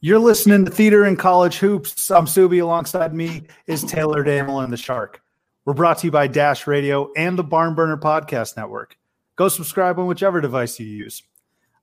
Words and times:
You're 0.00 0.20
listening 0.20 0.64
to 0.64 0.70
Theater 0.70 1.06
In 1.06 1.16
College 1.16 1.58
Hoops. 1.58 2.08
I'm 2.12 2.26
Subi. 2.26 2.62
Alongside 2.62 3.12
me 3.12 3.48
is 3.66 3.82
Taylor 3.82 4.22
Damel 4.22 4.60
and 4.60 4.72
the 4.72 4.76
Shark. 4.76 5.20
We're 5.64 5.74
brought 5.74 5.98
to 5.98 6.06
you 6.06 6.12
by 6.12 6.28
Dash 6.28 6.68
Radio 6.68 7.10
and 7.16 7.36
the 7.36 7.42
Barn 7.42 7.74
Burner 7.74 7.96
Podcast 7.96 8.56
Network. 8.56 8.96
Go 9.34 9.48
subscribe 9.48 9.98
on 9.98 10.06
whichever 10.06 10.40
device 10.40 10.78
you 10.78 10.86
use. 10.86 11.24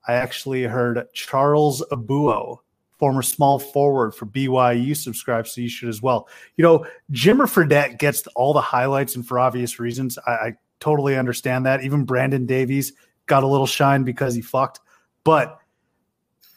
I 0.08 0.14
actually 0.14 0.64
heard 0.64 1.06
Charles 1.12 1.84
Abouo, 1.92 2.60
former 2.98 3.22
small 3.22 3.60
forward 3.60 4.16
for 4.16 4.28
BYU, 4.28 4.96
subscribe, 4.96 5.46
so 5.46 5.60
you 5.60 5.68
should 5.68 5.90
as 5.90 6.02
well. 6.02 6.30
You 6.56 6.64
know, 6.64 6.86
Jimmer 7.12 7.50
Fredette 7.50 8.00
gets 8.00 8.26
all 8.28 8.54
the 8.54 8.62
highlights, 8.62 9.18
and 9.18 9.28
for 9.28 9.40
obvious 9.40 9.78
reasons, 9.78 10.18
I, 10.26 10.32
I 10.32 10.54
totally 10.80 11.18
understand 11.18 11.66
that. 11.66 11.84
Even 11.84 12.06
Brandon 12.06 12.46
Davies 12.46 12.94
got 13.26 13.44
a 13.44 13.48
little 13.48 13.68
shine 13.68 14.04
because 14.04 14.34
he 14.34 14.42
fucked, 14.42 14.80
but 15.26 15.60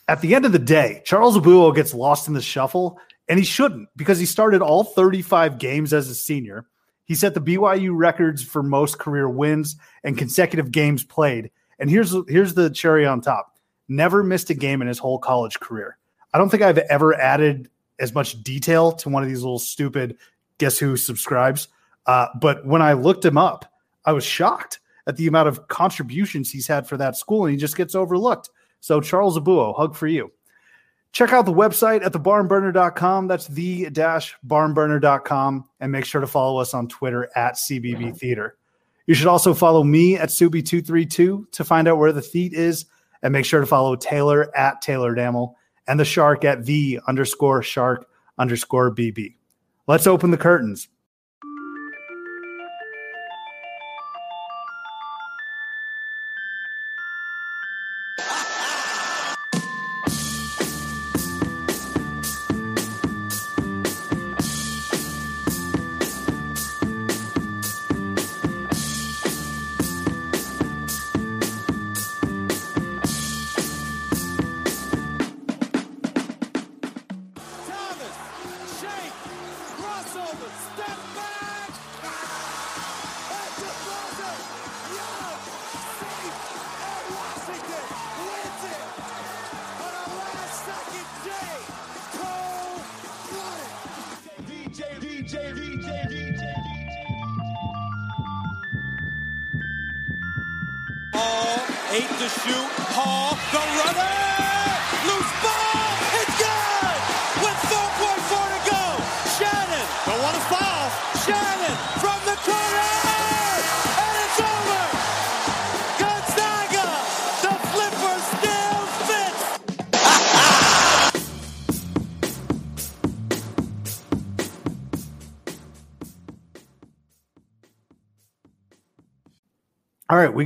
at 0.08 0.22
the 0.22 0.34
end 0.34 0.46
of 0.46 0.52
the 0.52 0.58
day, 0.58 1.02
Charles 1.04 1.36
Abouo 1.36 1.74
gets 1.74 1.92
lost 1.92 2.28
in 2.28 2.34
the 2.34 2.40
shuffle, 2.40 2.98
and 3.28 3.38
he 3.38 3.44
shouldn't 3.44 3.90
because 3.94 4.18
he 4.18 4.26
started 4.26 4.62
all 4.62 4.82
35 4.82 5.58
games 5.58 5.92
as 5.92 6.08
a 6.08 6.14
senior. 6.14 6.66
He 7.04 7.14
set 7.14 7.34
the 7.34 7.40
BYU 7.40 7.90
records 7.94 8.42
for 8.42 8.62
most 8.62 8.98
career 8.98 9.28
wins 9.28 9.76
and 10.04 10.16
consecutive 10.16 10.70
games 10.72 11.04
played. 11.04 11.50
And 11.78 11.90
here's 11.90 12.14
here's 12.26 12.54
the 12.54 12.70
cherry 12.70 13.06
on 13.06 13.20
top. 13.20 13.54
Never 13.88 14.22
missed 14.22 14.50
a 14.50 14.54
game 14.54 14.82
in 14.82 14.88
his 14.88 14.98
whole 14.98 15.18
college 15.18 15.60
career. 15.60 15.98
I 16.32 16.38
don't 16.38 16.50
think 16.50 16.62
I've 16.62 16.78
ever 16.78 17.14
added 17.14 17.70
as 17.98 18.14
much 18.14 18.42
detail 18.42 18.92
to 18.92 19.08
one 19.08 19.22
of 19.22 19.28
these 19.28 19.42
little 19.42 19.58
stupid 19.58 20.16
guess 20.58 20.78
who 20.78 20.96
subscribes. 20.96 21.68
Uh, 22.06 22.28
but 22.40 22.66
when 22.66 22.82
I 22.82 22.94
looked 22.94 23.24
him 23.24 23.38
up, 23.38 23.70
I 24.04 24.12
was 24.12 24.24
shocked 24.24 24.80
at 25.06 25.16
the 25.16 25.26
amount 25.26 25.48
of 25.48 25.68
contributions 25.68 26.50
he's 26.50 26.66
had 26.66 26.86
for 26.86 26.96
that 26.96 27.16
school, 27.16 27.44
and 27.44 27.52
he 27.52 27.58
just 27.58 27.76
gets 27.76 27.94
overlooked. 27.94 28.50
So, 28.80 29.00
Charles 29.00 29.38
Abouo, 29.38 29.76
hug 29.76 29.94
for 29.94 30.06
you. 30.06 30.30
Check 31.12 31.32
out 31.32 31.46
the 31.46 31.52
website 31.52 32.04
at 32.04 32.12
thebarnburner.com. 32.12 33.28
That's 33.28 33.46
the 33.48 33.90
dash 33.90 34.36
barnburner.com. 34.46 35.68
And 35.80 35.92
make 35.92 36.04
sure 36.04 36.20
to 36.20 36.26
follow 36.26 36.60
us 36.60 36.74
on 36.74 36.88
Twitter 36.88 37.28
at 37.34 37.54
CBB 37.54 38.16
Theater. 38.16 38.56
You 39.06 39.14
should 39.14 39.26
also 39.26 39.54
follow 39.54 39.82
me 39.82 40.16
at 40.16 40.28
Subi232 40.28 41.50
to 41.50 41.64
find 41.64 41.88
out 41.88 41.96
where 41.96 42.12
the 42.12 42.22
feet 42.22 42.52
is. 42.52 42.84
And 43.22 43.32
make 43.32 43.46
sure 43.46 43.60
to 43.60 43.66
follow 43.66 43.96
Taylor 43.96 44.54
at 44.56 44.80
Taylor 44.80 45.14
Damel 45.14 45.56
and 45.88 45.98
the 45.98 46.04
shark 46.04 46.44
at 46.44 46.66
the 46.66 47.00
underscore 47.08 47.62
shark 47.62 48.06
underscore 48.38 48.94
BB. 48.94 49.34
Let's 49.88 50.06
open 50.06 50.30
the 50.30 50.36
curtains. 50.36 50.88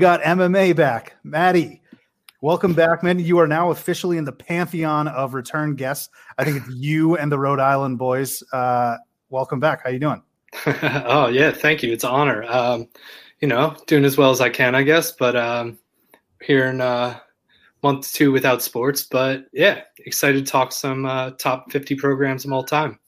Got 0.03 0.21
MMA 0.23 0.75
back. 0.75 1.15
Maddie, 1.23 1.81
welcome 2.41 2.75
back, 2.75 3.05
man. 3.05 3.21
You 3.21 3.39
are 3.39 3.47
now 3.47 3.71
officially 3.71 4.19
in 4.19 4.25
the 4.25 4.33
pantheon 4.33 5.07
of 5.07 5.33
return 5.33 5.77
guests. 5.77 6.09
I 6.37 6.45
think 6.45 6.57
it's 6.57 6.75
you 6.75 7.17
and 7.17 7.31
the 7.31 7.39
Rhode 7.39 7.61
Island 7.61 7.99
boys. 7.99 8.43
Uh, 8.53 8.97
welcome 9.31 9.61
back. 9.61 9.85
How 9.85 9.91
you 9.91 10.01
doing? 10.01 10.21
oh 10.67 11.29
yeah, 11.29 11.53
thank 11.53 11.85
you. 11.85 11.93
It's 11.93 12.03
an 12.03 12.11
honor. 12.11 12.43
Um, 12.49 12.89
you 13.41 13.47
know, 13.47 13.77
doing 13.87 14.05
as 14.05 14.17
well 14.17 14.33
as 14.33 14.41
I 14.41 14.49
can, 14.49 14.75
I 14.75 14.83
guess. 14.83 15.13
But 15.13 15.37
um, 15.37 15.79
here 16.43 16.67
in 16.67 16.81
uh, 16.81 17.21
month 17.85 18.13
two 18.13 18.33
without 18.33 18.61
sports, 18.61 19.05
but 19.05 19.45
yeah, 19.53 19.83
excited 19.99 20.45
to 20.45 20.51
talk 20.51 20.73
some 20.73 21.07
uh, 21.07 21.31
top 21.39 21.71
fifty 21.71 21.95
programs 21.95 22.45
of 22.45 22.51
all 22.51 22.65
time. 22.65 22.99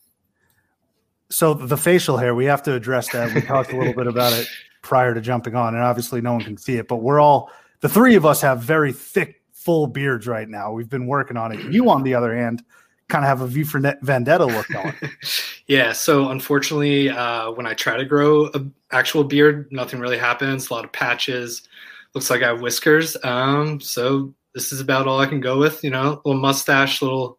So 1.29 1.55
the 1.55 1.77
facial 1.77 2.19
hair, 2.19 2.37
we 2.37 2.45
have 2.45 2.63
to 2.63 2.75
address 2.75 3.11
that. 3.11 3.35
We 3.35 3.41
talked 3.41 3.73
a 3.73 3.77
little 3.77 3.95
bit 3.95 4.07
about 4.07 4.33
it 4.33 4.47
prior 4.85 5.15
to 5.15 5.21
jumping 5.21 5.57
on, 5.57 5.75
and 5.75 5.83
obviously 5.83 6.21
no 6.21 6.35
one 6.35 6.43
can 6.45 6.57
see 6.57 6.77
it, 6.77 6.87
but 6.87 6.97
we're 6.97 7.19
all 7.19 7.51
the 7.81 7.89
three 7.89 8.15
of 8.15 8.25
us 8.25 8.41
have 8.43 8.63
very 8.63 8.93
thick, 8.93 9.43
full 9.53 9.89
beards 9.89 10.29
right 10.29 10.49
now. 10.49 10.73
We've 10.73 10.89
been 10.89 11.07
working 11.07 11.37
on 11.37 11.51
it. 11.53 11.73
You, 11.73 11.91
on 11.91 12.03
the 12.03 12.15
other 12.15 12.37
hand, 12.37 12.63
kind 13.09 13.25
of 13.25 13.29
have 13.29 13.41
a 13.41 13.47
V 13.47 13.65
for 13.65 13.81
Vendetta 14.03 14.47
look 14.47 14.69
going. 14.69 14.95
yeah. 15.67 15.93
So 15.93 16.29
unfortunately, 16.31 17.11
uh, 17.11 17.51
when 17.51 17.67
I 17.67 17.75
try 17.75 17.97
to 17.97 18.05
grow 18.05 18.51
an 18.53 18.73
actual 18.93 19.25
beard, 19.25 19.69
nothing 19.71 20.01
really 20.01 20.19
happens. 20.19 20.71
A 20.71 20.75
lot 20.75 20.85
of 20.85 20.93
patches. 20.93 21.69
Looks 22.15 22.31
like 22.31 22.43
I 22.43 22.49
have 22.49 22.61
whiskers. 22.61 23.17
Um, 23.25 23.81
so 23.81 24.33
this 24.55 24.73
is 24.73 24.81
about 24.81 25.09
all 25.09 25.21
I 25.21 25.27
can 25.27 25.41
go 25.41 25.59
with. 25.59 25.83
You 25.83 25.91
know, 25.91 26.13
a 26.13 26.21
little 26.25 26.41
mustache, 26.41 27.03
little 27.03 27.39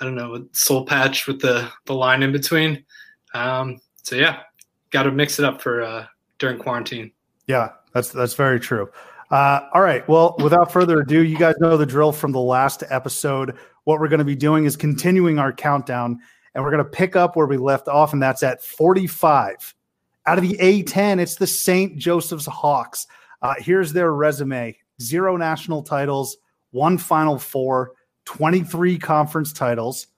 I 0.00 0.04
don't 0.04 0.14
know, 0.16 0.34
a 0.34 0.42
soul 0.52 0.84
patch 0.84 1.26
with 1.26 1.40
the 1.40 1.70
the 1.86 1.94
line 1.94 2.22
in 2.22 2.32
between. 2.32 2.84
Um, 3.34 3.80
so 4.02 4.16
yeah, 4.16 4.40
got 4.90 5.04
to 5.04 5.12
mix 5.12 5.38
it 5.38 5.44
up 5.44 5.62
for 5.62 5.82
uh, 5.82 6.06
during 6.40 6.58
quarantine. 6.58 7.12
Yeah, 7.46 7.68
that's 7.94 8.10
that's 8.10 8.34
very 8.34 8.58
true. 8.58 8.90
Uh, 9.30 9.60
all 9.72 9.82
right. 9.82 10.06
Well, 10.08 10.34
without 10.42 10.72
further 10.72 11.00
ado, 11.00 11.22
you 11.22 11.38
guys 11.38 11.54
know 11.60 11.76
the 11.76 11.86
drill 11.86 12.10
from 12.10 12.32
the 12.32 12.40
last 12.40 12.82
episode. 12.90 13.56
What 13.84 14.00
we're 14.00 14.08
going 14.08 14.18
to 14.18 14.24
be 14.24 14.34
doing 14.34 14.64
is 14.64 14.76
continuing 14.76 15.38
our 15.38 15.52
countdown, 15.52 16.18
and 16.54 16.64
we're 16.64 16.72
going 16.72 16.84
to 16.84 16.90
pick 16.90 17.14
up 17.14 17.36
where 17.36 17.46
we 17.46 17.56
left 17.56 17.86
off, 17.86 18.12
and 18.12 18.20
that's 18.20 18.42
at 18.42 18.62
45. 18.62 19.74
Out 20.26 20.38
of 20.38 20.42
the 20.42 20.56
A10, 20.58 21.20
it's 21.20 21.36
the 21.36 21.46
St. 21.46 21.96
Joseph's 21.96 22.46
Hawks. 22.46 23.06
Uh, 23.40 23.54
here's 23.58 23.92
their 23.92 24.12
resume 24.12 24.76
zero 25.00 25.36
national 25.36 25.82
titles, 25.82 26.36
one 26.72 26.98
Final 26.98 27.38
Four, 27.38 27.92
23 28.26 28.98
conference 28.98 29.52
titles, 29.52 30.08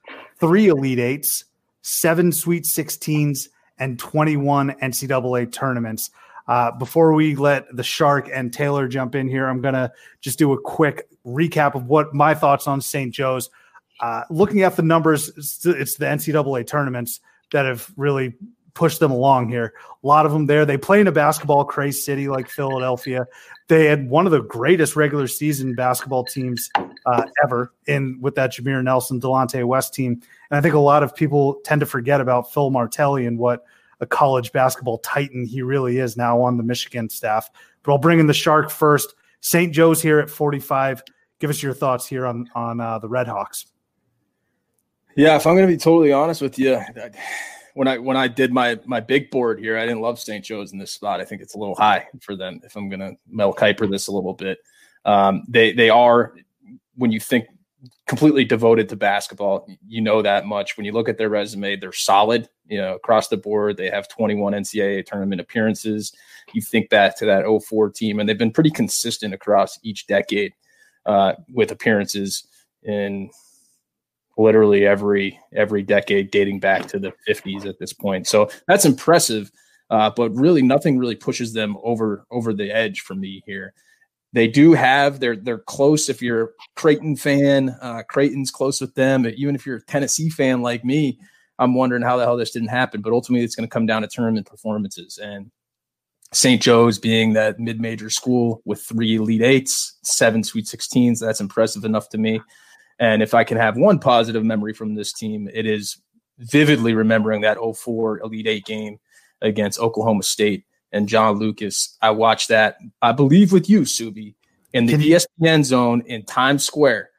three 0.41 0.69
Elite 0.69 0.99
Eights, 0.99 1.45
seven 1.83 2.33
Sweet 2.33 2.65
16s, 2.65 3.49
and 3.79 3.99
21 3.99 4.73
NCAA 4.83 5.53
tournaments. 5.53 6.11
Uh, 6.49 6.71
before 6.73 7.13
we 7.13 7.37
let 7.37 7.65
the 7.75 7.83
Shark 7.83 8.29
and 8.33 8.53
Taylor 8.53 8.89
jump 8.89 9.15
in 9.15 9.29
here, 9.29 9.47
I'm 9.47 9.61
going 9.61 9.75
to 9.75 9.93
just 10.21 10.39
do 10.39 10.53
a 10.53 10.61
quick 10.61 11.09
recap 11.25 11.75
of 11.75 11.87
what 11.87 12.15
my 12.15 12.35
thoughts 12.35 12.67
on 12.67 12.81
St. 12.81 13.13
Joe's. 13.13 13.51
Uh, 14.01 14.25
looking 14.31 14.63
at 14.63 14.75
the 14.75 14.83
numbers, 14.83 15.29
it's, 15.37 15.65
it's 15.65 15.95
the 15.95 16.07
NCAA 16.07 16.67
tournaments 16.67 17.21
that 17.53 17.65
have 17.65 17.91
really 17.97 18.35
pushed 18.75 19.01
them 19.01 19.11
along 19.11 19.49
here. 19.49 19.75
A 20.03 20.07
lot 20.07 20.27
of 20.27 20.33
them 20.33 20.47
there. 20.47 20.65
They 20.65 20.79
play 20.79 21.01
in 21.01 21.07
a 21.07 21.13
basketball 21.13 21.65
crazy 21.65 22.01
city 22.01 22.29
like 22.29 22.49
Philadelphia. 22.49 23.27
They 23.69 23.87
had 23.87 24.09
one 24.09 24.27
of 24.27 24.33
the 24.33 24.43
greatest 24.43 24.97
regular 24.97 25.27
season 25.27 25.75
basketball 25.75 26.25
teams 26.25 26.71
uh, 27.07 27.25
ever 27.43 27.73
in 27.87 28.19
with 28.21 28.35
that 28.37 28.53
Jameer 28.53 28.83
Nelson, 28.83 29.21
Delonte 29.21 29.65
West 29.65 29.95
team. 29.95 30.13
And 30.51 30.59
I 30.59 30.61
think 30.61 30.75
a 30.75 30.81
lot 30.81 31.03
of 31.03 31.15
people 31.15 31.61
tend 31.65 31.81
to 31.81 31.87
forget 31.87 32.21
about 32.21 32.53
Phil 32.53 32.71
Martelli 32.71 33.27
and 33.27 33.39
what 33.39 33.65
a 34.01 34.07
college 34.07 34.53
basketball 34.53 34.99
titan 34.99 35.47
he 35.47 35.63
really 35.63 35.99
is 35.99 36.17
now 36.17 36.41
on 36.41 36.57
the 36.57 36.63
Michigan 36.63 37.09
staff. 37.09 37.51
But 37.83 37.93
I'll 37.93 37.99
bring 37.99 38.19
in 38.19 38.27
the 38.27 38.35
Shark 38.35 38.71
first. 38.71 39.15
St. 39.41 39.73
Joe's 39.73 40.03
here 40.03 40.19
at 40.21 40.31
45. 40.31 41.03
Give 41.39 41.51
us 41.51 41.63
your 41.63 41.75
thoughts 41.75 42.07
here 42.07 42.27
on 42.27 42.49
on 42.55 42.81
uh, 42.81 42.99
the 42.99 43.09
Red 43.09 43.27
Hawks. 43.27 43.67
Yeah, 45.17 45.37
if 45.37 45.47
I'm 45.47 45.55
going 45.55 45.67
to 45.67 45.73
be 45.73 45.79
totally 45.79 46.13
honest 46.13 46.41
with 46.41 46.59
you, 46.59 46.81
when 47.75 47.89
I 47.89 47.99
when 47.99 48.17
I 48.17 48.29
did 48.29 48.53
my 48.53 48.79
my 48.87 49.01
big 49.01 49.31
board 49.31 49.59
here, 49.59 49.79
I 49.79 49.87
didn't 49.87 50.01
love 50.01 50.19
St. 50.19 50.45
Joe's 50.45 50.73
in 50.73 50.79
this 50.79 50.93
spot. 50.93 51.21
I 51.21 51.25
think 51.25 51.43
it's 51.43 51.55
a 51.55 51.59
little 51.59 51.75
high 51.75 52.07
for 52.21 52.37
them. 52.37 52.61
If 52.65 52.77
I'm 52.77 52.89
going 52.89 53.01
to 53.01 53.17
Mel 53.29 53.53
Kiper 53.53 53.91
this 53.91 54.07
a 54.07 54.13
little 54.13 54.35
bit, 54.35 54.59
um, 55.05 55.45
they 55.49 55.73
they 55.73 55.91
are 55.91 56.35
when 56.95 57.13
you 57.13 57.21
think 57.21 57.47
completely 58.07 58.45
devoted 58.45 58.89
to 58.89 58.97
basketball. 58.97 59.67
You 59.87 60.01
know 60.01 60.23
that 60.23 60.47
much. 60.47 60.77
When 60.77 60.87
you 60.87 60.93
look 60.93 61.09
at 61.09 61.19
their 61.19 61.29
resume, 61.29 61.77
they're 61.77 61.93
solid. 61.93 62.49
You 62.67 62.79
know 62.79 62.95
across 62.95 63.29
the 63.29 63.37
board, 63.37 63.77
they 63.77 63.91
have 63.91 64.09
21 64.09 64.53
NCAA 64.53 65.05
tournament 65.05 65.41
appearances. 65.41 66.13
You 66.53 66.63
think 66.63 66.91
back 66.91 67.17
to 67.19 67.27
that 67.27 67.45
04 67.45 67.91
team, 67.91 68.21
and 68.21 68.29
they've 68.29 68.39
been 68.39 68.53
pretty 68.53 68.71
consistent 68.71 69.35
across 69.35 69.79
each 69.83 70.07
decade 70.07 70.53
uh, 71.07 71.35
with 71.53 71.71
appearances 71.71 72.47
in 72.83 73.31
literally 74.39 74.87
every 74.87 75.39
every 75.53 75.83
decade 75.83 76.31
dating 76.31 76.61
back 76.61 76.87
to 76.87 76.99
the 76.99 77.13
50s 77.29 77.67
at 77.67 77.79
this 77.79 77.93
point. 77.93 78.27
So 78.27 78.49
that's 78.67 78.85
impressive, 78.85 79.51
uh, 79.91 80.11
but 80.15 80.31
really 80.31 80.63
nothing 80.63 80.99
really 80.99 81.17
pushes 81.17 81.53
them 81.53 81.77
over 81.83 82.25
over 82.31 82.53
the 82.53 82.71
edge 82.71 83.01
for 83.01 83.15
me 83.15 83.43
here. 83.45 83.75
They 84.33 84.49
do 84.49 84.73
have 84.73 85.21
they're 85.21 85.37
they're 85.37 85.59
close. 85.59 86.09
If 86.09 86.23
you're 86.23 86.45
a 86.45 86.49
Creighton 86.77 87.17
fan, 87.17 87.77
uh, 87.81 88.03
Creighton's 88.09 88.51
close 88.51 88.81
with 88.81 88.95
them. 88.95 89.27
Even 89.27 89.55
if 89.55 89.67
you're 89.67 89.77
a 89.77 89.83
Tennessee 89.83 90.31
fan 90.31 90.63
like 90.63 90.85
me, 90.85 91.19
I'm 91.59 91.75
wondering 91.75 92.03
how 92.03 92.17
the 92.17 92.25
hell 92.25 92.37
this 92.37 92.51
didn't 92.51 92.69
happen. 92.69 93.03
But 93.03 93.13
ultimately, 93.13 93.45
it's 93.45 93.55
going 93.55 93.69
to 93.69 93.73
come 93.73 93.87
down 93.87 94.03
to 94.03 94.09
tournament 94.09 94.47
performances 94.47 95.19
and. 95.19 95.51
St. 96.35 96.63
Joe's 96.63 96.99
being 96.99 97.35
that 97.35 97.61
mid-major 97.61 98.09
school 98.09 98.63
with 98.65 98.81
three 98.81 99.17
Elite 99.17 99.43
Eights, 99.43 99.99
seven 100.03 100.43
Sweet 100.43 100.65
16s, 100.65 101.19
that's 101.21 101.43
impressive 101.43 101.85
enough 101.85 102.09
to 102.09 102.17
me. 102.17 102.41
And 102.99 103.23
if 103.23 103.35
I 103.35 103.45
can 103.45 103.59
have 103.59 103.77
one 103.77 103.99
positive 103.99 104.43
memory 104.43 104.73
from 104.73 104.95
this 104.95 105.13
team, 105.13 105.47
it 105.53 105.67
is 105.67 106.01
vividly 106.39 106.95
remembering 106.95 107.43
that 107.43 107.59
04 107.59 108.21
Elite 108.21 108.47
Eight 108.47 108.65
game 108.65 108.99
against 109.43 109.79
Oklahoma 109.79 110.23
State 110.23 110.65
and 110.93 111.09
John 111.09 111.39
Lucas. 111.39 111.97
I 112.03 112.11
watched 112.11 112.49
that, 112.49 112.77
I 113.01 113.13
believe, 113.13 113.53
with 113.53 113.69
you, 113.69 113.83
Subi, 113.83 114.35
in 114.73 114.87
the 114.87 114.95
ESPN 114.95 115.65
zone 115.65 116.03
in 116.07 116.25
Times 116.25 116.65
Square. 116.65 117.11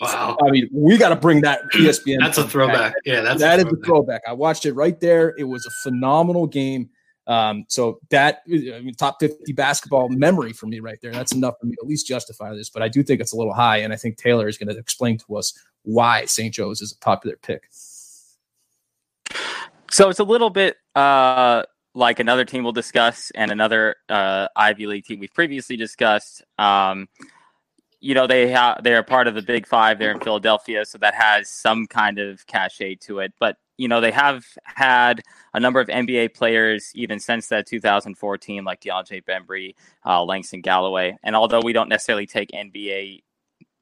Wow. 0.00 0.36
I 0.44 0.50
mean, 0.50 0.68
we 0.72 0.96
got 0.98 1.10
to 1.10 1.16
bring 1.16 1.42
that 1.42 1.62
ESPN. 1.72 2.18
that's 2.20 2.38
a 2.38 2.48
throwback. 2.48 2.94
Back. 2.94 3.02
Yeah, 3.04 3.20
that's 3.20 3.40
that 3.40 3.60
a 3.60 3.66
is 3.66 3.72
a 3.72 3.76
throwback. 3.84 4.22
I 4.26 4.32
watched 4.32 4.66
it 4.66 4.72
right 4.72 4.98
there. 4.98 5.34
It 5.38 5.44
was 5.44 5.64
a 5.66 5.70
phenomenal 5.82 6.46
game. 6.46 6.90
Um, 7.26 7.64
so 7.68 8.00
that 8.10 8.42
I 8.48 8.80
mean, 8.80 8.94
top 8.94 9.18
50 9.20 9.52
basketball 9.52 10.08
memory 10.08 10.52
for 10.52 10.66
me 10.66 10.80
right 10.80 10.98
there. 11.00 11.12
That's 11.12 11.32
enough 11.32 11.54
for 11.60 11.66
me 11.66 11.76
to 11.76 11.82
at 11.82 11.88
least 11.88 12.06
justify 12.06 12.52
this, 12.54 12.70
but 12.70 12.82
I 12.82 12.88
do 12.88 13.02
think 13.04 13.20
it's 13.20 13.32
a 13.32 13.36
little 13.36 13.52
high. 13.52 13.78
And 13.78 13.92
I 13.92 13.96
think 13.96 14.16
Taylor 14.16 14.48
is 14.48 14.58
going 14.58 14.68
to 14.68 14.76
explain 14.76 15.18
to 15.18 15.36
us 15.36 15.52
why 15.82 16.24
St. 16.24 16.52
Joe's 16.52 16.80
is 16.80 16.92
a 16.92 16.98
popular 16.98 17.36
pick. 17.36 17.68
So 19.90 20.08
it's 20.08 20.18
a 20.18 20.24
little 20.24 20.50
bit 20.50 20.76
uh, 20.94 21.64
like 21.94 22.20
another 22.20 22.44
team 22.44 22.62
we'll 22.62 22.72
discuss 22.72 23.30
and 23.34 23.50
another 23.50 23.96
uh, 24.08 24.48
Ivy 24.54 24.86
League 24.86 25.04
team 25.04 25.20
we've 25.20 25.34
previously 25.34 25.76
discussed. 25.76 26.42
Um, 26.58 27.08
you 28.00 28.14
know 28.14 28.26
they 28.26 28.48
have 28.48 28.82
they 28.82 28.94
are 28.94 29.02
part 29.02 29.28
of 29.28 29.34
the 29.34 29.42
Big 29.42 29.66
Five 29.66 29.98
there 29.98 30.10
in 30.10 30.20
Philadelphia, 30.20 30.84
so 30.86 30.98
that 30.98 31.14
has 31.14 31.50
some 31.50 31.86
kind 31.86 32.18
of 32.18 32.46
cachet 32.46 32.96
to 33.02 33.18
it. 33.18 33.34
But 33.38 33.56
you 33.80 33.88
know, 33.88 34.02
they 34.02 34.10
have 34.10 34.44
had 34.64 35.22
a 35.54 35.58
number 35.58 35.80
of 35.80 35.88
NBA 35.88 36.34
players 36.34 36.92
even 36.94 37.18
since 37.18 37.48
that 37.48 37.66
2014, 37.66 38.62
like 38.62 38.82
DeAndre 38.82 39.24
Bembry, 39.24 39.74
uh, 40.04 40.22
Langston 40.22 40.60
Galloway. 40.60 41.16
And 41.22 41.34
although 41.34 41.62
we 41.64 41.72
don't 41.72 41.88
necessarily 41.88 42.26
take 42.26 42.50
NBA 42.50 43.22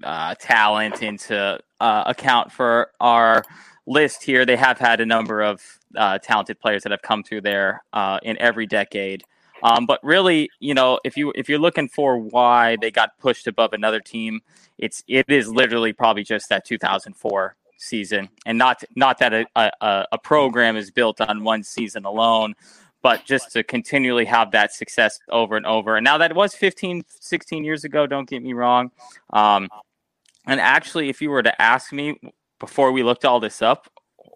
uh, 0.05 0.37
talent 0.37 1.03
into 1.03 1.59
uh, 1.81 2.03
account 2.07 2.53
for 2.53 2.93
our 3.01 3.45
list 3.89 4.23
here, 4.23 4.45
they 4.45 4.57
have 4.57 4.79
had 4.79 5.01
a 5.01 5.07
number 5.07 5.43
of 5.43 5.63
uh, 5.97 6.19
talented 6.19 6.61
players 6.61 6.83
that 6.83 6.93
have 6.93 7.03
come 7.03 7.23
through 7.23 7.41
there 7.41 7.83
uh, 7.93 8.19
in 8.23 8.39
every 8.39 8.67
decade. 8.67 9.25
Um, 9.63 9.87
but 9.87 9.99
really, 10.05 10.51
you 10.61 10.75
know, 10.75 11.01
if 11.05 11.17
you 11.17 11.33
if 11.35 11.49
you're 11.49 11.59
looking 11.59 11.89
for 11.89 12.19
why 12.19 12.77
they 12.81 12.91
got 12.91 13.19
pushed 13.19 13.47
above 13.49 13.73
another 13.73 14.01
team, 14.01 14.41
it's 14.79 15.03
it 15.09 15.27
is 15.29 15.49
literally 15.49 15.93
probably 15.93 16.23
just 16.23 16.49
that 16.51 16.65
2004 16.65 17.57
season, 17.77 18.29
and 18.47 18.57
not 18.57 18.85
not 18.95 19.19
that 19.19 19.35
a, 19.35 19.47
a, 19.57 20.07
a 20.13 20.19
program 20.19 20.77
is 20.77 20.93
built 20.93 21.21
on 21.21 21.43
one 21.43 21.65
season 21.65 22.05
alone, 22.05 22.55
but 23.03 23.25
just 23.25 23.51
to 23.53 23.65
continually 23.65 24.27
have 24.27 24.53
that 24.53 24.73
success 24.73 25.19
over 25.29 25.57
and 25.57 25.67
over. 25.67 25.97
And 25.97 26.05
now 26.05 26.19
that 26.19 26.37
was 26.37 26.55
15, 26.55 27.03
16 27.09 27.65
years 27.65 27.83
ago. 27.83 28.07
Don't 28.07 28.29
get 28.29 28.43
me 28.43 28.53
wrong. 28.53 28.93
Um, 29.31 29.69
and 30.47 30.61
actually, 30.61 31.09
if 31.09 31.21
you 31.21 31.31
were 31.31 31.43
to 31.43 31.63
ask 31.63 31.93
me 31.93 32.17
before 32.59 32.93
we 32.93 33.03
looked 33.03 33.25
all 33.25 33.41
this 33.41 33.63
up, 33.63 33.91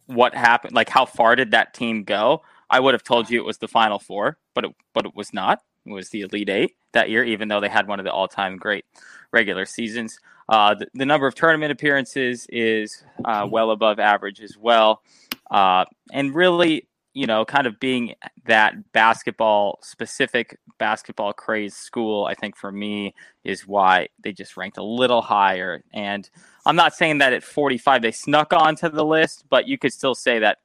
what 0.07 0.35
happened, 0.35 0.75
like 0.75 0.89
how 0.89 1.05
far 1.05 1.37
did 1.37 1.53
that 1.53 1.75
team 1.75 2.05
go? 2.05 2.43
I 2.71 2.81
would 2.81 2.95
have 2.95 3.03
told 3.03 3.31
you 3.31 3.41
it 3.41 3.45
was 3.45 3.59
the 3.59 3.69
Final 3.69 3.99
Four, 3.99 4.39
but 4.55 4.65
it, 4.65 4.73
but 4.95 5.07
it 5.07 5.15
was 5.15 5.33
not. 5.33 5.61
It 5.85 5.93
was 5.93 6.11
the 6.11 6.23
Elite 6.23 6.49
Eight 6.49 6.77
that 6.93 7.11
year, 7.11 7.25
even 7.25 7.49
though 7.49 7.61
they 7.61 7.69
had 7.69 7.89
one 7.89 7.99
of 7.99 8.05
the 8.05 8.13
all-time 8.13 8.57
great 8.57 8.85
regular 9.33 9.67
seasons. 9.67 10.19
Uh, 10.49 10.75
the, 10.75 10.87
the, 10.95 11.07
number 11.07 11.27
of 11.27 11.35
tournament 11.35 11.73
appearances 11.73 12.47
is 12.51 13.03
uh, 13.25 13.47
well 13.51 13.71
above 13.71 13.99
average 13.99 14.41
as 14.41 14.57
well. 14.57 15.03
Uh, 15.51 15.85
and 16.13 16.35
really, 16.35 16.89
you 17.15 17.27
know, 17.27 17.45
kind 17.45 17.67
of 17.67 17.79
being 17.79 18.15
that 18.47 18.93
basketball 18.93 19.79
specific 19.83 20.59
basketball 20.79 21.33
craze 21.33 21.77
school, 21.77 22.25
I 22.25 22.35
think 22.35 22.57
for 22.57 22.73
me 22.73 23.15
is 23.45 23.67
why 23.67 24.09
they 24.23 24.33
just 24.33 24.57
ranked 24.57 24.79
a 24.79 24.83
little 24.83 25.21
higher. 25.21 25.85
And 25.93 26.29
I'm 26.65 26.77
not 26.77 26.95
saying 26.95 27.19
that 27.19 27.33
at 27.33 27.43
45 27.43 28.03
they 28.03 28.13
snuck 28.13 28.53
onto 28.53 28.89
the 28.89 29.05
list, 29.05 29.45
but 29.51 29.69
you 29.69 29.77
could 29.77 29.93
still 29.93 30.15
say 30.15 30.39
that 30.39 30.59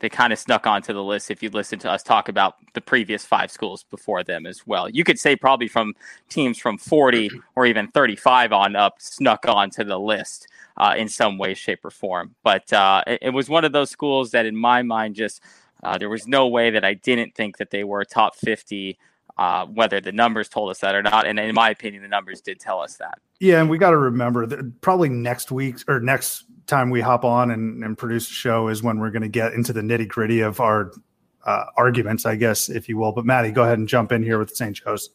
they 0.00 0.08
kind 0.08 0.32
of 0.32 0.38
snuck 0.38 0.66
onto 0.66 0.92
the 0.92 1.02
list 1.02 1.30
if 1.30 1.42
you 1.42 1.50
listen 1.50 1.78
to 1.78 1.90
us 1.90 2.02
talk 2.02 2.28
about 2.28 2.56
the 2.74 2.80
previous 2.80 3.24
five 3.24 3.50
schools 3.50 3.84
before 3.90 4.22
them 4.22 4.46
as 4.46 4.66
well. 4.66 4.88
You 4.88 5.04
could 5.04 5.18
say 5.18 5.36
probably 5.36 5.68
from 5.68 5.94
teams 6.28 6.58
from 6.58 6.78
40 6.78 7.30
or 7.54 7.66
even 7.66 7.88
35 7.88 8.52
on 8.52 8.76
up 8.76 9.00
snuck 9.00 9.46
onto 9.46 9.84
the 9.84 9.98
list 9.98 10.48
uh, 10.76 10.94
in 10.96 11.08
some 11.08 11.38
way, 11.38 11.54
shape, 11.54 11.84
or 11.84 11.90
form. 11.90 12.34
But 12.42 12.72
uh, 12.72 13.02
it, 13.06 13.18
it, 13.22 13.30
was 13.30 13.48
one 13.48 13.64
of 13.64 13.72
those 13.72 13.90
schools 13.90 14.32
that, 14.32 14.46
in 14.46 14.56
my 14.56 14.82
mind, 14.82 15.14
just 15.14 15.40
uh, 15.82 15.96
there 15.98 16.10
was 16.10 16.26
no 16.26 16.48
way 16.48 16.70
that 16.70 16.84
I 16.84 16.94
didn't 16.94 17.34
think 17.34 17.58
that 17.58 17.70
they 17.70 17.84
were 17.84 18.04
top 18.04 18.36
50 18.36 18.98
uh, 19.38 19.66
whether 19.66 20.00
the 20.00 20.12
numbers 20.12 20.48
told 20.48 20.70
us 20.70 20.80
that 20.80 20.94
or 20.94 21.02
not. 21.02 21.26
And 21.26 21.38
in 21.38 21.54
my 21.54 21.70
opinion, 21.70 22.02
the 22.02 22.08
numbers 22.08 22.40
did 22.40 22.60
tell 22.60 22.80
us 22.80 22.96
that. 22.96 23.18
Yeah, 23.38 23.60
and 23.60 23.68
we 23.68 23.78
got 23.78 23.90
to 23.90 23.98
remember 23.98 24.46
that 24.46 24.80
probably 24.80 25.08
next 25.08 25.50
week 25.50 25.76
or 25.88 26.00
next 26.00 26.44
time 26.66 26.90
we 26.90 27.00
hop 27.00 27.24
on 27.24 27.50
and, 27.50 27.84
and 27.84 27.96
produce 27.96 28.28
a 28.28 28.32
show 28.32 28.68
is 28.68 28.82
when 28.82 28.98
we're 28.98 29.10
going 29.10 29.22
to 29.22 29.28
get 29.28 29.52
into 29.52 29.72
the 29.72 29.82
nitty 29.82 30.08
gritty 30.08 30.40
of 30.40 30.60
our 30.60 30.92
uh, 31.44 31.66
arguments, 31.76 32.26
I 32.26 32.36
guess, 32.36 32.68
if 32.68 32.88
you 32.88 32.96
will. 32.96 33.12
But 33.12 33.24
Maddie, 33.24 33.52
go 33.52 33.62
ahead 33.62 33.78
and 33.78 33.86
jump 33.86 34.10
in 34.10 34.22
here 34.22 34.38
with 34.38 34.54
St. 34.56 34.76
Joe's. 34.76 35.10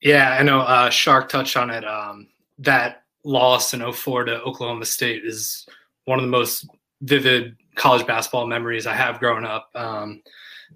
Yeah, 0.00 0.36
I 0.38 0.42
know 0.42 0.60
uh, 0.60 0.90
Shark 0.90 1.28
touched 1.28 1.56
on 1.56 1.70
it. 1.70 1.84
Um, 1.86 2.28
that 2.58 3.04
loss 3.24 3.74
in 3.74 3.92
04 3.92 4.24
to 4.24 4.40
Oklahoma 4.42 4.86
State 4.86 5.24
is 5.24 5.66
one 6.06 6.18
of 6.18 6.24
the 6.24 6.30
most 6.30 6.66
vivid 7.02 7.56
college 7.74 8.06
basketball 8.06 8.46
memories 8.46 8.86
I 8.86 8.94
have 8.94 9.20
growing 9.20 9.44
up. 9.44 9.70
Um, 9.74 10.22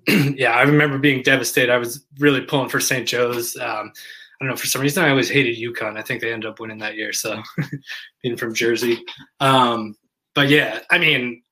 yeah, 0.08 0.52
I 0.52 0.62
remember 0.62 0.98
being 0.98 1.22
devastated. 1.22 1.72
I 1.72 1.78
was 1.78 2.04
really 2.18 2.42
pulling 2.42 2.68
for 2.68 2.80
St. 2.80 3.06
Joe's. 3.06 3.56
Um, 3.56 3.92
I 3.94 4.44
don't 4.44 4.48
know 4.48 4.56
for 4.56 4.66
some 4.66 4.82
reason 4.82 5.04
I 5.04 5.10
always 5.10 5.30
hated 5.30 5.56
UConn. 5.56 5.96
I 5.96 6.02
think 6.02 6.20
they 6.20 6.32
ended 6.32 6.50
up 6.50 6.60
winning 6.60 6.78
that 6.78 6.96
year. 6.96 7.12
So 7.12 7.42
being 8.22 8.36
from 8.36 8.54
Jersey, 8.54 9.04
um, 9.40 9.96
but 10.34 10.48
yeah, 10.48 10.80
I 10.90 10.98
mean, 10.98 11.42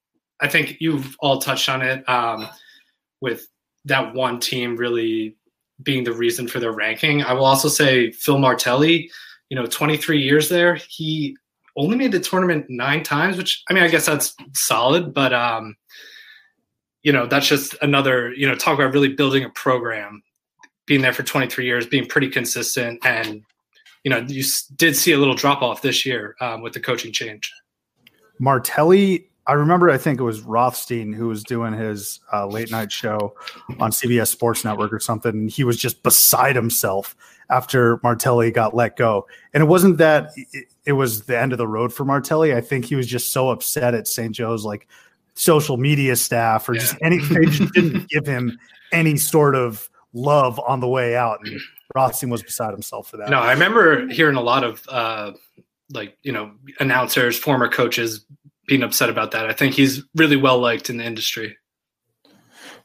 I 0.40 0.48
think 0.48 0.76
you've 0.80 1.16
all 1.20 1.38
touched 1.38 1.68
on 1.68 1.82
it 1.82 2.06
um, 2.08 2.48
with 3.20 3.46
that 3.84 4.14
one 4.14 4.40
team 4.40 4.76
really 4.76 5.36
being 5.82 6.04
the 6.04 6.12
reason 6.12 6.48
for 6.48 6.60
their 6.60 6.72
ranking. 6.72 7.22
I 7.22 7.32
will 7.32 7.44
also 7.44 7.68
say 7.68 8.12
Phil 8.12 8.38
Martelli, 8.38 9.10
you 9.48 9.56
know, 9.56 9.66
23 9.66 10.20
years 10.20 10.48
there, 10.48 10.78
he 10.88 11.36
only 11.76 11.96
made 11.96 12.12
the 12.12 12.20
tournament 12.20 12.66
nine 12.68 13.02
times, 13.02 13.36
which 13.36 13.62
I 13.68 13.72
mean, 13.72 13.82
I 13.82 13.88
guess 13.88 14.06
that's 14.06 14.34
solid, 14.54 15.14
but 15.14 15.32
um, 15.32 15.76
you 17.02 17.12
know, 17.12 17.26
that's 17.26 17.48
just 17.48 17.74
another, 17.82 18.32
you 18.34 18.46
know, 18.46 18.54
talk 18.54 18.78
about 18.78 18.92
really 18.92 19.12
building 19.12 19.44
a 19.44 19.50
program, 19.50 20.22
being 20.86 21.02
there 21.02 21.12
for 21.12 21.22
23 21.22 21.64
years, 21.64 21.86
being 21.86 22.06
pretty 22.06 22.28
consistent, 22.28 23.04
and 23.04 23.42
you 24.04 24.10
know, 24.10 24.18
you 24.18 24.42
did 24.76 24.96
see 24.96 25.12
a 25.12 25.18
little 25.18 25.34
drop 25.34 25.62
off 25.62 25.82
this 25.82 26.04
year 26.04 26.34
um, 26.40 26.60
with 26.60 26.72
the 26.72 26.80
coaching 26.80 27.12
change. 27.12 27.52
Martelli, 28.38 29.28
I 29.46 29.52
remember, 29.52 29.90
I 29.90 29.98
think 29.98 30.18
it 30.18 30.24
was 30.24 30.40
Rothstein 30.40 31.12
who 31.12 31.28
was 31.28 31.44
doing 31.44 31.72
his 31.72 32.20
uh, 32.32 32.46
late 32.46 32.70
night 32.70 32.90
show 32.90 33.34
on 33.78 33.90
CBS 33.90 34.28
Sports 34.28 34.64
Network 34.64 34.92
or 34.92 34.98
something. 34.98 35.32
And 35.32 35.50
he 35.50 35.62
was 35.62 35.76
just 35.76 36.02
beside 36.02 36.56
himself 36.56 37.14
after 37.50 38.00
Martelli 38.02 38.50
got 38.50 38.74
let 38.74 38.96
go. 38.96 39.26
And 39.54 39.62
it 39.62 39.66
wasn't 39.66 39.98
that 39.98 40.30
it, 40.36 40.66
it 40.84 40.92
was 40.92 41.24
the 41.24 41.38
end 41.38 41.52
of 41.52 41.58
the 41.58 41.68
road 41.68 41.92
for 41.92 42.04
Martelli. 42.04 42.54
I 42.54 42.60
think 42.60 42.84
he 42.84 42.96
was 42.96 43.06
just 43.06 43.32
so 43.32 43.50
upset 43.50 43.94
at 43.94 44.08
St. 44.08 44.34
Joe's 44.34 44.64
like 44.64 44.88
social 45.34 45.76
media 45.76 46.16
staff 46.16 46.68
or 46.68 46.74
yeah. 46.74 46.80
just 46.80 46.96
any 47.02 47.18
they 47.18 47.46
just 47.46 47.72
didn't 47.74 48.08
give 48.08 48.26
him 48.26 48.58
any 48.92 49.16
sort 49.16 49.54
of 49.54 49.88
love 50.12 50.60
on 50.60 50.80
the 50.80 50.88
way 50.88 51.16
out. 51.16 51.40
And 51.44 51.60
Rothstein 51.94 52.30
was 52.30 52.42
beside 52.42 52.72
himself 52.72 53.08
for 53.08 53.16
that. 53.18 53.30
No, 53.30 53.38
I 53.38 53.52
remember 53.52 54.08
hearing 54.08 54.36
a 54.36 54.42
lot 54.42 54.64
of 54.64 54.82
uh, 54.88 55.32
like 55.90 56.16
you 56.22 56.32
know 56.32 56.52
announcers, 56.80 57.38
former 57.38 57.68
coaches 57.68 58.24
being 58.66 58.82
upset 58.82 59.10
about 59.10 59.32
that. 59.32 59.46
I 59.46 59.52
think 59.52 59.74
he's 59.74 60.02
really 60.14 60.36
well 60.36 60.58
liked 60.58 60.90
in 60.90 60.96
the 60.96 61.04
industry. 61.04 61.56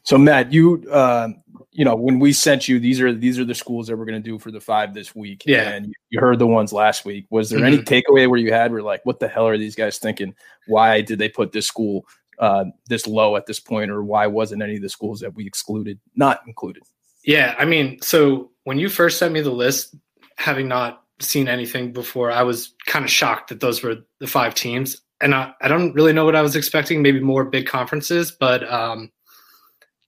So 0.02 0.16
Matt, 0.16 0.52
you 0.52 0.84
uh, 0.90 1.28
you 1.72 1.84
know 1.84 1.94
when 1.94 2.18
we 2.18 2.32
sent 2.32 2.68
you 2.68 2.80
these 2.80 3.00
are 3.00 3.12
these 3.12 3.38
are 3.38 3.44
the 3.44 3.54
schools 3.54 3.86
that 3.86 3.96
we're 3.96 4.06
going 4.06 4.22
to 4.22 4.30
do 4.30 4.38
for 4.38 4.50
the 4.50 4.60
five 4.60 4.94
this 4.94 5.14
week. 5.14 5.42
Yeah, 5.46 5.70
and 5.70 5.94
you 6.10 6.20
heard 6.20 6.38
the 6.38 6.46
ones 6.46 6.72
last 6.72 7.04
week. 7.04 7.26
Was 7.30 7.50
there 7.50 7.60
mm-hmm. 7.60 7.74
any 7.74 7.78
takeaway 7.78 8.28
where 8.28 8.38
you 8.38 8.52
had 8.52 8.72
were 8.72 8.82
like, 8.82 9.04
what 9.04 9.20
the 9.20 9.28
hell 9.28 9.46
are 9.46 9.58
these 9.58 9.74
guys 9.74 9.98
thinking? 9.98 10.34
Why 10.66 11.00
did 11.02 11.18
they 11.18 11.28
put 11.28 11.52
this 11.52 11.66
school 11.66 12.04
uh, 12.38 12.64
this 12.88 13.06
low 13.06 13.36
at 13.36 13.46
this 13.46 13.60
point, 13.60 13.90
or 13.90 14.02
why 14.02 14.26
wasn't 14.26 14.62
any 14.62 14.76
of 14.76 14.82
the 14.82 14.88
schools 14.88 15.20
that 15.20 15.34
we 15.34 15.46
excluded 15.46 15.98
not 16.14 16.40
included? 16.46 16.82
Yeah, 17.24 17.54
I 17.58 17.64
mean, 17.64 18.00
so 18.00 18.50
when 18.64 18.78
you 18.78 18.88
first 18.88 19.18
sent 19.18 19.32
me 19.32 19.40
the 19.40 19.50
list, 19.50 19.94
having 20.36 20.68
not 20.68 21.02
seen 21.20 21.48
anything 21.48 21.92
before, 21.92 22.30
I 22.30 22.42
was 22.42 22.74
kind 22.86 23.04
of 23.04 23.10
shocked 23.10 23.48
that 23.48 23.60
those 23.60 23.82
were 23.82 23.96
the 24.20 24.26
five 24.26 24.54
teams. 24.54 25.00
And 25.20 25.34
I, 25.34 25.52
I 25.60 25.68
don't 25.68 25.92
really 25.94 26.12
know 26.12 26.24
what 26.24 26.36
I 26.36 26.42
was 26.42 26.54
expecting, 26.54 27.02
maybe 27.02 27.20
more 27.20 27.44
big 27.44 27.66
conferences, 27.66 28.30
but 28.30 28.70
um, 28.72 29.10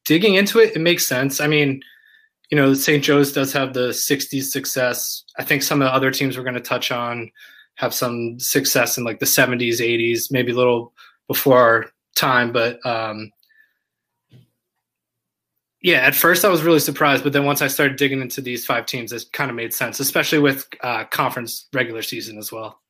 digging 0.05 0.35
into 0.35 0.61
it, 0.61 0.77
it 0.77 0.81
makes 0.81 1.07
sense. 1.07 1.41
I 1.41 1.49
mean, 1.49 1.83
you 2.51 2.57
know, 2.57 2.75
St. 2.75 3.03
Joe's 3.03 3.33
does 3.33 3.53
have 3.53 3.75
the 3.75 3.89
60s 3.89 4.45
success. 4.45 5.25
I 5.39 5.45
think 5.45 5.63
some 5.63 5.83
of 5.83 5.87
the 5.87 5.95
other 5.95 6.11
teams 6.11 6.37
we're 6.37 6.45
going 6.45 6.55
to 6.55 6.61
touch 6.61 6.93
on 6.93 7.31
have 7.77 7.95
some 7.95 8.39
success 8.39 8.99
in 8.99 9.05
like 9.05 9.21
the 9.21 9.27
70s, 9.27 9.81
80s, 9.81 10.31
maybe 10.31 10.53
a 10.53 10.57
little 10.57 10.93
before 11.29 11.59
our 11.59 11.87
time. 12.15 12.53
But 12.53 12.85
um, 12.85 13.31
yeah, 15.83 15.99
at 15.99 16.15
first 16.15 16.45
I 16.45 16.49
was 16.49 16.63
really 16.63 16.81
surprised, 16.81 17.25
but 17.25 17.33
then 17.33 17.45
once 17.45 17.63
I 17.63 17.67
started 17.67 17.97
digging 17.97 18.21
into 18.21 18.41
these 18.41 18.67
five 18.67 18.87
teams, 18.87 19.13
it 19.13 19.25
kind 19.33 19.51
of 19.51 19.57
made 19.57 19.73
sense, 19.73 20.01
especially 20.01 20.39
with 20.39 20.67
uh, 20.83 21.05
conference 21.05 21.69
regular 21.73 22.03
season 22.03 22.39
as 22.39 22.53
well. 22.53 22.81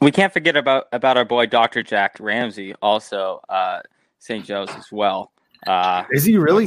We 0.00 0.10
can't 0.10 0.32
forget 0.32 0.56
about 0.56 0.86
about 0.92 1.16
our 1.16 1.26
boy 1.26 1.46
Dr. 1.46 1.82
Jack 1.82 2.16
Ramsay, 2.18 2.74
also 2.80 3.42
uh, 3.48 3.80
St. 4.18 4.44
Joe's 4.44 4.70
as 4.70 4.90
well. 4.90 5.32
Uh, 5.66 6.04
Is 6.10 6.24
he 6.24 6.38
really? 6.38 6.66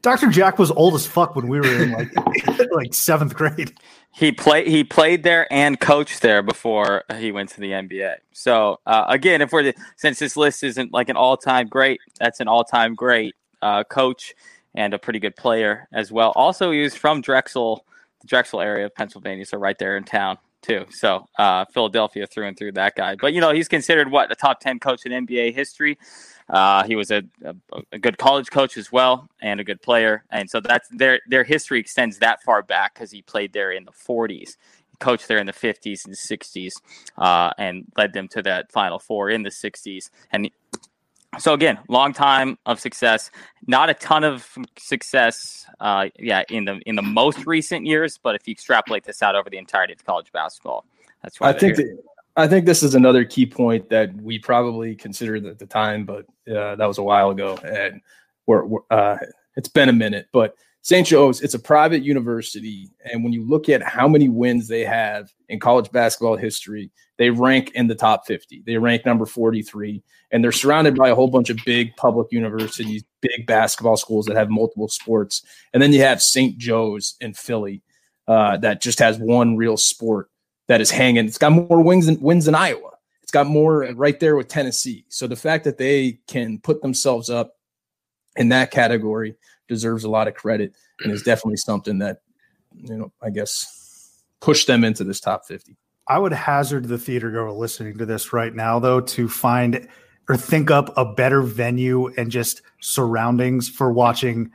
Dr. 0.00 0.28
Jack 0.28 0.58
was 0.60 0.70
old 0.70 0.94
as 0.94 1.06
fuck 1.06 1.34
when 1.34 1.48
we 1.48 1.58
were 1.58 1.82
in 1.82 1.92
like 1.92 2.10
like 2.72 2.94
seventh 2.94 3.34
grade. 3.34 3.74
He 4.14 4.30
played 4.30 4.66
he 4.66 4.84
played 4.84 5.22
there 5.22 5.50
and 5.50 5.80
coached 5.80 6.20
there 6.20 6.42
before 6.42 7.04
he 7.16 7.32
went 7.32 7.48
to 7.50 7.60
the 7.60 7.70
NBA. 7.70 8.16
So 8.32 8.78
uh, 8.86 9.06
again, 9.08 9.40
if 9.40 9.52
we're 9.52 9.72
since 9.96 10.18
this 10.18 10.36
list 10.36 10.62
isn't 10.62 10.92
like 10.92 11.08
an 11.08 11.16
all 11.16 11.36
time 11.36 11.66
great, 11.66 12.00
that's 12.20 12.40
an 12.40 12.48
all 12.48 12.62
time 12.62 12.94
great 12.94 13.34
uh, 13.62 13.84
coach 13.84 14.34
and 14.74 14.92
a 14.92 14.98
pretty 14.98 15.18
good 15.18 15.36
player 15.36 15.88
as 15.92 16.12
well. 16.12 16.32
Also, 16.36 16.70
he 16.70 16.82
was 16.82 16.94
from 16.94 17.20
Drexel, 17.22 17.84
the 18.20 18.26
Drexel 18.26 18.60
area 18.60 18.86
of 18.86 18.94
Pennsylvania, 18.94 19.46
so 19.46 19.58
right 19.58 19.78
there 19.78 19.96
in 19.96 20.04
town 20.04 20.38
too. 20.62 20.86
So 20.90 21.26
uh, 21.38 21.64
Philadelphia 21.66 22.26
through 22.26 22.46
and 22.46 22.56
through 22.56 22.72
that 22.72 22.94
guy. 22.94 23.16
But 23.16 23.32
you 23.32 23.40
know, 23.40 23.52
he's 23.52 23.68
considered 23.68 24.10
what 24.10 24.30
a 24.32 24.34
top 24.34 24.60
ten 24.60 24.78
coach 24.78 25.04
in 25.04 25.26
NBA 25.26 25.54
history. 25.54 25.98
Uh, 26.48 26.84
he 26.84 26.96
was 26.96 27.10
a, 27.10 27.22
a, 27.44 27.54
a, 27.92 27.98
good 27.98 28.18
college 28.18 28.50
coach 28.50 28.76
as 28.76 28.90
well 28.90 29.28
and 29.40 29.60
a 29.60 29.64
good 29.64 29.80
player, 29.80 30.24
and 30.30 30.50
so 30.50 30.60
that's 30.60 30.88
their 30.88 31.20
their 31.28 31.44
history 31.44 31.78
extends 31.78 32.18
that 32.18 32.42
far 32.42 32.62
back 32.62 32.94
because 32.94 33.10
he 33.10 33.22
played 33.22 33.52
there 33.52 33.70
in 33.70 33.84
the 33.84 33.92
40s, 33.92 34.56
coached 34.98 35.28
there 35.28 35.38
in 35.38 35.46
the 35.46 35.52
50s 35.52 36.04
and 36.04 36.14
60s, 36.14 36.72
uh, 37.16 37.52
and 37.58 37.84
led 37.96 38.12
them 38.12 38.28
to 38.28 38.42
that 38.42 38.72
Final 38.72 38.98
Four 38.98 39.30
in 39.30 39.42
the 39.44 39.50
60s. 39.50 40.10
And 40.30 40.50
so 41.38 41.54
again, 41.54 41.78
long 41.88 42.12
time 42.12 42.58
of 42.66 42.78
success, 42.78 43.30
not 43.66 43.88
a 43.88 43.94
ton 43.94 44.24
of 44.24 44.56
success, 44.78 45.66
uh, 45.80 46.08
yeah, 46.18 46.42
in 46.50 46.64
the 46.64 46.80
in 46.86 46.94
the 46.94 47.02
most 47.02 47.46
recent 47.46 47.86
years. 47.86 48.18
But 48.22 48.34
if 48.34 48.46
you 48.46 48.52
extrapolate 48.52 49.04
this 49.04 49.22
out 49.22 49.34
over 49.34 49.48
the 49.48 49.58
entirety 49.58 49.94
of 49.94 50.04
college 50.04 50.30
basketball, 50.32 50.84
that's 51.22 51.40
why 51.40 51.48
I 51.48 51.52
think 51.52 51.76
that, 51.76 51.98
I 52.36 52.48
think 52.48 52.66
this 52.66 52.82
is 52.82 52.94
another 52.94 53.24
key 53.24 53.46
point 53.46 53.88
that 53.90 54.14
we 54.16 54.38
probably 54.38 54.94
considered 54.94 55.46
at 55.46 55.58
the 55.58 55.66
time, 55.66 56.04
but 56.04 56.26
uh, 56.50 56.76
that 56.76 56.86
was 56.86 56.98
a 56.98 57.02
while 57.02 57.30
ago, 57.30 57.56
and 57.56 58.00
we're, 58.46 58.64
we're 58.64 58.80
uh, 58.90 59.18
it's 59.56 59.68
been 59.68 59.88
a 59.88 59.92
minute. 59.92 60.28
But 60.32 60.54
St. 60.84 61.06
Joe's, 61.06 61.40
it's 61.40 61.54
a 61.54 61.60
private 61.60 62.02
university. 62.02 62.90
And 63.04 63.22
when 63.22 63.32
you 63.32 63.46
look 63.48 63.68
at 63.68 63.84
how 63.84 64.08
many 64.08 64.28
wins 64.28 64.66
they 64.66 64.84
have 64.84 65.32
in 65.48 65.60
college 65.60 65.90
basketball 65.92 66.36
history, 66.36 66.90
they 67.18 67.30
rank 67.30 67.70
in 67.74 67.86
the 67.86 67.94
top 67.94 68.26
50. 68.26 68.64
They 68.66 68.76
rank 68.78 69.06
number 69.06 69.24
43. 69.24 70.02
And 70.32 70.42
they're 70.42 70.50
surrounded 70.50 70.96
by 70.96 71.10
a 71.10 71.14
whole 71.14 71.28
bunch 71.28 71.50
of 71.50 71.58
big 71.64 71.94
public 71.96 72.32
universities, 72.32 73.04
big 73.20 73.46
basketball 73.46 73.96
schools 73.96 74.26
that 74.26 74.36
have 74.36 74.50
multiple 74.50 74.88
sports. 74.88 75.42
And 75.72 75.80
then 75.80 75.92
you 75.92 76.00
have 76.00 76.20
St. 76.20 76.58
Joe's 76.58 77.14
in 77.20 77.32
Philly 77.32 77.80
uh, 78.26 78.56
that 78.56 78.82
just 78.82 78.98
has 78.98 79.18
one 79.18 79.56
real 79.56 79.76
sport 79.76 80.30
that 80.66 80.80
is 80.80 80.90
hanging. 80.90 81.26
It's 81.26 81.38
got 81.38 81.52
more 81.52 81.80
wins 81.80 82.06
than, 82.06 82.20
wins 82.20 82.46
than 82.46 82.56
Iowa. 82.56 82.90
It's 83.22 83.30
got 83.32 83.46
more 83.46 83.82
right 83.94 84.18
there 84.18 84.34
with 84.34 84.48
Tennessee. 84.48 85.04
So 85.10 85.28
the 85.28 85.36
fact 85.36 85.62
that 85.62 85.78
they 85.78 86.18
can 86.26 86.58
put 86.58 86.82
themselves 86.82 87.30
up 87.30 87.52
in 88.34 88.48
that 88.48 88.72
category– 88.72 89.36
deserves 89.72 90.04
a 90.04 90.10
lot 90.10 90.28
of 90.28 90.34
credit 90.34 90.74
and 91.00 91.10
is 91.10 91.22
definitely 91.22 91.56
something 91.56 91.98
that, 91.98 92.18
you 92.74 92.96
know, 92.96 93.12
I 93.22 93.30
guess 93.30 94.22
pushed 94.40 94.66
them 94.66 94.84
into 94.84 95.02
this 95.02 95.18
top 95.18 95.46
50. 95.46 95.74
I 96.08 96.18
would 96.18 96.32
hazard 96.32 96.88
the 96.88 96.98
theater 96.98 97.30
goer 97.30 97.52
listening 97.52 97.96
to 97.98 98.04
this 98.04 98.34
right 98.34 98.54
now, 98.54 98.78
though, 98.78 99.00
to 99.00 99.28
find 99.28 99.88
or 100.28 100.36
think 100.36 100.70
up 100.70 100.92
a 100.96 101.04
better 101.14 101.40
venue 101.40 102.08
and 102.18 102.30
just 102.30 102.60
surroundings 102.80 103.68
for 103.68 103.90
watching 103.90 104.50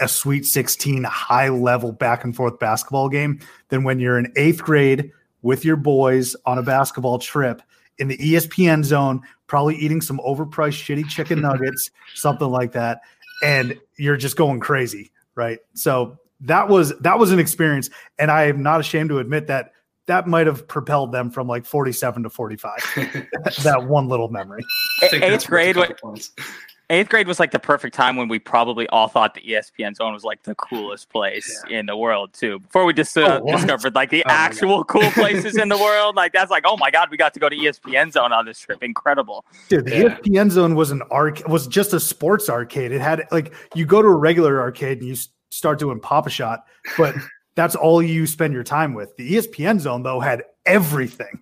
a 0.00 0.06
Sweet 0.06 0.44
16 0.44 1.02
high 1.04 1.48
level 1.48 1.92
back 1.92 2.24
and 2.24 2.36
forth 2.36 2.58
basketball 2.58 3.08
game 3.08 3.40
than 3.68 3.82
when 3.82 3.98
you're 3.98 4.18
in 4.18 4.32
eighth 4.36 4.62
grade 4.62 5.10
with 5.42 5.64
your 5.64 5.76
boys 5.76 6.36
on 6.46 6.58
a 6.58 6.62
basketball 6.62 7.18
trip 7.18 7.62
in 7.98 8.08
the 8.08 8.16
ESPN 8.16 8.84
zone, 8.84 9.20
probably 9.48 9.76
eating 9.76 10.00
some 10.00 10.18
overpriced 10.26 10.82
shitty 10.82 11.08
chicken 11.08 11.40
nuggets, 11.42 11.90
something 12.14 12.48
like 12.48 12.72
that 12.72 13.00
and 13.42 13.78
you're 13.98 14.16
just 14.16 14.36
going 14.36 14.60
crazy, 14.60 15.10
right? 15.34 15.58
So 15.74 16.18
that 16.40 16.68
was 16.68 16.96
that 17.00 17.18
was 17.18 17.32
an 17.32 17.38
experience, 17.38 17.90
and 18.18 18.30
I 18.30 18.44
am 18.44 18.62
not 18.62 18.80
ashamed 18.80 19.10
to 19.10 19.18
admit 19.18 19.46
that 19.48 19.72
that 20.06 20.26
might 20.26 20.46
have 20.46 20.66
propelled 20.66 21.12
them 21.12 21.30
from 21.30 21.46
like 21.46 21.64
47 21.64 22.24
to 22.24 22.30
45. 22.30 22.72
that 23.62 23.84
one 23.86 24.08
little 24.08 24.28
memory. 24.28 24.64
Eighth 25.02 25.46
grade, 25.46 25.76
eighth 26.92 27.08
grade 27.08 27.26
was 27.26 27.40
like 27.40 27.50
the 27.50 27.58
perfect 27.58 27.94
time 27.94 28.16
when 28.16 28.28
we 28.28 28.38
probably 28.38 28.86
all 28.88 29.08
thought 29.08 29.34
the 29.34 29.40
ESPN 29.40 29.96
zone 29.96 30.12
was 30.12 30.24
like 30.24 30.42
the 30.42 30.54
coolest 30.54 31.08
place 31.08 31.62
yeah. 31.68 31.78
in 31.78 31.86
the 31.86 31.96
world 31.96 32.32
too. 32.32 32.58
Before 32.60 32.84
we 32.84 32.92
just 32.92 33.16
uh, 33.16 33.40
oh, 33.42 33.52
discovered 33.52 33.94
like 33.94 34.10
the 34.10 34.24
oh 34.26 34.30
actual 34.30 34.84
cool 34.84 35.10
places 35.12 35.56
in 35.56 35.68
the 35.68 35.78
world, 35.78 36.14
like 36.14 36.32
that's 36.32 36.50
like 36.50 36.64
oh 36.66 36.76
my 36.76 36.90
god, 36.90 37.08
we 37.10 37.16
got 37.16 37.34
to 37.34 37.40
go 37.40 37.48
to 37.48 37.56
ESPN 37.56 38.12
zone 38.12 38.32
on 38.32 38.44
this 38.44 38.58
trip. 38.58 38.82
Incredible. 38.82 39.44
Dude, 39.68 39.86
the 39.86 39.90
yeah. 39.90 40.18
ESPN 40.18 40.50
zone 40.50 40.74
was 40.74 40.90
an 40.90 41.02
arc 41.10 41.46
was 41.48 41.66
just 41.66 41.92
a 41.94 42.00
sports 42.00 42.48
arcade. 42.48 42.92
It 42.92 43.00
had 43.00 43.26
like 43.32 43.52
you 43.74 43.86
go 43.86 44.02
to 44.02 44.08
a 44.08 44.16
regular 44.16 44.60
arcade 44.60 44.98
and 44.98 45.08
you 45.08 45.16
start 45.50 45.78
doing 45.78 46.00
Pop-A-Shot, 46.00 46.64
but 46.96 47.14
that's 47.54 47.74
all 47.74 48.02
you 48.02 48.26
spend 48.26 48.52
your 48.52 48.64
time 48.64 48.94
with. 48.94 49.16
The 49.16 49.34
ESPN 49.34 49.80
zone 49.80 50.02
though 50.02 50.20
had 50.20 50.44
everything. 50.66 51.40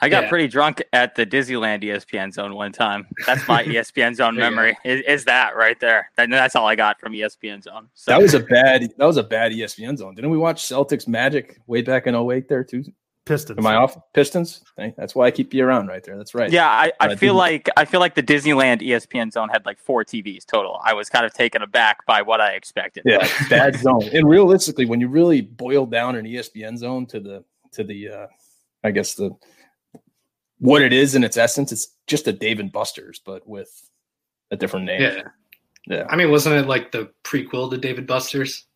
I 0.00 0.08
got 0.08 0.24
yeah. 0.24 0.28
pretty 0.28 0.48
drunk 0.48 0.82
at 0.92 1.14
the 1.14 1.24
Disneyland 1.24 1.82
ESPN 1.82 2.32
zone 2.32 2.54
one 2.54 2.72
time. 2.72 3.06
That's 3.26 3.46
my 3.48 3.64
ESPN 3.64 4.14
zone 4.14 4.36
memory. 4.36 4.76
Is, 4.84 5.02
is, 5.06 5.24
that 5.24 5.56
right 5.56 5.78
there? 5.80 6.10
And 6.18 6.32
that's 6.32 6.54
all 6.54 6.66
I 6.66 6.74
got 6.74 7.00
from 7.00 7.12
ESPN 7.12 7.62
zone. 7.62 7.88
So. 7.94 8.10
That 8.10 8.20
was 8.20 8.34
a 8.34 8.40
bad 8.40 8.92
that 8.96 9.06
was 9.06 9.16
a 9.16 9.22
bad 9.22 9.52
ESPN 9.52 9.96
zone. 9.96 10.14
Didn't 10.14 10.30
we 10.30 10.38
watch 10.38 10.62
Celtics 10.62 11.08
Magic 11.08 11.58
way 11.66 11.82
back 11.82 12.06
in 12.06 12.14
08 12.14 12.48
there 12.48 12.64
too? 12.64 12.84
Pistons. 13.26 13.58
Am 13.58 13.66
I 13.66 13.74
off? 13.74 13.98
Pistons. 14.12 14.62
That's 14.76 15.16
why 15.16 15.26
I 15.26 15.32
keep 15.32 15.52
you 15.52 15.66
around 15.66 15.88
right 15.88 16.02
there. 16.02 16.16
That's 16.16 16.32
right. 16.32 16.48
Yeah, 16.48 16.68
I, 16.68 16.92
I 17.00 17.16
feel 17.16 17.34
did- 17.34 17.38
like 17.38 17.68
I 17.76 17.84
feel 17.84 17.98
like 17.98 18.14
the 18.14 18.22
Disneyland 18.22 18.82
ESPN 18.82 19.32
zone 19.32 19.48
had 19.48 19.66
like 19.66 19.80
four 19.80 20.04
TVs 20.04 20.46
total. 20.46 20.80
I 20.84 20.94
was 20.94 21.08
kind 21.08 21.26
of 21.26 21.34
taken 21.34 21.60
aback 21.60 22.06
by 22.06 22.22
what 22.22 22.40
I 22.40 22.52
expected. 22.52 23.02
Yeah, 23.04 23.28
bad 23.50 23.74
zone. 23.76 24.04
And 24.12 24.28
realistically, 24.28 24.86
when 24.86 25.00
you 25.00 25.08
really 25.08 25.40
boil 25.40 25.86
down 25.86 26.14
an 26.14 26.24
ESPN 26.24 26.78
zone 26.78 27.04
to 27.06 27.18
the 27.18 27.44
to 27.72 27.82
the 27.82 28.08
uh 28.08 28.26
I 28.84 28.92
guess 28.92 29.14
the 29.14 29.32
what 30.58 30.82
it 30.82 30.92
is 30.92 31.14
in 31.14 31.24
its 31.24 31.36
essence, 31.36 31.72
it's 31.72 31.88
just 32.06 32.28
a 32.28 32.32
Dave 32.32 32.60
and 32.60 32.72
Buster's, 32.72 33.20
but 33.24 33.46
with 33.46 33.90
a 34.50 34.56
different 34.56 34.86
name. 34.86 35.02
Yeah. 35.02 35.22
Yeah. 35.88 36.06
I 36.08 36.16
mean, 36.16 36.30
wasn't 36.30 36.56
it 36.56 36.66
like 36.66 36.90
the 36.92 37.10
prequel 37.22 37.70
to 37.70 37.78
David 37.78 38.06
Buster's? 38.06 38.66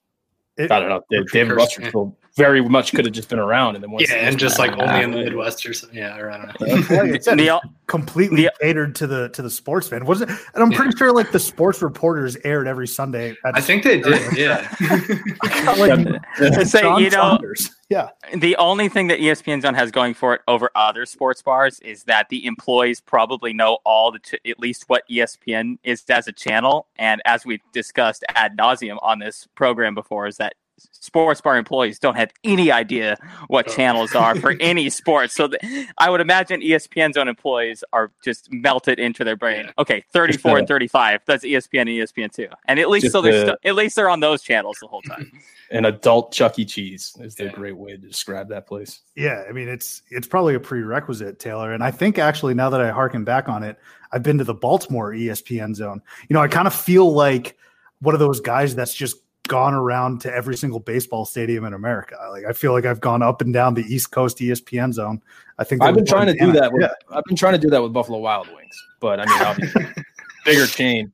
It- 0.57 0.71
I 0.71 0.81
don't 0.81 0.89
know. 0.89 1.03
Dave, 1.11 1.31
Dave 1.31 1.57
Buster's 1.57 1.93
yeah. 1.95 2.11
Still 2.41 2.47
very 2.51 2.69
much 2.69 2.93
could 2.93 3.05
have 3.05 3.15
just 3.15 3.29
been 3.29 3.39
around 3.39 3.75
and 3.75 3.83
then 3.85 3.91
once 3.91 4.09
Yeah, 4.11 4.17
and 4.17 4.39
just 4.39 4.59
like 4.59 4.73
only 4.79 5.03
in 5.03 5.11
the 5.11 5.19
Midwest 5.25 5.65
or 5.67 5.73
something. 5.75 5.99
Yeah, 5.99 6.17
or 6.19 6.31
I 6.31 6.37
don't 6.39 6.47
know. 6.61 6.77
That's 6.77 6.91
why 6.91 7.05
it 7.07 7.15
it's 7.27 7.65
completely 7.87 8.45
the- 8.45 8.53
catered 8.61 8.95
to 8.97 9.07
the 9.07 9.29
to 9.31 9.43
the 9.43 9.51
sports 9.51 9.89
fan, 9.89 10.05
wasn't 10.05 10.31
it? 10.31 10.39
And 10.55 10.63
I'm 10.63 10.71
pretty 10.73 10.97
sure 10.97 11.13
like 11.13 11.33
the 11.33 11.41
sports 11.41 11.83
reporters 11.83 12.37
aired 12.45 12.67
every 12.69 12.87
Sunday. 12.89 13.31
At, 13.45 13.57
I 13.57 13.61
think 13.61 13.83
they 13.85 14.01
did. 14.01 14.37
Yeah. 14.37 14.69
like, 15.79 16.67
Say, 16.67 16.81
John 16.83 17.03
you 17.03 17.11
know, 17.11 17.17
Saunders. 17.39 17.71
yeah, 17.89 18.11
The 18.37 18.57
only 18.57 18.89
thing 18.89 19.09
that 19.09 19.19
ESPN 19.19 19.63
Zone 19.63 19.75
has 19.75 19.91
going 19.91 20.15
for 20.15 20.35
it 20.35 20.41
over 20.49 20.71
other 20.75 21.07
sports 21.07 21.43
bars 21.43 21.81
is 21.81 22.05
that 22.05 22.29
the 22.29 22.47
employees 22.47 23.01
probably 23.01 23.53
know 23.53 23.79
all 23.85 24.13
the 24.13 24.19
ch- 24.21 24.35
at 24.47 24.59
least 24.61 24.85
what 24.89 25.03
ESPN 25.11 25.79
is 25.85 26.05
as 26.09 26.29
a 26.29 26.33
channel, 26.33 26.87
and 26.99 27.21
as 27.25 27.45
we've 27.45 27.61
discussed 27.73 28.25
ad 28.35 28.57
nauseum 28.57 28.99
on 29.03 29.19
this 29.19 29.47
program 29.55 29.95
before, 29.95 30.27
is 30.27 30.37
that 30.37 30.55
sports 30.93 31.41
bar 31.41 31.57
employees 31.57 31.99
don't 31.99 32.17
have 32.17 32.31
any 32.45 32.71
idea 32.73 33.17
what 33.49 33.69
Oh. 33.69 33.73
channels 33.75 34.15
are 34.15 34.35
for 34.37 34.55
any 34.61 34.91
sport. 34.91 35.31
So 35.31 35.49
th- 35.49 35.87
I 35.99 36.11
would 36.11 36.21
imagine 36.21 36.61
ESPN 36.61 37.13
Zone 37.15 37.29
employees 37.29 37.83
are 37.93 38.11
just 38.25 38.53
melted 38.53 38.99
into 38.99 39.25
their 39.25 39.37
brain. 39.37 39.67
Yeah. 39.67 39.73
Okay, 39.79 40.05
thirty 40.13 40.37
four 40.37 40.59
and 40.59 40.65
uh, 40.65 40.69
thirty 40.69 40.89
five. 40.89 41.21
That's 41.27 41.45
ESPN 41.45 41.81
and 41.83 41.89
ESPN 41.91 42.33
two, 42.33 42.49
and 42.67 42.79
at 42.81 42.89
least 42.89 43.11
so 43.13 43.21
they're 43.23 43.33
the- 43.41 43.47
st- 43.47 43.59
at 43.65 43.75
least 43.75 43.97
they're 43.97 44.11
on 44.11 44.21
those 44.21 44.43
channels 44.43 44.79
the 44.81 44.87
whole 44.89 45.03
time. 45.03 45.31
an 45.73 45.85
adult 45.85 46.33
Chuck 46.33 46.59
E. 46.59 46.65
Cheese 46.65 47.17
is 47.21 47.37
the 47.37 47.45
Yeah. 47.45 47.53
great 47.53 47.77
way 47.77 47.93
to 47.93 47.97
describe 47.99 48.49
that 48.49 48.67
place. 48.67 49.01
yeah. 49.17 49.45
I 49.49 49.53
mean, 49.53 49.69
it's 49.69 50.03
it's 50.11 50.27
probably 50.27 50.55
a 50.55 50.61
prerequisite, 50.61 51.39
Taylor. 51.39 51.73
And 51.73 51.83
I 51.85 51.91
think 51.93 52.19
actually 52.19 52.55
now 52.55 52.71
that 52.71 52.81
I 52.81 52.91
harken 52.91 53.23
back 53.25 53.49
on 53.49 53.63
it, 53.63 53.79
I've 54.13 54.23
been 54.25 54.39
to 54.39 54.45
the 54.45 54.55
Baltimore 54.55 55.13
ESPN 55.13 55.75
zone. 55.77 56.03
You 56.29 56.35
know, 56.35 56.41
I 56.41 56.49
kind 56.49 56.67
of 56.67 56.75
feel 56.75 57.13
like 57.13 57.57
one 58.01 58.15
of 58.15 58.19
those 58.19 58.41
guys 58.41 58.75
that's 58.75 58.95
just 58.95 59.17
gone 59.49 59.75
around 59.75 60.21
to 60.23 60.33
every 60.33 60.57
single 60.57 60.81
baseball 60.81 61.25
stadium 61.25 61.65
in 61.65 61.73
America. 61.73 62.17
Like 62.31 62.45
I 62.45 62.53
feel 62.53 62.73
like 62.73 62.85
I've 62.85 63.01
gone 63.01 63.23
up 63.23 63.41
and 63.41 63.53
down 63.53 63.75
the 63.75 63.83
East 63.83 64.11
Coast 64.13 64.39
ESPN 64.39 64.93
zone. 64.93 65.23
I 65.59 65.65
think 65.65 65.83
I've 65.83 65.95
been 65.95 66.07
trying 66.07 66.27
to 66.27 66.35
do 66.35 66.53
that 66.53 66.73
with 66.73 66.83
Yeah. 66.83 66.93
I've 67.11 67.25
been 67.25 67.37
trying 67.37 67.55
to 67.55 67.59
do 67.59 67.69
that 67.71 67.83
with 67.83 67.93
Buffalo 67.93 68.19
Wild 68.19 68.49
Wings, 68.55 68.77
but 69.01 69.21
I 69.21 69.27
mean 69.27 69.43
obviously 69.43 69.87
bigger 70.45 70.67
chain. 70.67 71.13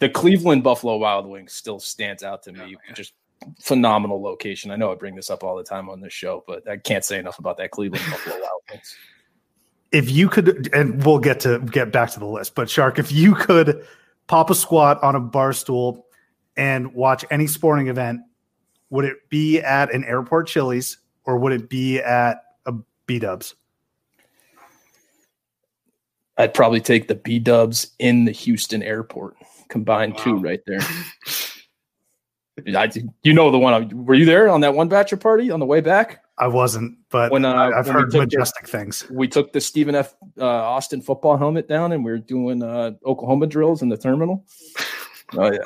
The 0.00 0.08
Cleveland 0.08 0.62
Buffalo 0.62 0.96
Wild 0.96 1.26
Wings 1.26 1.52
still 1.52 1.78
stands 1.78 2.22
out 2.22 2.42
to 2.44 2.52
me. 2.52 2.76
Just 2.94 3.14
phenomenal 3.60 4.20
location. 4.22 4.70
I 4.70 4.76
know 4.76 4.90
I 4.90 4.94
bring 4.94 5.14
this 5.14 5.30
up 5.30 5.44
all 5.44 5.56
the 5.56 5.62
time 5.64 5.88
on 5.88 6.00
this 6.00 6.12
show, 6.12 6.42
but 6.46 6.68
I 6.68 6.78
can't 6.78 7.04
say 7.04 7.18
enough 7.18 7.38
about 7.38 7.56
that 7.58 7.70
Cleveland 7.70 8.04
Buffalo 8.10 8.36
Wild 8.36 8.62
Wings. 8.70 8.96
if 9.92 10.10
you 10.10 10.28
could 10.28 10.72
and 10.72 11.04
we'll 11.04 11.18
get 11.18 11.38
to 11.40 11.58
get 11.60 11.92
back 11.92 12.10
to 12.10 12.18
the 12.18 12.26
list 12.26 12.54
but 12.54 12.68
shark 12.68 12.98
if 12.98 13.12
you 13.12 13.34
could 13.34 13.86
pop 14.26 14.50
a 14.50 14.54
squat 14.54 15.00
on 15.02 15.14
a 15.14 15.20
bar 15.20 15.52
stool 15.52 16.06
and 16.56 16.92
watch 16.94 17.24
any 17.30 17.46
sporting 17.46 17.88
event 17.88 18.20
would 18.90 19.04
it 19.04 19.16
be 19.28 19.60
at 19.60 19.92
an 19.94 20.04
airport 20.04 20.46
chili's 20.46 20.98
or 21.24 21.38
would 21.38 21.52
it 21.52 21.68
be 21.68 21.98
at 22.00 22.42
a 22.66 22.72
b-dubs 23.06 23.54
I'd 26.36 26.52
probably 26.54 26.80
take 26.80 27.06
the 27.06 27.14
B 27.14 27.38
Dubs 27.38 27.92
in 28.00 28.24
the 28.24 28.32
Houston 28.32 28.82
airport 28.82 29.36
combined 29.68 30.18
two 30.18 30.36
right 30.36 30.60
there. 30.66 30.80
I, 32.76 32.90
you 33.22 33.32
know 33.32 33.50
the 33.52 33.58
one. 33.58 33.72
I, 33.74 33.88
were 33.94 34.14
you 34.14 34.24
there 34.24 34.48
on 34.48 34.60
that 34.62 34.74
one 34.74 34.88
bachelor 34.88 35.18
party 35.18 35.50
on 35.50 35.60
the 35.60 35.66
way 35.66 35.80
back? 35.80 36.20
i 36.38 36.48
wasn't 36.48 36.98
but 37.10 37.30
When, 37.30 37.44
uh, 37.44 37.52
I- 37.52 37.78
i've 37.78 37.86
when 37.86 37.94
heard 37.94 38.02
took 38.06 38.10
the- 38.10 38.18
majestic 38.18 38.66
things 38.66 39.08
we 39.08 39.28
took 39.28 39.52
the 39.52 39.60
Stephen 39.60 39.94
F. 39.94 40.16
Uh, 40.36 40.44
Austin 40.44 41.00
football 41.00 41.36
helmet 41.36 41.68
down, 41.68 41.92
and 41.92 42.04
we 42.04 42.10
were 42.10 42.18
doing 42.18 42.60
uh, 42.64 42.90
Oklahoma 43.06 43.46
drills 43.46 43.82
in 43.82 43.88
the 43.88 43.96
terminal. 43.96 44.44
Oh 45.36 45.50
yeah, 45.50 45.58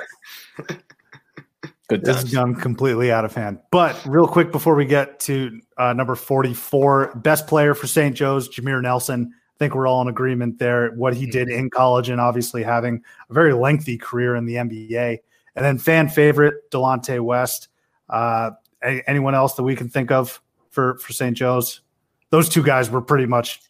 good 1.88 2.04
this 2.04 2.16
has 2.16 2.24
times. 2.24 2.34
gone 2.34 2.54
completely 2.54 3.10
out 3.10 3.24
of 3.24 3.34
hand 3.34 3.58
but 3.70 3.98
real 4.06 4.26
quick 4.26 4.52
before 4.52 4.74
we 4.74 4.84
get 4.84 5.18
to 5.20 5.60
uh, 5.78 5.92
number 5.92 6.14
44 6.14 7.14
best 7.16 7.46
player 7.46 7.74
for 7.74 7.86
st 7.86 8.14
joe's 8.14 8.48
jameer 8.48 8.82
nelson 8.82 9.32
I 9.34 9.58
think 9.58 9.74
we're 9.74 9.88
all 9.88 10.00
in 10.02 10.06
agreement 10.06 10.60
there. 10.60 10.92
What 10.92 11.16
he 11.16 11.26
did 11.26 11.48
in 11.48 11.68
college 11.68 12.10
and 12.10 12.20
obviously 12.20 12.62
having 12.62 13.02
a 13.28 13.32
very 13.34 13.52
lengthy 13.54 13.98
career 13.98 14.36
in 14.36 14.44
the 14.46 14.54
NBA. 14.54 15.18
And 15.56 15.64
then 15.64 15.78
fan 15.78 16.08
favorite, 16.08 16.70
Delonte 16.70 17.18
West. 17.20 17.66
Uh, 18.08 18.52
a- 18.84 19.02
anyone 19.10 19.34
else 19.34 19.54
that 19.54 19.64
we 19.64 19.74
can 19.74 19.88
think 19.88 20.12
of 20.12 20.40
for, 20.70 20.96
for 20.98 21.12
St. 21.12 21.36
Joe's? 21.36 21.80
Those 22.30 22.48
two 22.48 22.62
guys 22.62 22.88
were 22.88 23.00
pretty 23.00 23.26
much, 23.26 23.60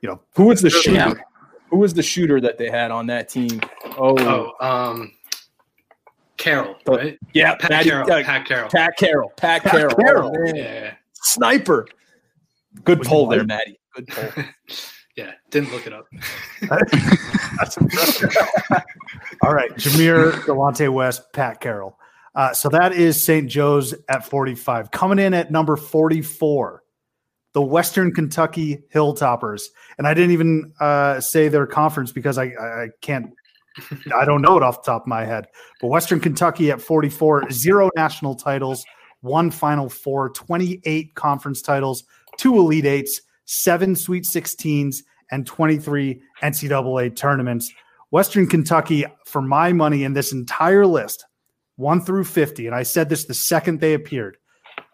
you 0.00 0.08
know, 0.08 0.20
Who 0.36 0.44
was 0.44 0.62
the 0.62 0.70
shooter? 0.70 0.92
Yeah. 0.94 1.14
Who 1.70 1.78
was 1.78 1.92
the 1.92 2.04
shooter 2.04 2.40
that 2.40 2.56
they 2.56 2.70
had 2.70 2.92
on 2.92 3.08
that 3.08 3.28
team? 3.28 3.60
Oh, 3.98 4.14
Oh, 4.20 4.52
um, 4.64 5.10
Carroll, 6.42 6.76
right? 6.88 7.18
yeah, 7.34 7.54
Pat 7.54 7.70
Patty- 7.70 7.88
Carroll. 7.90 8.12
uh, 8.12 8.22
Pat 8.24 8.46
Carroll. 8.46 8.70
Pat 8.70 8.96
Carroll. 8.96 9.32
Pat, 9.36 9.62
Pat 9.62 9.70
Carroll. 9.72 9.94
Carroll. 9.94 10.34
Oh, 10.36 10.42
man. 10.44 10.56
Yeah, 10.56 10.94
Sniper. 11.14 11.86
Good 12.84 12.98
Was 13.00 13.08
pull 13.08 13.26
there, 13.28 13.40
white? 13.40 13.48
Maddie. 13.48 13.78
Good 13.94 14.08
pull. 14.08 14.24
yeah. 14.36 14.46
yeah. 15.16 15.32
Didn't 15.50 15.72
look 15.72 15.86
it 15.86 15.92
up. 15.92 16.06
That's 17.58 17.76
impressive. 17.76 18.36
All 19.42 19.52
right, 19.54 19.70
Jameer, 19.76 20.32
Delonte 20.44 20.92
West, 20.92 21.32
Pat 21.32 21.60
Carroll. 21.60 21.96
Uh, 22.34 22.52
so 22.54 22.68
that 22.70 22.92
is 22.92 23.22
St. 23.22 23.48
Joe's 23.48 23.94
at 24.08 24.24
45. 24.24 24.90
Coming 24.90 25.18
in 25.18 25.34
at 25.34 25.50
number 25.50 25.76
44, 25.76 26.82
the 27.52 27.60
Western 27.60 28.12
Kentucky 28.14 28.82
Hilltoppers. 28.94 29.64
And 29.98 30.06
I 30.06 30.14
didn't 30.14 30.30
even 30.30 30.72
uh, 30.80 31.20
say 31.20 31.48
their 31.48 31.66
conference 31.66 32.10
because 32.10 32.38
I, 32.38 32.44
I 32.58 32.82
I 32.84 32.88
can't, 33.02 33.34
I 34.14 34.24
don't 34.24 34.42
know 34.42 34.56
it 34.56 34.62
off 34.62 34.82
the 34.82 34.90
top 34.92 35.02
of 35.02 35.08
my 35.08 35.24
head. 35.24 35.46
But 35.80 35.88
Western 35.88 36.20
Kentucky 36.20 36.70
at 36.70 36.80
44, 36.80 37.50
zero 37.50 37.90
national 37.96 38.34
titles, 38.34 38.84
one 39.20 39.50
Final 39.50 39.88
Four, 39.88 40.30
28 40.30 41.14
conference 41.14 41.62
titles, 41.62 42.04
two 42.36 42.56
Elite 42.56 42.86
Eights, 42.86 43.20
seven 43.44 43.96
Sweet 43.96 44.24
16s, 44.24 44.98
and 45.30 45.46
23 45.46 46.20
NCAA 46.42 47.16
tournaments. 47.16 47.72
Western 48.10 48.46
Kentucky, 48.46 49.06
for 49.24 49.40
my 49.40 49.72
money 49.72 50.04
in 50.04 50.12
this 50.12 50.32
entire 50.32 50.86
list, 50.86 51.24
one 51.76 52.00
through 52.00 52.24
50, 52.24 52.66
and 52.66 52.76
I 52.76 52.82
said 52.82 53.08
this 53.08 53.24
the 53.24 53.34
second 53.34 53.80
they 53.80 53.94
appeared. 53.94 54.36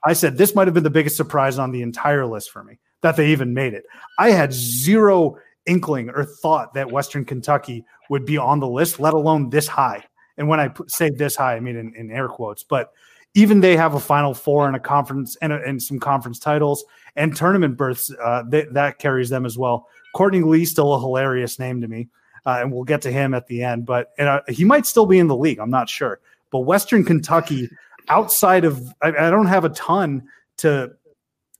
I 0.05 0.13
said 0.13 0.39
this 0.39 0.55
might 0.55 0.69
have 0.69 0.75
been 0.75 0.85
the 0.85 0.91
biggest 0.91 1.17
surprise 1.17 1.59
on 1.59 1.73
the 1.73 1.83
entire 1.83 2.25
list 2.25 2.51
for 2.51 2.63
me 2.63 2.79
that 3.03 3.17
they 3.17 3.29
even 3.29 3.55
made 3.55 3.75
it. 3.75 3.85
I 4.19 4.31
had 4.31 4.53
zero 4.53 5.37
inkling 5.67 6.11
or 6.11 6.25
thought 6.25 6.75
that 6.75 6.91
Western 6.91 7.25
Kentucky 7.25 7.85
would 8.11 8.25
be 8.25 8.39
on 8.39 8.61
the 8.61 8.69
list, 8.69 9.01
let 9.01 9.15
alone 9.15 9.51
this 9.51 9.67
high. 9.67 10.05
And 10.37 10.49
when 10.49 10.61
I 10.61 10.73
say 10.87 11.11
this 11.11 11.37
high, 11.37 11.57
I 11.57 11.61
mean 11.61 11.77
in, 11.77 11.95
in 11.95 12.11
air 12.11 12.29
quotes, 12.29 12.63
but 12.63 12.93
even 13.35 13.61
they 13.61 13.77
have 13.77 13.95
a 13.95 14.01
Final 14.01 14.35
Four 14.35 14.67
and 14.67 14.77
a 14.77 14.81
conference 14.81 15.37
and, 15.43 15.53
a, 15.53 15.63
and 15.63 15.83
some 15.83 15.99
conference 15.99 16.39
titles 16.39 16.85
and 17.17 17.37
tournament 17.37 17.77
berths. 17.77 18.11
Uh, 18.23 18.43
th- 18.51 18.69
that 18.73 18.99
carries 18.99 19.29
them 19.29 19.45
as 19.45 19.59
well. 19.59 19.87
Courtney 20.15 20.43
Lee, 20.43 20.65
still 20.65 20.95
a 20.95 21.01
hilarious 21.01 21.59
name 21.59 21.81
to 21.81 21.89
me, 21.89 22.09
uh, 22.47 22.59
and 22.61 22.73
we'll 22.73 22.85
get 22.85 23.03
to 23.03 23.13
him 23.13 23.35
at 23.35 23.47
the 23.47 23.63
end. 23.63 23.85
But 23.85 24.09
uh, 24.19 24.41
he 24.49 24.65
might 24.65 24.87
still 24.87 25.07
be 25.07 25.19
in 25.19 25.29
the 25.29 25.37
league. 25.37 25.59
I'm 25.59 25.71
not 25.71 25.89
sure. 25.89 26.21
But 26.51 26.61
Western 26.61 27.05
Kentucky, 27.05 27.69
outside 28.09 28.65
of, 28.65 28.83
I, 29.03 29.09
I 29.09 29.31
don't 29.31 29.47
have 29.47 29.65
a 29.65 29.71
ton 29.71 30.27
to 30.59 30.93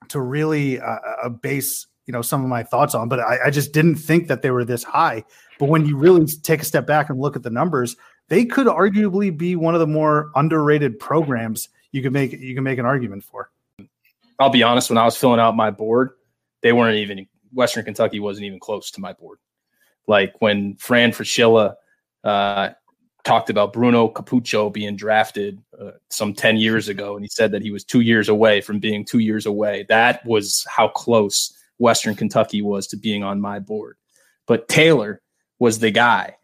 to 0.09 0.21
really 0.21 0.81
uh, 0.81 1.29
base 1.29 1.87
you 2.09 2.13
know 2.13 2.23
some 2.23 2.43
of 2.43 2.49
my 2.49 2.65
thoughts 2.65 2.95
on, 2.95 3.09
but 3.09 3.21
I, 3.21 3.39
I 3.47 3.51
just 3.51 3.73
didn't 3.73 3.97
think 3.97 4.27
that 4.29 4.41
they 4.41 4.51
were 4.51 4.65
this 4.65 4.83
high. 4.83 5.23
But 5.59 5.69
when 5.69 5.85
you 5.85 5.97
really 5.97 6.27
take 6.27 6.63
a 6.63 6.65
step 6.65 6.87
back 6.87 7.11
and 7.11 7.21
look 7.21 7.37
at 7.37 7.43
the 7.43 7.51
numbers, 7.51 7.97
they 8.29 8.47
could 8.47 8.67
arguably 8.67 9.37
be 9.37 9.55
one 9.55 9.75
of 9.75 9.81
the 9.81 9.87
more 9.87 10.31
underrated 10.35 10.99
programs 10.99 11.69
you 11.93 12.03
can 12.03 12.13
make 12.13 12.33
you 12.33 12.55
can 12.55 12.65
make 12.65 12.79
an 12.79 12.87
argument 12.87 13.25
for. 13.25 13.51
I'll 14.39 14.51
be 14.51 14.63
honest, 14.63 14.89
when 14.89 14.99
I 14.99 15.05
was 15.05 15.17
filling 15.17 15.39
out 15.39 15.55
my 15.55 15.71
board, 15.71 16.13
they 16.63 16.73
weren't 16.73 16.97
even 16.97 17.27
Western 17.53 17.85
Kentucky 17.85 18.21
wasn't 18.21 18.47
even 18.47 18.59
close 18.59 18.91
to 18.93 19.01
my 19.01 19.13
board. 19.13 19.39
Like 20.07 20.41
when 20.41 20.77
Fran 20.77 21.13
Fraschilla 21.13 21.75
uh, 22.25 22.71
talked 23.25 23.51
about 23.51 23.75
Bruno 23.75 24.09
Caboclo 24.09 24.73
being 24.73 24.97
drafted 24.97 25.63
uh, 25.79 25.91
some 26.09 26.33
10 26.33 26.57
years 26.57 26.89
ago, 26.89 27.17
and 27.17 27.25
he 27.25 27.29
said 27.29 27.53
that 27.53 27.61
he 27.61 27.71
was 27.71 27.85
two 27.85 28.01
years 28.01 28.31
away 28.31 28.63
from 28.63 28.79
being 28.79 29.05
two 29.05 29.19
years 29.19 29.45
away. 29.45 29.85
That 29.91 30.25
was 30.25 30.65
how 30.69 30.89
close 30.89 31.58
Western 31.79 32.15
Kentucky 32.15 32.63
was 32.63 32.87
to 32.89 32.97
being 32.97 33.23
on 33.23 33.41
my 33.41 33.59
board. 33.59 33.97
But 34.47 34.69
Taylor 34.69 35.23
was 35.59 35.79
the 35.79 35.91
guy 35.91 36.37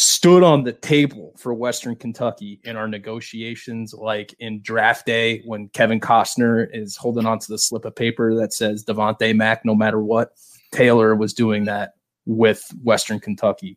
stood 0.00 0.44
on 0.44 0.62
the 0.62 0.72
table 0.72 1.34
for 1.36 1.52
Western 1.52 1.96
Kentucky 1.96 2.60
in 2.62 2.76
our 2.76 2.86
negotiations, 2.86 3.92
like 3.92 4.32
in 4.38 4.62
draft 4.62 5.04
day 5.04 5.42
when 5.44 5.68
Kevin 5.70 5.98
Costner 5.98 6.68
is 6.72 6.96
holding 6.96 7.26
onto 7.26 7.48
the 7.48 7.58
slip 7.58 7.84
of 7.84 7.96
paper 7.96 8.34
that 8.36 8.52
says 8.52 8.84
Devontae 8.84 9.34
Mack, 9.34 9.64
no 9.64 9.74
matter 9.74 10.00
what. 10.00 10.34
Taylor 10.70 11.16
was 11.16 11.34
doing 11.34 11.64
that 11.64 11.94
with 12.26 12.70
Western 12.84 13.18
Kentucky. 13.18 13.76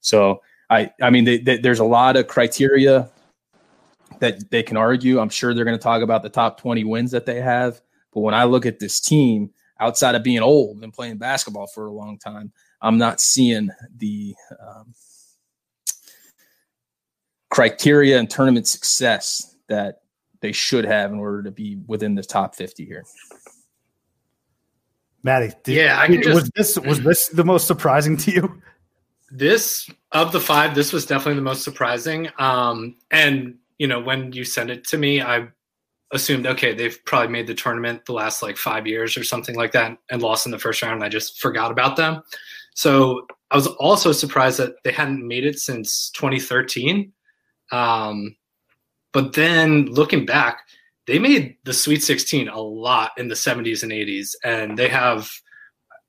So 0.00 0.42
I, 0.68 0.90
I 1.00 1.08
mean, 1.08 1.24
they, 1.24 1.38
they, 1.38 1.56
there's 1.56 1.78
a 1.78 1.84
lot 1.84 2.16
of 2.16 2.26
criteria 2.26 3.08
that 4.18 4.50
they 4.50 4.62
can 4.62 4.76
argue. 4.76 5.20
I'm 5.20 5.30
sure 5.30 5.54
they're 5.54 5.64
going 5.64 5.78
to 5.78 5.82
talk 5.82 6.02
about 6.02 6.22
the 6.22 6.28
top 6.28 6.60
20 6.60 6.84
wins 6.84 7.12
that 7.12 7.24
they 7.24 7.40
have. 7.40 7.80
But 8.12 8.20
when 8.20 8.34
I 8.34 8.44
look 8.44 8.66
at 8.66 8.78
this 8.78 9.00
team, 9.00 9.52
outside 9.82 10.14
of 10.14 10.22
being 10.22 10.40
old 10.40 10.82
and 10.82 10.92
playing 10.92 11.18
basketball 11.18 11.66
for 11.66 11.86
a 11.86 11.92
long 11.92 12.18
time, 12.18 12.52
I'm 12.80 12.98
not 12.98 13.20
seeing 13.20 13.70
the 13.96 14.34
um, 14.60 14.94
criteria 17.50 18.18
and 18.18 18.30
tournament 18.30 18.68
success 18.68 19.56
that 19.68 20.02
they 20.40 20.52
should 20.52 20.84
have 20.84 21.12
in 21.12 21.18
order 21.18 21.42
to 21.42 21.50
be 21.50 21.78
within 21.86 22.14
the 22.14 22.22
top 22.22 22.54
50 22.54 22.84
here. 22.84 23.04
Maddie, 25.24 25.52
did, 25.62 25.76
yeah, 25.76 26.00
I 26.00 26.08
just, 26.16 26.28
was 26.28 26.50
this 26.56 26.78
was 26.78 27.00
this 27.00 27.28
the 27.28 27.44
most 27.44 27.68
surprising 27.68 28.16
to 28.18 28.32
you? 28.32 28.62
This 29.30 29.88
of 30.10 30.32
the 30.32 30.40
five, 30.40 30.74
this 30.74 30.92
was 30.92 31.06
definitely 31.06 31.36
the 31.36 31.42
most 31.42 31.62
surprising. 31.62 32.28
Um, 32.38 32.96
and 33.12 33.56
you 33.78 33.86
know, 33.86 34.00
when 34.00 34.32
you 34.32 34.44
sent 34.44 34.70
it 34.70 34.84
to 34.88 34.98
me, 34.98 35.22
I 35.22 35.48
assumed 36.12 36.46
okay, 36.46 36.74
they've 36.74 36.98
probably 37.04 37.28
made 37.28 37.46
the 37.46 37.54
tournament 37.54 38.04
the 38.04 38.12
last 38.12 38.42
like 38.42 38.56
five 38.56 38.86
years 38.86 39.16
or 39.16 39.24
something 39.24 39.56
like 39.56 39.72
that, 39.72 39.96
and 40.10 40.22
lost 40.22 40.46
in 40.46 40.52
the 40.52 40.58
first 40.58 40.82
round. 40.82 40.94
And 40.94 41.04
I 41.04 41.08
just 41.08 41.40
forgot 41.40 41.70
about 41.70 41.96
them. 41.96 42.22
So 42.74 43.26
I 43.50 43.56
was 43.56 43.66
also 43.66 44.12
surprised 44.12 44.58
that 44.58 44.74
they 44.84 44.92
hadn't 44.92 45.26
made 45.26 45.44
it 45.44 45.58
since 45.58 46.10
2013. 46.10 47.12
Um, 47.70 48.36
but 49.12 49.34
then 49.34 49.86
looking 49.86 50.24
back, 50.24 50.60
they 51.06 51.18
made 51.18 51.56
the 51.64 51.74
Sweet 51.74 52.02
16 52.02 52.48
a 52.48 52.60
lot 52.60 53.12
in 53.18 53.28
the 53.28 53.34
70s 53.34 53.82
and 53.82 53.92
80s, 53.92 54.34
and 54.44 54.78
they 54.78 54.88
have 54.88 55.30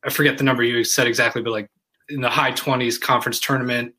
I 0.06 0.10
forget 0.10 0.38
the 0.38 0.44
number 0.44 0.64
you 0.64 0.84
said 0.84 1.08
exactly, 1.08 1.42
but 1.42 1.52
like 1.52 1.70
in 2.10 2.22
the 2.22 2.30
high 2.30 2.52
20s 2.52 3.00
conference 3.00 3.40
tournament, 3.40 3.94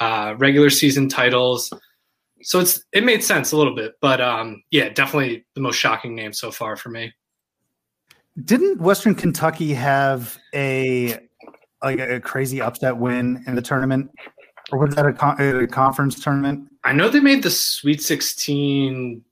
uh, 0.00 0.34
regular 0.38 0.70
season 0.70 1.08
titles. 1.08 1.72
So 2.42 2.60
it's 2.60 2.84
it 2.92 3.04
made 3.04 3.22
sense 3.22 3.52
a 3.52 3.56
little 3.56 3.74
bit, 3.74 3.94
but 4.00 4.20
um, 4.20 4.62
yeah, 4.70 4.88
definitely 4.90 5.44
the 5.54 5.60
most 5.60 5.76
shocking 5.76 6.14
name 6.14 6.32
so 6.32 6.50
far 6.50 6.76
for 6.76 6.88
me. 6.88 7.12
Didn't 8.44 8.80
Western 8.80 9.14
Kentucky 9.14 9.74
have 9.74 10.38
a 10.54 11.18
like 11.82 11.98
a 11.98 12.20
crazy 12.20 12.60
upset 12.60 12.96
win 12.96 13.42
in 13.46 13.54
the 13.54 13.62
tournament, 13.62 14.10
or 14.70 14.78
was 14.78 14.94
that 14.94 15.06
a, 15.06 15.12
con- 15.12 15.40
a 15.40 15.66
conference 15.66 16.18
tournament? 16.18 16.68
I 16.84 16.92
know 16.92 17.08
they 17.08 17.20
made 17.20 17.42
the 17.42 17.50
Sweet 17.50 18.02
16 18.02 19.22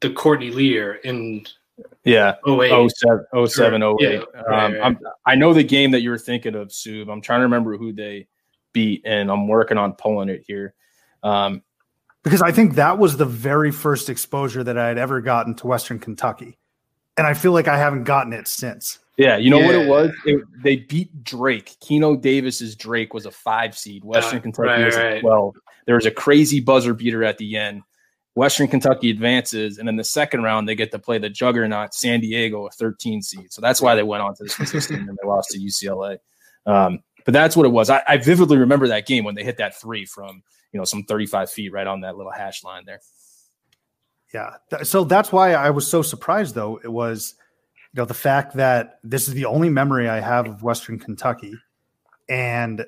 the 0.00 0.10
Courtney 0.10 0.50
Lear 0.50 0.94
in 0.96 1.46
yeah 2.04 2.34
08. 2.46 2.90
07, 3.32 3.46
07 3.46 3.82
08. 3.82 3.96
Yeah, 4.00 4.18
um, 4.18 4.24
right, 4.46 4.72
right. 4.72 4.80
I'm, 4.82 4.98
I 5.24 5.34
know 5.34 5.54
the 5.54 5.64
game 5.64 5.90
that 5.92 6.02
you 6.02 6.10
were 6.10 6.18
thinking 6.18 6.54
of, 6.54 6.72
Sub. 6.72 7.08
I'm 7.08 7.22
trying 7.22 7.40
to 7.40 7.44
remember 7.44 7.78
who 7.78 7.92
they 7.92 8.26
beat, 8.72 9.02
and 9.06 9.30
I'm 9.30 9.48
working 9.48 9.78
on 9.78 9.94
pulling 9.94 10.28
it 10.28 10.44
here. 10.46 10.74
Um, 11.22 11.62
because 12.22 12.42
I 12.42 12.52
think 12.52 12.74
that 12.74 12.98
was 12.98 13.16
the 13.16 13.24
very 13.24 13.70
first 13.70 14.08
exposure 14.08 14.62
that 14.64 14.78
I 14.78 14.88
had 14.88 14.98
ever 14.98 15.20
gotten 15.20 15.54
to 15.56 15.66
Western 15.66 15.98
Kentucky, 15.98 16.58
and 17.16 17.26
I 17.26 17.34
feel 17.34 17.52
like 17.52 17.68
I 17.68 17.78
haven't 17.78 18.04
gotten 18.04 18.32
it 18.32 18.48
since. 18.48 18.98
yeah, 19.18 19.36
you 19.36 19.50
know 19.50 19.58
what 19.58 19.74
it 19.74 19.88
was? 19.88 20.10
It, 20.24 20.42
they 20.62 20.76
beat 20.76 21.22
Drake. 21.24 21.76
Keno 21.80 22.16
Davis's 22.16 22.74
Drake 22.76 23.12
was 23.12 23.26
a 23.26 23.30
five 23.30 23.76
seed. 23.76 24.04
Western 24.04 24.38
Uh, 24.38 24.42
Kentucky 24.42 24.68
right, 24.68 24.84
was 24.86 24.96
a 24.96 25.04
right. 25.04 25.20
12. 25.20 25.54
There 25.86 25.94
was 25.96 26.06
a 26.06 26.10
crazy 26.10 26.60
buzzer 26.60 26.94
beater 26.94 27.22
at 27.24 27.38
the 27.38 27.56
end. 27.56 27.82
Western 28.34 28.66
Kentucky 28.68 29.10
advances, 29.10 29.76
and 29.76 29.88
in 29.90 29.96
the 29.96 30.04
second 30.04 30.42
round, 30.42 30.66
they 30.66 30.74
get 30.74 30.90
to 30.92 30.98
play 30.98 31.18
the 31.18 31.28
juggernaut 31.28 31.92
San 31.92 32.20
Diego, 32.20 32.66
a 32.66 32.70
13 32.70 33.20
seed. 33.20 33.52
So 33.52 33.60
that's 33.60 33.82
why 33.82 33.94
they 33.94 34.02
went 34.02 34.22
on 34.22 34.34
to 34.36 34.44
the 34.44 34.48
Sweet 34.48 34.68
16 34.68 34.96
and 34.96 35.08
they 35.22 35.28
lost 35.28 35.50
to 35.50 35.58
UCLA. 35.58 36.16
Um, 36.64 37.00
but 37.24 37.32
that's 37.32 37.56
what 37.56 37.66
it 37.66 37.70
was. 37.70 37.90
I, 37.90 38.02
I 38.06 38.16
vividly 38.16 38.58
remember 38.58 38.88
that 38.88 39.06
game 39.06 39.24
when 39.24 39.34
they 39.34 39.44
hit 39.44 39.58
that 39.58 39.78
three 39.80 40.04
from 40.04 40.42
you 40.72 40.78
know 40.78 40.84
some 40.84 41.04
35 41.04 41.50
feet 41.50 41.72
right 41.72 41.86
on 41.86 42.00
that 42.00 42.16
little 42.16 42.32
hash 42.32 42.64
line 42.64 42.84
there. 42.86 43.00
Yeah. 44.32 44.54
So 44.82 45.04
that's 45.04 45.30
why 45.30 45.52
I 45.52 45.70
was 45.70 45.86
so 45.86 46.02
surprised, 46.02 46.54
though. 46.54 46.80
It 46.82 46.88
was, 46.88 47.34
you 47.92 48.00
know, 48.00 48.06
the 48.06 48.14
fact 48.14 48.54
that 48.56 48.98
this 49.04 49.28
is 49.28 49.34
the 49.34 49.44
only 49.44 49.68
memory 49.68 50.08
I 50.08 50.20
have 50.20 50.46
of 50.46 50.62
Western 50.62 50.98
Kentucky, 50.98 51.54
and 52.28 52.86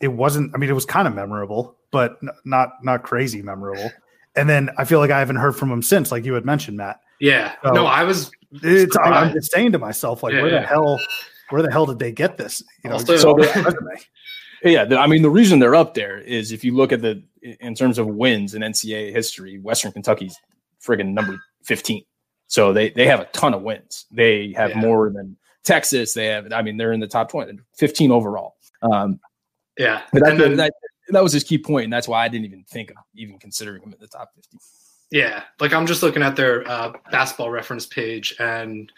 it 0.00 0.08
wasn't. 0.08 0.52
I 0.54 0.58
mean, 0.58 0.70
it 0.70 0.74
was 0.74 0.86
kind 0.86 1.06
of 1.06 1.14
memorable, 1.14 1.76
but 1.90 2.18
not 2.44 2.70
not 2.82 3.02
crazy 3.02 3.42
memorable. 3.42 3.90
And 4.36 4.48
then 4.48 4.70
I 4.76 4.84
feel 4.84 4.98
like 4.98 5.10
I 5.10 5.18
haven't 5.18 5.36
heard 5.36 5.56
from 5.56 5.70
him 5.70 5.82
since, 5.82 6.12
like 6.12 6.24
you 6.24 6.34
had 6.34 6.44
mentioned, 6.44 6.76
Matt. 6.76 7.00
Yeah. 7.20 7.54
Oh. 7.64 7.72
no, 7.72 7.86
I 7.86 8.04
was 8.04 8.30
It's, 8.62 8.96
I'm 8.98 9.32
just 9.32 9.50
saying 9.50 9.72
to 9.72 9.78
myself, 9.78 10.22
like, 10.22 10.34
Yeah, 10.34 10.42
where 10.42 10.50
the 10.50 10.60
hell, 10.60 11.00
where 11.50 11.62
the 11.62 11.70
hell 11.70 11.86
did 11.86 11.98
they 11.98 12.12
get 12.12 12.36
this? 12.36 12.62
You 12.84 12.90
know, 12.90 12.96
Also- 12.96 13.16
So 13.16 13.30
on 13.32 13.40
the- 13.40 13.46
their 13.46 13.62
resume. 13.64 14.00
Yeah, 14.64 14.98
I 14.98 15.06
mean 15.06 15.22
the 15.22 15.30
reason 15.30 15.58
they're 15.58 15.74
up 15.74 15.94
there 15.94 16.18
is 16.18 16.50
if 16.50 16.64
you 16.64 16.74
look 16.74 16.90
at 16.92 17.02
the 17.02 17.22
in 17.60 17.74
terms 17.74 17.98
of 17.98 18.06
wins 18.06 18.54
in 18.54 18.62
NCAA 18.62 19.12
history, 19.12 19.58
Western 19.58 19.92
Kentucky's 19.92 20.36
friggin' 20.84 21.12
number 21.12 21.38
15. 21.64 22.02
So 22.48 22.72
they 22.72 22.90
they 22.90 23.06
have 23.06 23.20
a 23.20 23.26
ton 23.26 23.54
of 23.54 23.62
wins. 23.62 24.06
They 24.10 24.52
have 24.56 24.70
Yeah. 24.70 24.80
more 24.80 25.10
than 25.10 25.36
Texas. 25.62 26.14
They 26.14 26.26
have 26.26 26.52
I 26.52 26.62
mean 26.62 26.76
they're 26.78 26.92
in 26.92 27.00
the 27.00 27.06
top 27.06 27.30
20, 27.30 27.58
15 27.76 28.10
overall. 28.10 28.56
Um, 28.82 29.20
yeah. 29.78 30.02
but 30.12 30.22
that, 30.22 30.30
And 30.32 30.40
then, 30.40 30.56
that 30.56 30.72
that 31.10 31.22
was 31.22 31.32
his 31.32 31.44
key 31.44 31.58
point, 31.58 31.84
and 31.84 31.92
that's 31.92 32.08
why 32.08 32.24
I 32.24 32.28
didn't 32.28 32.46
even 32.46 32.64
think 32.64 32.90
of 32.90 32.96
even 33.14 33.38
considering 33.38 33.82
him 33.82 33.92
in 33.92 33.98
the 34.00 34.08
top 34.08 34.30
50. 34.34 34.58
yeah, 35.12 35.44
like 35.60 35.72
I'm 35.72 35.86
just 35.86 36.02
looking 36.02 36.22
at 36.22 36.34
their 36.34 36.66
uh, 36.68 36.92
basketball 37.12 37.50
reference 37.50 37.86
page 37.86 38.34
and 38.40 38.90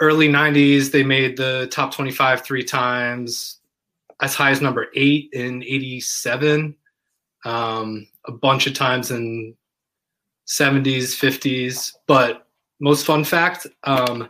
early 0.00 0.28
90s 0.28 0.90
they 0.90 1.02
made 1.02 1.36
the 1.36 1.68
top 1.70 1.92
25 1.92 2.42
three 2.42 2.64
times 2.64 3.58
as 4.20 4.34
high 4.34 4.50
as 4.50 4.60
number 4.60 4.88
8 4.94 5.30
in 5.32 5.62
87 5.62 6.74
um, 7.44 8.06
a 8.26 8.32
bunch 8.32 8.66
of 8.66 8.74
times 8.74 9.10
in 9.10 9.54
70s 10.48 11.14
50s 11.16 11.94
but 12.06 12.46
most 12.80 13.06
fun 13.06 13.24
fact 13.24 13.66
um, 13.84 14.28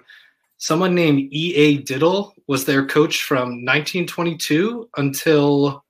someone 0.59 0.95
named 0.95 1.33
ea 1.33 1.79
diddle 1.79 2.35
was 2.47 2.65
their 2.65 2.87
coach 2.87 3.23
from 3.23 3.65
1922 3.65 4.89
until 4.97 5.85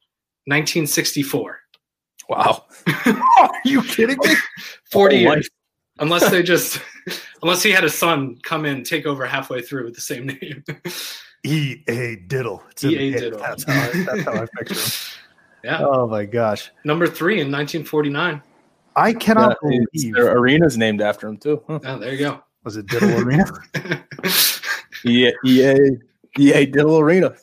1964 0.47 1.61
Wow, 2.31 2.64
Are 3.40 3.51
you 3.64 3.83
kidding 3.83 4.16
me? 4.23 4.35
40 4.93 5.25
Whole 5.25 5.35
years 5.35 5.51
unless 6.01 6.31
they 6.31 6.43
just 6.43 6.81
unless 7.43 7.63
he 7.63 7.71
had 7.71 7.85
a 7.85 7.91
son 7.91 8.39
come 8.43 8.65
in 8.67 8.83
take 8.83 9.07
over 9.07 9.25
halfway 9.27 9.63
through 9.63 9.85
with 9.85 9.95
the 9.95 10.01
same 10.01 10.27
name 10.27 10.65
E. 11.45 11.83
A. 11.89 12.17
Diddle. 12.27 12.63
It's 12.71 12.85
E.A. 12.85 13.13
Diddle. 13.13 13.39
That's 13.41 13.65
how 13.65 13.73
I, 13.73 14.05
that's 14.05 14.23
how 14.25 14.35
I 14.43 14.47
picture 14.59 14.75
him. 14.75 14.91
yeah 15.65 15.79
Oh 15.87 16.07
my 16.07 16.27
gosh. 16.27 16.71
number 16.85 17.07
three 17.07 17.35
in 17.41 17.51
1949 17.51 18.43
I 18.97 19.13
cannot 19.15 19.57
Yeah, 19.63 19.79
believe 19.95 20.15
their 20.15 20.37
arena's 20.37 20.77
named 20.77 21.01
after 21.01 21.29
him 21.29 21.39
too. 21.39 21.63
Huh. 21.67 21.79
oh 21.85 21.99
there 21.99 22.13
you 22.13 22.19
go 22.19 22.43
was 22.65 22.77
it 22.77 22.87
Diddle 22.89 23.21
Arena? 23.21 23.47
yeah, 25.05 25.31
EA 25.47 25.93
EA 26.39 26.67
Diddle 26.67 26.99
Arena. 26.99 27.35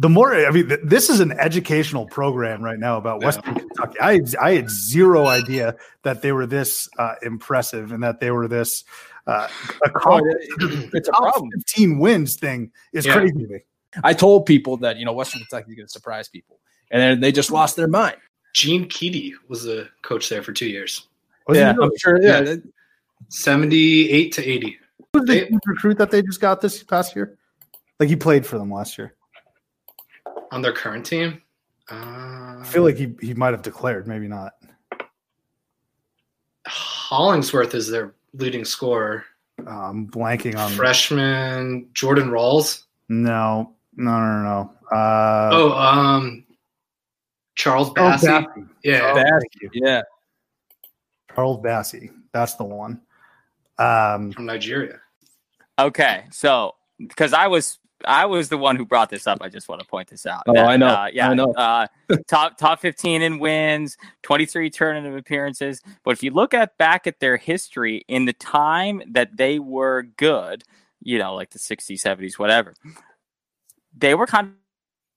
The 0.00 0.08
more 0.08 0.34
I 0.34 0.50
mean, 0.50 0.66
th- 0.68 0.80
this 0.82 1.10
is 1.10 1.20
an 1.20 1.32
educational 1.32 2.06
program 2.06 2.62
right 2.62 2.78
now 2.78 2.96
about 2.96 3.20
Yeah. 3.20 3.26
Western 3.26 3.54
Kentucky. 3.54 3.98
I 4.00 4.20
I 4.40 4.52
had 4.54 4.70
zero 4.70 5.26
idea 5.26 5.76
that 6.04 6.22
they 6.22 6.32
were 6.32 6.46
this 6.46 6.88
uh, 6.98 7.14
impressive 7.22 7.92
and 7.92 8.02
that 8.02 8.18
they 8.18 8.30
were 8.30 8.48
this 8.48 8.82
uh, 9.26 9.46
accomplished. 9.84 10.48
It's 10.94 11.08
a 11.08 11.12
Top 11.12 11.22
problem. 11.22 11.50
Fifteen 11.52 11.98
wins 11.98 12.36
thing 12.36 12.72
is 12.94 13.04
Yeah. 13.04 13.12
crazy 13.12 13.34
to 13.34 13.46
me. 13.46 13.58
I 14.02 14.14
told 14.14 14.46
people 14.46 14.78
that 14.78 14.96
you 14.96 15.04
know 15.04 15.12
Western 15.12 15.40
Kentucky 15.42 15.70
is 15.72 15.76
going 15.76 15.86
to 15.86 15.92
surprise 15.92 16.28
people, 16.30 16.58
and 16.90 17.02
then 17.02 17.20
they 17.20 17.30
just 17.30 17.50
lost 17.50 17.76
their 17.76 17.88
mind. 17.88 18.16
gene 18.54 18.86
keady 18.88 19.32
was 19.48 19.62
the 19.64 19.86
coach 20.02 20.28
there 20.30 20.42
for 20.42 20.52
two 20.52 20.66
years 20.66 21.06
Was 21.46 21.58
yeah, 21.58 21.72
really- 21.72 21.84
I'm 21.84 21.98
sure. 21.98 22.22
Yeah. 22.22 22.40
Yeah, 22.40 22.56
78 23.28 24.32
to 24.32 24.44
80 24.44 24.78
who 25.12 25.18
was 25.20 25.26
the 25.26 25.32
they- 25.34 25.46
huge 25.46 25.60
recruit 25.66 25.98
that 25.98 26.10
they 26.10 26.22
just 26.22 26.40
got 26.40 26.60
this 26.60 26.82
past 26.82 27.14
year? 27.14 27.36
Like 28.00 28.08
he 28.08 28.16
played 28.16 28.46
for 28.46 28.56
them 28.58 28.72
last 28.72 28.96
year. 28.98 29.14
On 30.50 30.62
their 30.62 30.72
current 30.72 31.04
team 31.06 31.40
uh, 31.90 32.56
I 32.60 32.62
feel 32.64 32.82
like 32.84 32.96
he 32.96 33.14
he 33.20 33.34
might 33.34 33.52
have 33.52 33.62
declared, 33.62 34.06
maybe 34.06 34.28
not. 34.28 34.52
hollingsworth 36.66 37.74
is 37.74 37.88
their 37.88 38.14
leading 38.34 38.64
scorer 38.64 39.24
Uh, 39.66 39.70
I'm 39.70 40.06
blanking 40.08 40.56
on 40.56 40.70
freshman 40.72 41.88
jordan 41.94 42.30
rawls 42.30 42.84
no, 43.08 43.74
no, 43.96 44.18
no, 44.20 44.42
no. 44.42 44.42
no. 44.92 44.96
Uh, 44.96 45.50
oh 45.52 45.72
um 45.72 46.44
charles 47.56 47.90
bassey 47.90 48.26
Bassey. 48.26 48.68
yeah 48.84 49.12
Oh, 49.12 49.16
Bassey. 49.16 49.68
yeah. 49.72 50.02
Charles 51.34 51.58
Bassey. 51.64 52.10
That's 52.32 52.54
the 52.54 52.64
one. 52.64 53.00
Um, 53.78 54.32
from 54.32 54.46
nigeria 54.46 55.00
Okay, 55.78 56.24
so 56.30 56.74
because 56.98 57.32
I 57.32 57.46
was 57.46 57.78
I 58.04 58.26
was 58.26 58.48
the 58.48 58.58
one 58.58 58.76
who 58.76 58.84
brought 58.84 59.10
this 59.10 59.26
up. 59.26 59.38
I 59.40 59.48
just 59.48 59.68
want 59.68 59.80
to 59.80 59.86
point 59.86 60.08
this 60.08 60.26
out. 60.26 60.42
Oh, 60.46 60.52
That, 60.52 60.66
I 60.66 60.76
know. 60.76 60.86
Uh, 60.86 61.08
yeah, 61.12 61.30
I 61.30 61.34
know. 61.34 61.52
Uh, 61.52 61.86
top 62.28 62.58
top 62.58 62.80
fifteen 62.80 63.22
in 63.22 63.38
wins, 63.38 63.96
twenty 64.22 64.46
three 64.46 64.70
tournament 64.70 65.16
appearances. 65.16 65.80
But 66.04 66.12
if 66.12 66.22
you 66.22 66.30
look 66.30 66.54
at 66.54 66.78
back 66.78 67.06
at 67.06 67.20
their 67.20 67.36
history 67.36 68.04
in 68.08 68.24
the 68.24 68.32
time 68.32 69.02
that 69.12 69.36
they 69.36 69.58
were 69.58 70.02
good, 70.16 70.64
you 71.00 71.18
know, 71.18 71.34
like 71.34 71.50
the 71.50 71.58
sixties, 71.58 72.02
seventies, 72.02 72.38
whatever, 72.38 72.74
they 73.96 74.14
were 74.14 74.26
kind 74.26 74.54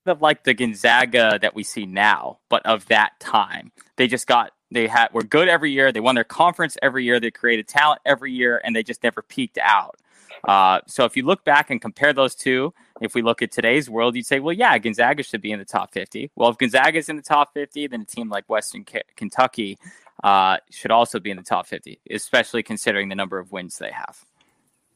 of 0.06 0.22
like 0.22 0.44
the 0.44 0.54
Gonzaga 0.54 1.40
that 1.42 1.56
we 1.56 1.64
see 1.64 1.86
now, 1.86 2.40
but 2.50 2.66
of 2.66 2.88
that 2.88 3.20
time. 3.20 3.72
They 3.96 4.08
just 4.08 4.28
got 4.28 4.52
they 4.72 4.88
had 4.88 5.14
were 5.14 5.24
good 5.24 5.48
every 5.48 5.72
year. 5.72 5.92
They 5.92 6.00
won 6.00 6.16
their 6.16 6.24
conference 6.24 6.78
every 6.82 7.06
year. 7.06 7.20
They 7.20 7.32
created 7.32 7.68
talent 7.68 8.02
every 8.06 8.32
year, 8.32 8.60
and 8.64 8.76
they 8.76 8.84
just 8.84 9.04
never 9.04 9.22
peaked 9.22 9.60
out. 9.60 10.00
Uh, 10.48 10.80
so 10.88 11.06
if 11.06 11.16
you 11.16 11.24
look 11.24 11.46
back 11.46 11.70
and 11.70 11.82
compare 11.82 12.14
those 12.14 12.36
two, 12.36 12.74
if 13.02 13.16
we 13.16 13.22
look 13.22 13.42
at 13.42 13.52
today's 13.52 13.90
world, 13.90 14.16
you'd 14.16 14.26
say, 14.26 14.40
well, 14.40 14.54
yeah, 14.54 14.78
Gonzaga 14.78 15.24
should 15.24 15.42
be 15.42 15.52
in 15.52 15.60
the 15.60 15.66
top 15.66 15.94
50. 15.94 16.32
Well, 16.36 16.50
if 16.50 16.58
Gonzaga 16.58 16.98
is 16.98 17.10
in 17.10 17.16
the 17.16 17.22
top 17.22 17.54
50, 17.54 17.88
then 17.88 18.02
a 18.02 18.06
team 18.06 18.30
like 18.30 18.48
Western 18.50 18.84
K- 18.84 19.04
Kentucky 19.16 19.78
uh, 20.24 20.58
should 20.70 20.92
also 20.92 21.20
be 21.20 21.32
in 21.32 21.38
the 21.38 21.44
top 21.44 21.68
50, 21.68 22.00
especially 22.12 22.64
considering 22.64 23.10
the 23.10 23.16
number 23.16 23.40
of 23.40 23.52
wins 23.52 23.78
they 23.78 23.92
have. 23.92 24.26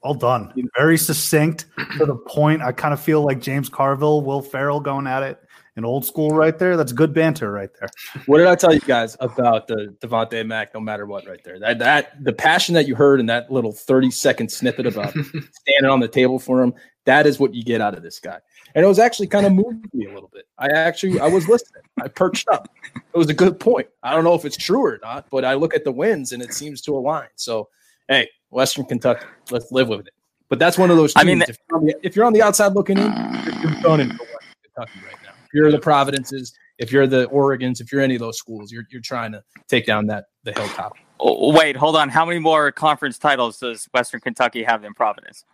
All 0.02 0.14
done. 0.14 0.54
Very 0.78 0.98
succinct 0.98 1.66
to 1.98 2.06
the 2.06 2.16
point. 2.16 2.62
I 2.62 2.72
kind 2.72 2.94
of 2.94 3.02
feel 3.02 3.24
like 3.24 3.42
James 3.42 3.68
Carville, 3.68 4.22
Will 4.22 4.42
Ferrell 4.42 4.80
going 4.80 5.08
at 5.08 5.24
it 5.24 5.40
in 5.78 5.86
old 5.86 6.06
school 6.06 6.32
right 6.32 6.58
there. 6.58 6.76
That's 6.76 6.92
good 6.92 7.14
banter 7.14 7.52
right 7.52 7.70
there. 7.80 7.90
What 8.26 8.40
did 8.40 8.48
I 8.48 8.56
tell 8.56 8.74
you 8.74 8.82
guys 8.82 9.16
about 9.20 9.68
the 9.68 9.96
Devontae 10.02 10.46
Mack? 10.46 10.74
No 10.74 10.80
matter 10.80 11.06
what, 11.06 11.26
right 11.28 11.42
there. 11.44 11.60
That 11.60 11.80
that 11.80 12.24
the 12.24 12.34
passion 12.34 12.74
that 12.76 12.88
you 12.88 12.96
heard 12.96 13.20
in 13.20 13.28
that 13.28 13.52
little 13.52 13.72
thirty 13.72 14.12
second 14.12 14.52
snippet 14.52 14.88
about 14.88 15.12
standing 15.14 15.90
on 15.90 16.00
the 16.00 16.08
table 16.08 16.40
for 16.40 16.62
him. 16.62 16.74
That 17.06 17.26
is 17.26 17.40
what 17.40 17.54
you 17.54 17.64
get 17.64 17.80
out 17.80 17.96
of 17.96 18.04
this 18.04 18.20
guy. 18.20 18.40
And 18.76 18.84
it 18.84 18.88
was 18.88 19.00
actually 19.00 19.28
kind 19.28 19.46
of 19.46 19.54
moved 19.54 19.94
me 19.94 20.08
a 20.08 20.14
little 20.14 20.30
bit. 20.34 20.46
I 20.58 20.68
actually 20.68 21.20
I 21.20 21.28
was 21.28 21.48
listening. 21.48 21.84
I 22.02 22.10
perched 22.10 22.50
up. 22.50 22.68
It 22.96 23.18
was 23.18 23.30
a 23.30 23.34
good 23.34 23.60
point. 23.60 23.88
I 24.04 24.14
don't 24.14 24.24
know 24.24 24.34
if 24.34 24.44
it's 24.44 24.58
true 24.58 24.84
or 24.84 25.00
not, 25.02 25.28
but 25.32 25.46
I 25.46 25.54
look 25.54 25.74
at 25.74 25.86
the 25.86 25.92
wins 25.92 26.34
and 26.34 26.44
it 26.44 26.54
seems 26.54 26.82
to 26.82 26.98
align. 26.98 27.30
So 27.36 27.70
hey, 28.08 28.30
Western 28.50 28.86
Kentucky, 28.86 29.26
let's 29.52 29.72
live 29.72 29.88
with 29.88 30.08
it. 30.08 30.14
But 30.50 30.60
that's 30.60 30.78
one 30.78 30.90
of 30.92 30.98
those. 30.98 31.14
Teams. 31.14 31.22
I 31.22 31.26
mean, 31.26 31.42
if, 31.42 31.58
you're 31.70 31.78
on 31.78 31.86
the, 31.86 31.96
if 32.04 32.16
you're 32.16 32.26
on 32.26 32.34
the 32.34 32.42
outside 32.42 32.74
looking 32.74 32.98
in, 32.98 33.12
you're, 33.12 33.72
you're 33.72 33.82
gunning 33.82 34.10
for 34.10 34.24
Western 34.24 34.56
Kentucky 34.64 35.00
right 35.06 35.16
now. 35.24 35.27
If 35.48 35.54
you're 35.54 35.72
the 35.72 35.80
Providences, 35.80 36.54
if 36.78 36.92
you're 36.92 37.08
the 37.08 37.28
Oregons, 37.28 37.80
if 37.82 37.92
you're 37.92 38.02
any 38.02 38.16
of 38.16 38.20
those 38.20 38.38
schools, 38.38 38.72
you're 38.72 38.84
you're 38.92 39.02
trying 39.02 39.32
to 39.32 39.44
take 39.68 39.86
down 39.86 40.06
that 40.08 40.26
the 40.44 40.52
hilltop. 40.52 40.94
Oh, 41.20 41.52
wait, 41.54 41.76
hold 41.76 41.96
on. 41.96 42.10
How 42.10 42.26
many 42.26 42.40
more 42.40 42.72
conference 42.72 43.18
titles 43.18 43.60
does 43.60 43.88
Western 43.94 44.20
Kentucky 44.20 44.64
have 44.64 44.82
than 44.82 44.94
Providence? 44.94 45.46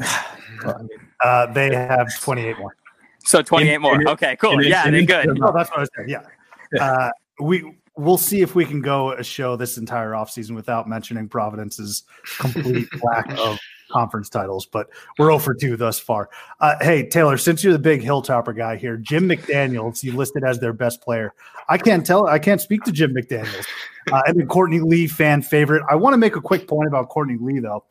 Uh, 1.22 1.44
they 1.52 1.74
have 1.74 2.08
28 2.20 2.58
more. 2.58 2.74
So 3.24 3.42
28 3.42 3.74
In- 3.74 3.82
more. 3.82 4.00
in- 4.00 4.08
Okay, 4.08 4.36
cool. 4.36 4.58
in- 4.58 4.66
yeah, 4.68 4.86
in- 4.86 4.92
they're 5.06 5.24
good. 5.24 5.38
No, 5.38 5.52
that's 5.52 5.70
what 5.70 5.80
I 5.80 5.84
said. 5.96 6.08
Yeah. 6.08 6.22
Uh, 6.80 7.10
we 7.40 7.76
we'll 7.96 8.16
see 8.18 8.40
if 8.40 8.54
we 8.54 8.64
can 8.64 8.80
go 8.80 9.12
a 9.12 9.22
show 9.22 9.54
this 9.56 9.76
entire 9.76 10.12
offseason 10.12 10.54
without 10.54 10.88
mentioning 10.88 11.28
Providence's 11.28 12.04
complete 12.38 12.88
lack 13.04 13.30
of 13.38 13.58
conference 13.90 14.28
titles, 14.28 14.66
but 14.66 14.88
we're 15.18 15.26
0 15.26 15.38
for 15.38 15.54
2 15.54 15.76
thus 15.76 15.98
far. 15.98 16.30
Uh, 16.60 16.76
hey, 16.80 17.06
Taylor, 17.06 17.36
since 17.36 17.62
you're 17.62 17.72
the 17.72 17.78
big 17.78 18.02
Hilltopper 18.02 18.56
guy 18.56 18.76
here, 18.76 18.96
Jim 18.96 19.28
McDaniels, 19.28 20.02
you 20.02 20.16
listed 20.16 20.44
as 20.44 20.58
their 20.58 20.72
best 20.72 21.00
player. 21.02 21.34
I 21.68 21.78
can't 21.78 22.04
tell, 22.04 22.26
I 22.26 22.38
can't 22.38 22.60
speak 22.60 22.82
to 22.84 22.92
Jim 22.92 23.14
McDaniels. 23.14 23.66
Uh, 24.10 24.22
and 24.26 24.38
then 24.38 24.46
Courtney 24.46 24.80
Lee, 24.80 25.06
fan 25.06 25.42
favorite. 25.42 25.82
I 25.90 25.94
want 25.94 26.14
to 26.14 26.18
make 26.18 26.36
a 26.36 26.40
quick 26.40 26.66
point 26.66 26.88
about 26.88 27.08
Courtney 27.10 27.36
Lee, 27.38 27.58
though. 27.58 27.84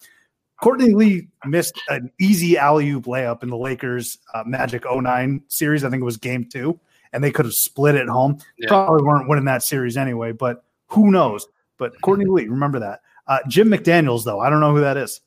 Courtney 0.61 0.93
Lee 0.93 1.27
missed 1.45 1.79
an 1.87 2.11
easy 2.19 2.57
alley 2.57 2.89
oop 2.89 3.05
layup 3.05 3.43
in 3.43 3.49
the 3.49 3.57
Lakers 3.57 4.17
uh, 4.33 4.43
Magic 4.45 4.83
09 4.89 5.41
series. 5.47 5.83
I 5.83 5.89
think 5.89 6.01
it 6.01 6.05
was 6.05 6.17
game 6.17 6.45
two, 6.51 6.79
and 7.13 7.23
they 7.23 7.31
could 7.31 7.45
have 7.45 7.53
split 7.53 7.95
it 7.95 8.09
home. 8.09 8.39
Yeah. 8.57 8.67
Probably 8.67 9.03
weren't 9.03 9.29
winning 9.29 9.45
that 9.45 9.63
series 9.63 9.95
anyway, 9.95 10.33
but 10.33 10.63
who 10.87 11.11
knows? 11.11 11.47
But 11.77 11.99
Courtney 12.01 12.25
Lee, 12.25 12.47
remember 12.47 12.79
that. 12.79 13.01
Uh, 13.27 13.39
Jim 13.47 13.69
McDaniels, 13.69 14.25
though, 14.25 14.39
I 14.39 14.49
don't 14.49 14.59
know 14.59 14.73
who 14.73 14.81
that 14.81 14.97
is. 14.97 15.21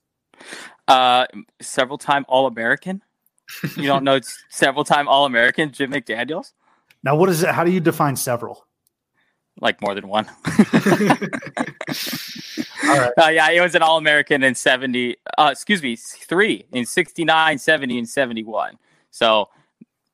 Uh, 0.88 1.26
several 1.60 1.98
time 1.98 2.24
All 2.28 2.46
American. 2.46 3.02
You 3.76 3.84
don't 3.84 4.04
know 4.04 4.14
it's 4.16 4.42
several 4.48 4.84
time 4.84 5.08
All 5.08 5.26
American 5.26 5.72
Jim 5.72 5.92
McDaniels? 5.92 6.52
Now, 7.02 7.16
what 7.16 7.28
is 7.28 7.42
it? 7.42 7.50
How 7.50 7.64
do 7.64 7.70
you 7.70 7.80
define 7.80 8.16
several? 8.16 8.66
Like 9.60 9.80
more 9.82 9.94
than 9.94 10.08
one. 10.08 10.26
All 12.84 12.98
right. 12.98 13.12
Uh, 13.20 13.28
yeah, 13.28 13.50
he 13.52 13.60
was 13.60 13.74
an 13.74 13.82
All 13.82 13.98
American 13.98 14.42
in 14.42 14.54
70, 14.54 15.16
uh, 15.38 15.50
excuse 15.52 15.82
me, 15.82 15.96
three 15.96 16.66
in 16.72 16.86
69, 16.86 17.58
70, 17.58 17.98
and 17.98 18.08
71. 18.08 18.78
So, 19.10 19.48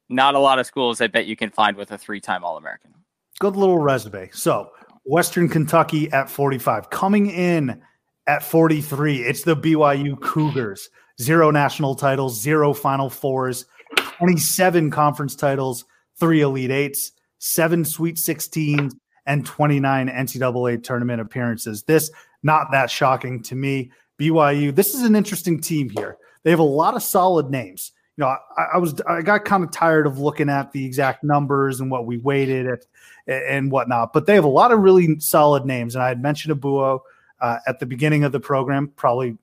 not 0.08 0.34
a 0.34 0.38
lot 0.38 0.58
of 0.58 0.66
schools 0.66 1.00
I 1.00 1.06
bet 1.06 1.26
you 1.26 1.36
can 1.36 1.50
find 1.50 1.76
with 1.76 1.92
a 1.92 1.98
three 1.98 2.20
time 2.20 2.44
All 2.44 2.56
American. 2.56 2.92
Good 3.38 3.56
little 3.56 3.78
resume. 3.78 4.30
So, 4.32 4.72
Western 5.04 5.48
Kentucky 5.48 6.10
at 6.12 6.28
45. 6.28 6.90
Coming 6.90 7.30
in 7.30 7.80
at 8.28 8.42
43, 8.42 9.22
it's 9.22 9.42
the 9.42 9.56
BYU 9.56 10.20
Cougars. 10.20 10.90
Zero 11.20 11.50
national 11.50 11.96
titles, 11.96 12.40
zero 12.40 12.72
Final 12.72 13.10
Fours, 13.10 13.64
27 13.96 14.90
conference 14.90 15.34
titles, 15.34 15.86
three 16.20 16.42
Elite 16.42 16.70
Eights, 16.70 17.12
seven 17.38 17.84
Sweet 17.84 18.16
16s, 18.16 18.92
and 19.26 19.44
29 19.44 20.08
NCAA 20.08 20.82
tournament 20.84 21.20
appearances. 21.20 21.82
This, 21.82 22.10
not 22.42 22.70
that 22.70 22.90
shocking 22.90 23.42
to 23.44 23.56
me. 23.56 23.90
BYU, 24.20 24.74
this 24.74 24.94
is 24.94 25.02
an 25.02 25.16
interesting 25.16 25.60
team 25.60 25.88
here. 25.88 26.18
They 26.42 26.50
have 26.50 26.58
a 26.58 26.62
lot 26.62 26.94
of 26.94 27.02
solid 27.02 27.50
names. 27.50 27.92
You 28.16 28.22
know, 28.22 28.36
I, 28.56 28.66
I 28.74 28.78
was 28.78 29.00
I 29.02 29.22
got 29.22 29.44
kind 29.44 29.64
of 29.64 29.70
tired 29.70 30.06
of 30.06 30.18
looking 30.18 30.48
at 30.48 30.72
the 30.72 30.84
exact 30.84 31.24
numbers 31.24 31.80
and 31.80 31.90
what 31.90 32.04
we 32.04 32.18
weighted 32.18 32.66
at 32.66 32.84
and 33.26 33.70
whatnot, 33.70 34.12
but 34.12 34.26
they 34.26 34.34
have 34.34 34.44
a 34.44 34.48
lot 34.48 34.72
of 34.72 34.80
really 34.80 35.18
solid 35.20 35.64
names. 35.64 35.94
And 35.94 36.02
I 36.02 36.08
had 36.08 36.20
mentioned 36.20 36.60
Abouo 36.60 37.00
uh, 37.40 37.58
at 37.66 37.78
the 37.78 37.86
beginning 37.86 38.24
of 38.24 38.32
the 38.32 38.40
program, 38.40 38.88
probably 38.96 39.36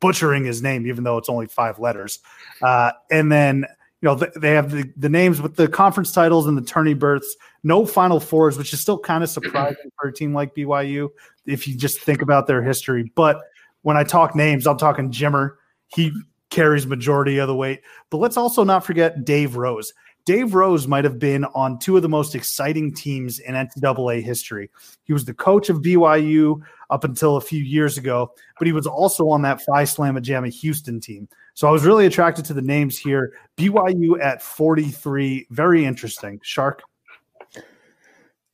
butchering 0.00 0.44
his 0.44 0.62
name, 0.62 0.86
even 0.86 1.04
though 1.04 1.16
it's 1.16 1.28
only 1.28 1.46
five 1.46 1.78
letters. 1.78 2.18
Uh, 2.60 2.92
and 3.10 3.30
then 3.30 3.66
you 4.00 4.08
know 4.08 4.18
th- 4.18 4.32
they 4.36 4.50
have 4.50 4.70
the, 4.70 4.90
the 4.96 5.08
names 5.08 5.40
with 5.40 5.56
the 5.56 5.68
conference 5.68 6.12
titles 6.12 6.46
and 6.46 6.56
the 6.56 6.62
tourney 6.62 6.94
berths. 6.94 7.36
No 7.62 7.86
Final 7.86 8.20
Fours, 8.20 8.58
which 8.58 8.72
is 8.72 8.80
still 8.80 8.98
kind 8.98 9.22
of 9.22 9.30
surprising 9.30 9.90
for 9.98 10.08
a 10.08 10.12
team 10.12 10.34
like 10.34 10.54
BYU 10.54 11.08
if 11.46 11.66
you 11.66 11.76
just 11.76 12.00
think 12.00 12.20
about 12.20 12.46
their 12.46 12.62
history. 12.62 13.10
But 13.14 13.40
when 13.82 13.96
I 13.96 14.04
talk 14.04 14.34
names, 14.34 14.66
I'm 14.66 14.78
talking 14.78 15.10
Jimmer. 15.10 15.54
He 15.88 16.12
carries 16.50 16.86
majority 16.86 17.38
of 17.38 17.48
the 17.48 17.54
weight. 17.54 17.80
But 18.10 18.18
let's 18.18 18.36
also 18.36 18.64
not 18.64 18.84
forget 18.84 19.24
Dave 19.24 19.56
Rose. 19.56 19.92
Dave 20.24 20.54
Rose 20.54 20.86
might 20.86 21.02
have 21.02 21.18
been 21.18 21.44
on 21.46 21.78
two 21.78 21.96
of 21.96 22.02
the 22.02 22.08
most 22.08 22.34
exciting 22.34 22.94
teams 22.94 23.40
in 23.40 23.54
NCAA 23.54 24.22
history. 24.22 24.70
He 25.04 25.12
was 25.12 25.24
the 25.24 25.34
coach 25.34 25.68
of 25.68 25.78
BYU 25.78 26.62
up 26.92 27.04
until 27.04 27.36
a 27.36 27.40
few 27.40 27.62
years 27.62 27.98
ago, 27.98 28.30
but 28.58 28.66
he 28.66 28.72
was 28.72 28.86
also 28.86 29.28
on 29.30 29.42
that 29.42 29.60
Phi 29.62 29.82
Slamma 29.84 30.22
Jamma 30.22 30.52
Houston 30.52 31.00
team. 31.00 31.28
So 31.54 31.66
I 31.66 31.70
was 31.70 31.84
really 31.84 32.06
attracted 32.06 32.44
to 32.46 32.54
the 32.54 32.62
names 32.62 32.96
here. 32.98 33.32
BYU 33.56 34.20
at 34.22 34.42
43, 34.42 35.48
very 35.50 35.84
interesting. 35.84 36.38
Shark. 36.42 36.82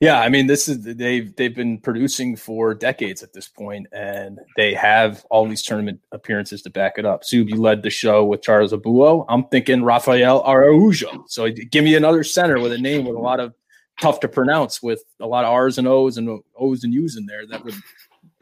Yeah, 0.01 0.21
I 0.21 0.29
mean, 0.29 0.47
this 0.47 0.69
is 0.69 0.85
they've 0.85 1.35
they've 1.35 1.55
been 1.55 1.79
producing 1.79 2.37
for 2.37 2.73
decades 2.73 3.25
at 3.25 3.33
this 3.33 3.49
point, 3.49 3.89
and 3.91 4.39
they 4.57 4.73
have 4.75 5.25
all 5.29 5.45
these 5.45 5.65
tournament 5.65 6.01
appearances 6.13 6.63
to 6.63 6.71
back 6.71 6.99
it 6.99 7.05
up. 7.05 7.25
Sub, 7.25 7.49
you 7.49 7.57
led 7.57 7.83
the 7.83 7.91
show 7.91 8.25
with 8.25 8.43
Charles 8.43 8.73
Abouo. 8.73 9.27
I'm 9.29 9.45
thinking 9.49 9.83
Rafael 9.83 10.45
Araujo. 10.45 11.25
So 11.27 11.51
give 11.51 11.83
me 11.83 11.97
another 11.97 12.23
center 12.23 12.61
with 12.61 12.71
a 12.71 12.79
name 12.79 13.07
with 13.07 13.17
a 13.17 13.21
lot 13.21 13.41
of 13.41 13.55
tough 14.01 14.21
to 14.21 14.29
pronounce, 14.29 14.81
with 14.81 15.03
a 15.19 15.27
lot 15.27 15.45
of 15.45 15.51
R's 15.53 15.79
and 15.79 15.89
O's 15.89 16.17
and 16.17 16.41
O's 16.57 16.85
and 16.85 16.95
U's 16.95 17.17
in 17.17 17.27
there 17.27 17.45
that 17.49 17.65
would 17.65 17.75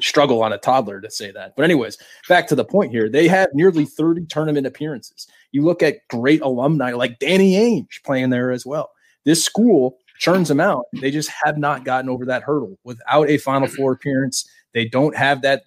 struggle 0.01 0.43
on 0.43 0.53
a 0.53 0.59
toddler 0.59 1.01
to 1.01 1.11
say 1.11 1.31
that. 1.33 1.55
But 1.57 1.65
anyways, 1.65 1.99
back 2.29 2.47
to 2.49 2.55
the 2.55 2.65
point 2.65 2.91
here. 2.91 3.09
They 3.09 3.29
have 3.29 3.49
nearly 3.55 3.85
30 3.85 4.27
tournament 4.27 4.67
appearances. 4.67 5.27
You 5.53 5.63
look 5.63 5.83
at 5.83 6.07
great 6.09 6.43
alumni 6.43 6.93
like 6.93 7.19
Danny 7.19 7.55
Ainge 7.55 8.03
playing 8.05 8.31
there 8.31 8.51
as 8.51 8.67
well. 8.67 8.91
This 9.25 9.45
school 9.45 9.99
churns 10.19 10.49
them 10.49 10.61
out. 10.61 10.85
They 11.01 11.11
just 11.11 11.31
have 11.45 11.59
not 11.59 11.85
gotten 11.85 12.11
over 12.11 12.25
that 12.27 12.43
hurdle 12.43 12.79
without 12.85 13.29
a 13.29 13.39
Final 13.39 13.69
Four 13.69 13.93
appearance. 13.93 14.49
They 14.73 14.85
don't 14.87 15.17
have 15.17 15.43
that. 15.43 15.63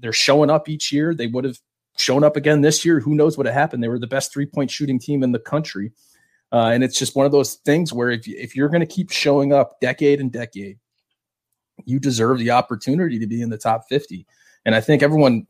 They're 0.00 0.12
showing 0.12 0.50
up 0.50 0.68
each 0.68 0.92
year. 0.92 1.14
They 1.14 1.26
would 1.26 1.44
have 1.44 1.58
shown 1.96 2.24
up 2.24 2.36
again 2.36 2.60
this 2.60 2.84
year. 2.84 3.00
Who 3.00 3.14
knows 3.14 3.36
what 3.36 3.46
happened? 3.46 3.82
They 3.82 3.88
were 3.88 3.98
the 3.98 4.06
best 4.06 4.32
three 4.32 4.46
point 4.46 4.70
shooting 4.70 4.98
team 4.98 5.22
in 5.22 5.32
the 5.32 5.38
country. 5.38 5.92
Uh, 6.50 6.70
and 6.72 6.82
it's 6.82 6.98
just 6.98 7.14
one 7.14 7.26
of 7.26 7.32
those 7.32 7.54
things 7.56 7.92
where 7.92 8.10
if, 8.10 8.26
if 8.26 8.56
you're 8.56 8.70
going 8.70 8.80
to 8.80 8.86
keep 8.86 9.10
showing 9.10 9.52
up 9.52 9.78
decade 9.80 10.20
and 10.20 10.32
decade, 10.32 10.78
you 11.84 11.98
deserve 11.98 12.38
the 12.38 12.50
opportunity 12.50 13.18
to 13.18 13.26
be 13.26 13.42
in 13.42 13.50
the 13.50 13.58
top 13.58 13.88
50. 13.88 14.26
And 14.64 14.74
I 14.74 14.80
think 14.80 15.02
everyone 15.02 15.46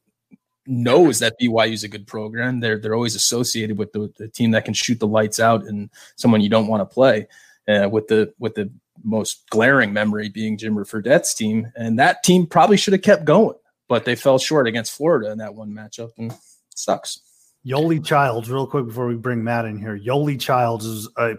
knows 0.66 1.18
that 1.18 1.40
BYU 1.40 1.72
is 1.72 1.84
a 1.84 1.88
good 1.88 2.06
program. 2.06 2.60
They're 2.60 2.78
they're 2.78 2.94
always 2.94 3.14
associated 3.14 3.78
with 3.78 3.92
the, 3.92 4.12
the 4.18 4.28
team 4.28 4.50
that 4.52 4.64
can 4.64 4.74
shoot 4.74 5.00
the 5.00 5.06
lights 5.06 5.40
out 5.40 5.64
and 5.64 5.90
someone 6.16 6.40
you 6.40 6.50
don't 6.50 6.68
want 6.68 6.80
to 6.80 6.94
play. 6.94 7.26
Uh, 7.66 7.86
with 7.86 8.08
the 8.08 8.32
with 8.38 8.54
the 8.54 8.70
most 9.04 9.48
glaring 9.50 9.92
memory 9.92 10.30
being 10.30 10.56
Jim 10.56 10.82
Fredette's 10.84 11.34
team, 11.34 11.70
and 11.76 11.98
that 11.98 12.22
team 12.22 12.46
probably 12.46 12.78
should 12.78 12.94
have 12.94 13.02
kept 13.02 13.26
going, 13.26 13.56
but 13.88 14.06
they 14.06 14.16
fell 14.16 14.38
short 14.38 14.66
against 14.66 14.92
Florida 14.92 15.30
in 15.30 15.38
that 15.38 15.54
one 15.54 15.70
matchup, 15.70 16.10
and 16.16 16.32
sucks. 16.74 17.20
Yoeli 17.66 18.02
Childs, 18.02 18.50
real 18.50 18.66
quick 18.66 18.86
before 18.86 19.06
we 19.06 19.16
bring 19.16 19.44
Matt 19.44 19.66
in 19.66 19.78
here. 19.78 19.98
Yoeli 19.98 20.40
Childs 20.40 20.86
is 20.86 21.08
a 21.18 21.36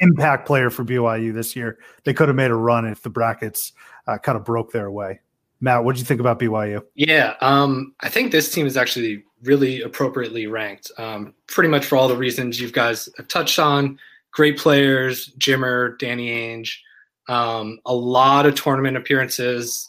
impact 0.00 0.46
player 0.46 0.70
for 0.70 0.84
BYU 0.84 1.34
this 1.34 1.54
year. 1.54 1.78
They 2.04 2.14
could 2.14 2.28
have 2.28 2.36
made 2.36 2.50
a 2.50 2.56
run 2.56 2.86
if 2.86 3.02
the 3.02 3.10
brackets 3.10 3.72
uh, 4.08 4.18
kind 4.18 4.36
of 4.36 4.44
broke 4.44 4.72
their 4.72 4.90
way. 4.90 5.20
Matt, 5.60 5.84
what 5.84 5.94
do 5.94 6.00
you 6.00 6.04
think 6.04 6.20
about 6.20 6.38
BYU? 6.38 6.82
Yeah, 6.94 7.34
um, 7.40 7.94
I 8.00 8.08
think 8.08 8.32
this 8.32 8.52
team 8.52 8.66
is 8.66 8.76
actually 8.76 9.24
really 9.42 9.82
appropriately 9.82 10.46
ranked. 10.46 10.90
Um, 10.98 11.34
pretty 11.46 11.68
much 11.68 11.84
for 11.84 11.96
all 11.96 12.08
the 12.08 12.16
reasons 12.16 12.60
you 12.60 12.70
guys 12.70 13.08
have 13.16 13.28
touched 13.28 13.58
on. 13.58 13.98
Great 14.32 14.56
players, 14.56 15.32
Jimmer, 15.38 15.98
Danny 15.98 16.28
Ainge, 16.28 16.76
um, 17.28 17.80
a 17.86 17.94
lot 17.94 18.46
of 18.46 18.54
tournament 18.54 18.96
appearances, 18.96 19.88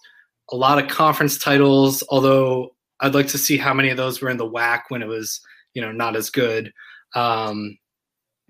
a 0.52 0.56
lot 0.56 0.84
of 0.84 0.90
conference 0.90 1.38
titles. 1.38 2.04
Although 2.10 2.74
I'd 3.00 3.16
like 3.16 3.28
to 3.28 3.38
see 3.38 3.58
how 3.58 3.74
many 3.74 3.90
of 3.90 3.98
those 3.98 4.22
were 4.22 4.30
in 4.30 4.38
the 4.38 4.50
WAC 4.50 4.84
when 4.90 5.02
it 5.04 5.08
was, 5.08 5.40
you 5.74 5.82
know, 5.82 5.92
not 5.92 6.16
as 6.16 6.30
good. 6.30 6.74
Um, 7.16 7.78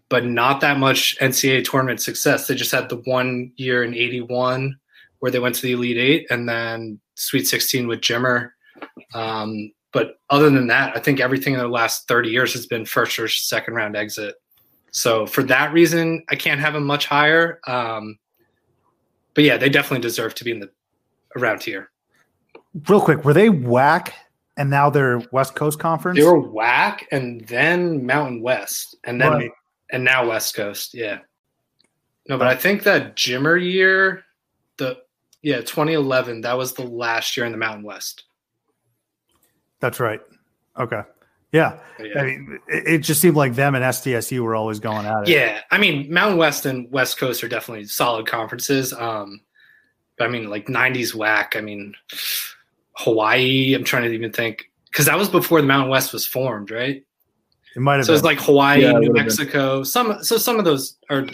but 0.09 0.25
not 0.25 0.61
that 0.61 0.79
much 0.79 1.17
NCAA 1.19 1.65
tournament 1.65 2.01
success. 2.01 2.47
They 2.47 2.55
just 2.55 2.71
had 2.71 2.89
the 2.89 3.01
one 3.05 3.51
year 3.57 3.83
in 3.83 3.93
'81 3.93 4.79
where 5.19 5.31
they 5.31 5.39
went 5.39 5.55
to 5.55 5.61
the 5.61 5.73
Elite 5.73 5.97
Eight, 5.97 6.27
and 6.29 6.47
then 6.47 6.99
Sweet 7.15 7.45
16 7.47 7.87
with 7.87 8.01
Jimmer. 8.01 8.51
Um, 9.13 9.71
but 9.91 10.19
other 10.29 10.49
than 10.49 10.67
that, 10.67 10.95
I 10.95 10.99
think 10.99 11.19
everything 11.19 11.53
in 11.53 11.59
the 11.59 11.67
last 11.67 12.07
30 12.07 12.29
years 12.29 12.53
has 12.53 12.67
been 12.67 12.85
first 12.85 13.17
or 13.19 13.27
second 13.27 13.73
round 13.73 13.95
exit. 13.95 14.35
So 14.91 15.25
for 15.25 15.43
that 15.43 15.73
reason, 15.73 16.23
I 16.29 16.35
can't 16.35 16.59
have 16.59 16.73
them 16.73 16.85
much 16.85 17.05
higher. 17.05 17.59
Um, 17.67 18.17
but 19.33 19.43
yeah, 19.43 19.57
they 19.57 19.69
definitely 19.69 20.01
deserve 20.01 20.35
to 20.35 20.43
be 20.43 20.51
in 20.51 20.59
the 20.59 20.69
around 21.35 21.63
here. 21.63 21.91
Real 22.87 23.01
quick, 23.01 23.25
were 23.25 23.33
they 23.33 23.49
WAC 23.49 24.11
and 24.57 24.69
now 24.69 24.89
they're 24.89 25.19
West 25.31 25.55
Coast 25.55 25.79
Conference? 25.79 26.19
They 26.19 26.25
were 26.25 26.41
WAC 26.41 27.01
and 27.11 27.45
then 27.47 28.05
Mountain 28.05 28.41
West 28.41 28.95
and 29.03 29.19
then 29.19 29.31
Right. 29.31 29.51
and 29.91 30.03
now 30.03 30.27
West 30.29 30.55
Coast. 30.55 30.93
Yeah. 30.93 31.19
No, 32.27 32.37
but 32.37 32.47
I 32.47 32.55
think 32.55 32.83
that 32.83 33.15
Jimmer 33.15 33.61
year, 33.61 34.23
the 34.77 34.97
yeah, 35.41 35.57
2011, 35.61 36.41
that 36.41 36.57
was 36.57 36.73
the 36.73 36.83
last 36.83 37.35
year 37.37 37.45
in 37.45 37.51
the 37.51 37.57
Mountain 37.57 37.83
West. 37.83 38.23
That's 39.79 39.99
right. 39.99 40.21
Okay. 40.77 41.01
Yeah. 41.51 41.79
Yeah. 41.99 42.19
I 42.21 42.23
mean, 42.25 42.59
it, 42.67 42.83
it 42.87 42.97
just 42.99 43.21
seemed 43.21 43.35
like 43.35 43.55
them 43.55 43.75
and 43.75 43.83
SDSU 43.83 44.41
were 44.41 44.55
always 44.55 44.79
going 44.79 45.05
at 45.05 45.23
it. 45.23 45.29
Yeah, 45.29 45.61
I 45.71 45.77
mean, 45.77 46.11
Mountain 46.11 46.37
West 46.37 46.65
and 46.65 46.91
West 46.91 47.17
Coast 47.17 47.43
are 47.43 47.47
definitely 47.47 47.85
solid 47.85 48.27
conferences. 48.27 48.93
Um, 48.93 49.41
but 50.17 50.27
I 50.27 50.29
mean, 50.29 50.49
like 50.49 50.67
'90s 50.67 51.15
WAC. 51.15 51.55
I 51.55 51.61
mean, 51.61 51.95
Hawaii. 52.97 53.73
I'm 53.73 53.83
trying 53.83 54.03
to 54.03 54.11
even 54.11 54.31
think 54.31 54.69
because 54.91 55.05
that 55.07 55.17
was 55.17 55.29
before 55.29 55.61
the 55.61 55.67
Mountain 55.67 55.89
West 55.89 56.13
was 56.13 56.25
formed, 56.25 56.71
right? 56.71 57.03
It 57.75 57.79
might 57.79 57.97
have 57.97 58.05
So 58.05 58.13
it's 58.13 58.23
like 58.23 58.39
Hawaii, 58.41 58.81
Yeah, 58.81 58.91
New 58.91 58.93
would've 58.99 59.13
been. 59.13 59.23
Mexico. 59.23 59.83
Some 59.83 60.23
so 60.23 60.37
some 60.37 60.59
of 60.59 60.65
those 60.65 60.97
are 61.09 61.25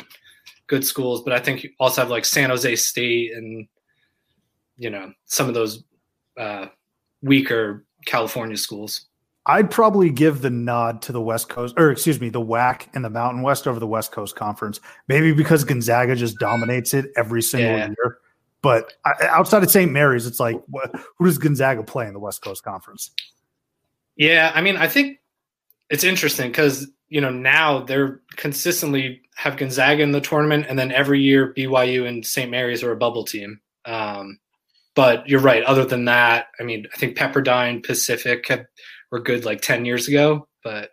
good 0.68 0.86
schools, 0.86 1.24
but 1.24 1.34
I 1.34 1.40
think 1.40 1.64
you 1.64 1.72
also 1.80 2.02
have 2.02 2.10
like 2.10 2.26
San 2.26 2.50
Jose 2.52 2.76
State 2.78 3.34
and 3.34 3.68
you 4.78 4.90
know 4.90 5.12
some 5.26 5.48
of 5.48 5.54
those 5.54 5.84
uh, 6.38 6.68
weaker 7.22 7.86
California 8.06 8.58
schools. 8.58 9.06
I'd 9.48 9.70
probably 9.70 10.10
give 10.10 10.42
the 10.42 10.50
nod 10.50 11.04
to 11.04 11.12
the 11.12 11.22
West 11.22 11.50
Coast, 11.50 11.76
or 11.78 11.92
excuse 11.92 12.20
me, 12.20 12.30
the 12.30 12.42
WAC 12.42 12.88
and 12.96 13.06
the 13.06 13.12
Mountain 13.12 13.44
West 13.44 13.68
over 13.68 13.80
the 13.80 13.86
West 13.88 14.12
Coast 14.12 14.36
Conference. 14.36 14.80
Maybe 15.08 15.34
because 15.34 15.64
Gonzaga 15.64 16.16
just 16.16 16.40
dominates 16.40 16.96
it 16.96 17.12
every 17.16 17.44
single 17.44 17.78
Yeah. 17.78 17.88
year. 17.90 18.18
But 18.64 18.94
outside 19.22 19.62
of 19.62 19.70
St. 19.70 19.92
Mary's, 19.92 20.26
it's 20.26 20.40
like, 20.40 20.60
what, 20.70 20.90
who 21.20 21.26
does 21.26 21.38
Gonzaga 21.38 21.84
play 21.84 22.08
in 22.08 22.14
the 22.14 22.20
West 22.20 22.42
Coast 22.42 22.64
Conference? 22.64 23.12
Yeah, 24.16 24.52
I 24.56 24.62
mean, 24.62 24.78
I 24.78 24.88
think 24.88 25.20
it's 25.92 26.04
interesting 26.04 26.50
because 26.50 26.88
you 27.10 27.22
know 27.22 27.30
now 27.30 27.82
they're 27.82 28.22
consistently 28.38 29.22
have 29.36 29.58
Gonzaga 29.58 30.02
in 30.02 30.12
the 30.12 30.22
tournament, 30.22 30.66
and 30.68 30.80
then 30.80 30.92
every 30.92 31.22
year 31.22 31.54
BYU 31.56 32.08
and 32.08 32.26
St. 32.26 32.50
Mary's 32.50 32.82
are 32.84 32.92
a 32.92 32.98
bubble 32.98 33.24
team. 33.26 33.60
Um, 33.86 34.40
but 34.96 35.28
you're 35.30 35.40
right. 35.42 35.64
Other 35.64 35.86
than 35.86 36.06
that, 36.06 36.48
I 36.60 36.64
mean, 36.64 36.88
I 36.94 36.98
think 36.98 37.18
Pepperdine, 37.18 37.84
Pacific 37.86 38.48
have, 38.48 38.66
were 39.12 39.20
good 39.20 39.46
like 39.46 39.62
ten 39.62 39.86
years 39.86 40.08
ago, 40.08 40.48
but 40.64 40.92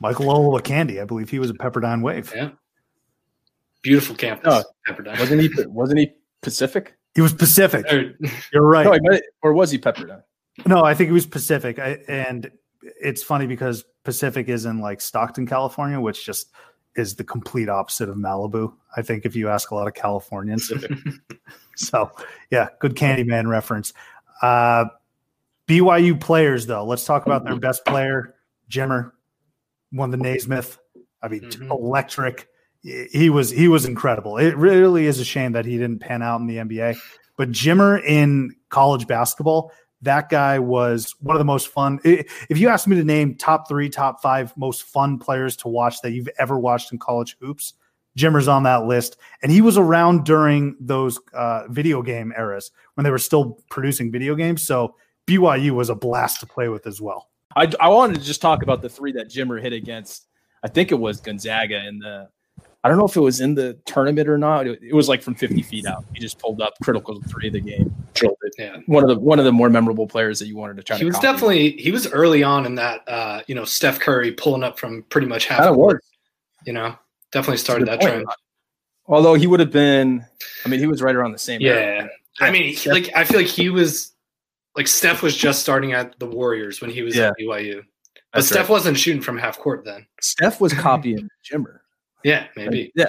Michael 0.00 0.26
Olowokandi, 0.26 1.00
I 1.00 1.04
believe 1.04 1.30
he 1.30 1.38
was 1.38 1.50
a 1.50 1.54
Pepperdine 1.54 2.02
Wave. 2.02 2.32
yeah, 2.34 2.50
beautiful 3.82 4.16
campus, 4.16 4.46
Oh, 4.46 4.64
Pepperdine. 4.92 5.18
Wasn't 5.18 5.40
he? 5.40 5.50
Wasn't 5.66 5.98
he 5.98 6.12
Pacific? 6.42 6.94
He 7.14 7.20
was 7.20 7.32
Pacific. 7.34 7.86
Or- 7.92 8.14
You're 8.52 8.66
right. 8.66 8.84
No, 8.86 8.92
he 9.12 9.20
or 9.42 9.52
was 9.52 9.70
he 9.70 9.78
Pepperdine? 9.78 10.22
No, 10.66 10.82
I 10.84 10.94
think 10.94 11.08
he 11.08 11.12
was 11.12 11.26
Pacific. 11.26 11.78
I, 11.78 11.98
and 12.08 12.50
it's 13.00 13.22
funny 13.22 13.46
because 13.46 13.84
Pacific 14.04 14.48
is 14.48 14.64
in 14.64 14.80
like 14.80 15.00
Stockton, 15.00 15.46
California, 15.46 16.00
which 16.00 16.26
just 16.26 16.50
is 16.96 17.14
the 17.14 17.24
complete 17.24 17.68
opposite 17.68 18.08
of 18.08 18.16
Malibu. 18.16 18.72
I 18.96 19.02
think 19.02 19.24
if 19.24 19.36
you 19.36 19.48
ask 19.48 19.70
a 19.70 19.74
lot 19.74 19.86
of 19.86 19.94
Californians. 19.94 20.70
so, 21.76 22.10
yeah, 22.50 22.68
good 22.80 22.94
Candyman 22.94 23.46
reference. 23.48 23.92
Uh, 24.40 24.86
BYU 25.68 26.20
players, 26.20 26.66
though, 26.66 26.84
let's 26.84 27.04
talk 27.04 27.26
about 27.26 27.44
their 27.44 27.56
best 27.56 27.84
player, 27.84 28.34
Jimmer, 28.70 29.12
won 29.92 30.10
the 30.10 30.16
Naismith. 30.16 30.78
I 31.22 31.28
mean, 31.28 31.42
Mhm. 31.42 31.70
electric. 31.70 32.48
He 32.82 33.30
was 33.30 33.50
he 33.50 33.68
was 33.68 33.84
incredible. 33.84 34.38
It 34.38 34.56
really 34.56 35.06
is 35.06 35.20
a 35.20 35.24
shame 35.24 35.52
that 35.52 35.64
he 35.64 35.78
didn't 35.78 36.00
pan 36.00 36.20
out 36.20 36.40
in 36.40 36.48
the 36.48 36.58
NBA. 36.58 36.96
But 37.36 37.52
Jimmer 37.52 38.02
in 38.04 38.56
college 38.70 39.06
basketball, 39.06 39.70
that 40.02 40.28
guy 40.28 40.58
was 40.58 41.14
one 41.20 41.36
of 41.36 41.38
the 41.38 41.44
most 41.44 41.68
fun. 41.68 42.00
If 42.02 42.58
you 42.58 42.68
asked 42.68 42.88
me 42.88 42.96
to 42.96 43.04
name 43.04 43.36
top 43.36 43.68
three, 43.68 43.88
top 43.88 44.20
five 44.20 44.52
most 44.56 44.82
fun 44.82 45.18
players 45.18 45.56
to 45.58 45.68
watch 45.68 46.00
that 46.02 46.10
you've 46.10 46.28
ever 46.40 46.58
watched 46.58 46.90
in 46.92 46.98
college 46.98 47.36
hoops, 47.40 47.74
Jimmer's 48.16 48.48
on 48.48 48.62
that 48.64 48.84
list. 48.86 49.16
And 49.42 49.50
he 49.50 49.60
was 49.60 49.78
around 49.78 50.24
during 50.24 50.76
those 50.80 51.18
uh, 51.32 51.64
video 51.68 52.02
game 52.02 52.32
eras 52.36 52.70
when 52.94 53.04
they 53.04 53.10
were 53.10 53.18
still 53.18 53.58
producing 53.70 54.10
video 54.12 54.34
games. 54.34 54.66
So 54.66 54.96
BYU 55.26 55.70
was 55.72 55.88
a 55.90 55.94
blast 55.94 56.40
to 56.40 56.46
play 56.46 56.68
with 56.68 56.86
as 56.86 57.00
well. 57.00 57.28
I, 57.56 57.70
I 57.80 57.88
wanted 57.88 58.16
to 58.18 58.22
just 58.22 58.40
talk 58.40 58.62
about 58.62 58.82
the 58.82 58.88
three 58.88 59.12
that 59.12 59.28
Jimmer 59.28 59.60
hit 59.60 59.72
against. 59.72 60.26
I 60.64 60.68
think 60.68 60.90
it 60.92 60.96
was 60.96 61.20
Gonzaga 61.20 61.86
in 61.86 61.98
the. 61.98 62.28
I 62.84 62.88
don't 62.88 62.98
know 62.98 63.04
if 63.06 63.16
it 63.16 63.20
was 63.20 63.40
in 63.40 63.54
the 63.54 63.74
tournament 63.84 64.28
or 64.28 64.36
not. 64.36 64.66
It, 64.66 64.80
it 64.82 64.92
was 64.94 65.08
like 65.08 65.22
from 65.22 65.36
50 65.36 65.62
feet 65.62 65.86
out. 65.86 66.04
He 66.14 66.20
just 66.20 66.38
pulled 66.40 66.60
up 66.60 66.74
critical 66.82 67.20
three 67.28 67.46
of 67.46 67.52
the 67.52 67.60
game, 67.60 67.94
drilled 68.14 68.36
it. 68.42 68.54
yeah. 68.58 68.76
One 68.86 69.04
of 69.04 69.08
the 69.08 69.18
one 69.20 69.38
of 69.38 69.44
the 69.44 69.52
more 69.52 69.70
memorable 69.70 70.06
players 70.08 70.40
that 70.40 70.46
you 70.48 70.56
wanted 70.56 70.76
to 70.78 70.82
try 70.82 70.96
He 70.96 71.00
to. 71.02 71.06
was 71.06 71.14
copy. 71.16 71.26
definitely 71.28 71.70
he 71.76 71.92
was 71.92 72.08
early 72.12 72.42
on 72.42 72.66
in 72.66 72.74
that 72.76 73.06
uh, 73.08 73.42
you 73.46 73.54
know 73.54 73.64
Steph 73.64 74.00
Curry 74.00 74.32
pulling 74.32 74.64
up 74.64 74.78
from 74.80 75.04
pretty 75.10 75.28
much 75.28 75.46
half 75.46 75.58
kind 75.58 75.70
of 75.70 75.76
court, 75.76 76.02
you 76.66 76.72
know 76.72 76.96
definitely 77.32 77.58
started 77.58 77.88
that 77.88 78.00
point. 78.00 78.12
trend. 78.12 78.26
Although 79.06 79.34
he 79.34 79.46
would 79.46 79.60
have 79.60 79.72
been, 79.72 80.24
I 80.64 80.68
mean, 80.68 80.78
he 80.80 80.86
was 80.86 81.02
right 81.02 81.14
around 81.14 81.32
the 81.32 81.38
same. 81.38 81.60
Yeah. 81.60 81.72
era. 81.72 82.08
I 82.40 82.50
mean, 82.50 82.74
he- 82.74 82.90
like 82.90 83.10
I 83.14 83.24
feel 83.24 83.38
like 83.38 83.48
he 83.48 83.68
was 83.68 84.12
like 84.76 84.86
Steph 84.86 85.22
was 85.22 85.36
just 85.36 85.60
starting 85.60 85.92
at 85.92 86.18
the 86.18 86.26
Warriors 86.26 86.80
when 86.80 86.90
he 86.90 87.02
was 87.02 87.16
Yeah. 87.16 87.28
at 87.28 87.34
BYU. 87.38 87.82
But 88.32 88.38
That's 88.38 88.46
Steph 88.48 88.60
right. 88.60 88.70
wasn't 88.70 88.98
shooting 88.98 89.20
from 89.20 89.36
half 89.36 89.58
court 89.58 89.84
then. 89.84 90.06
Steph 90.20 90.60
was 90.60 90.72
copying 90.88 91.28
Jimmer. 91.44 91.80
Yeah, 92.24 92.46
maybe. 92.56 92.90
Yeah, 92.94 93.06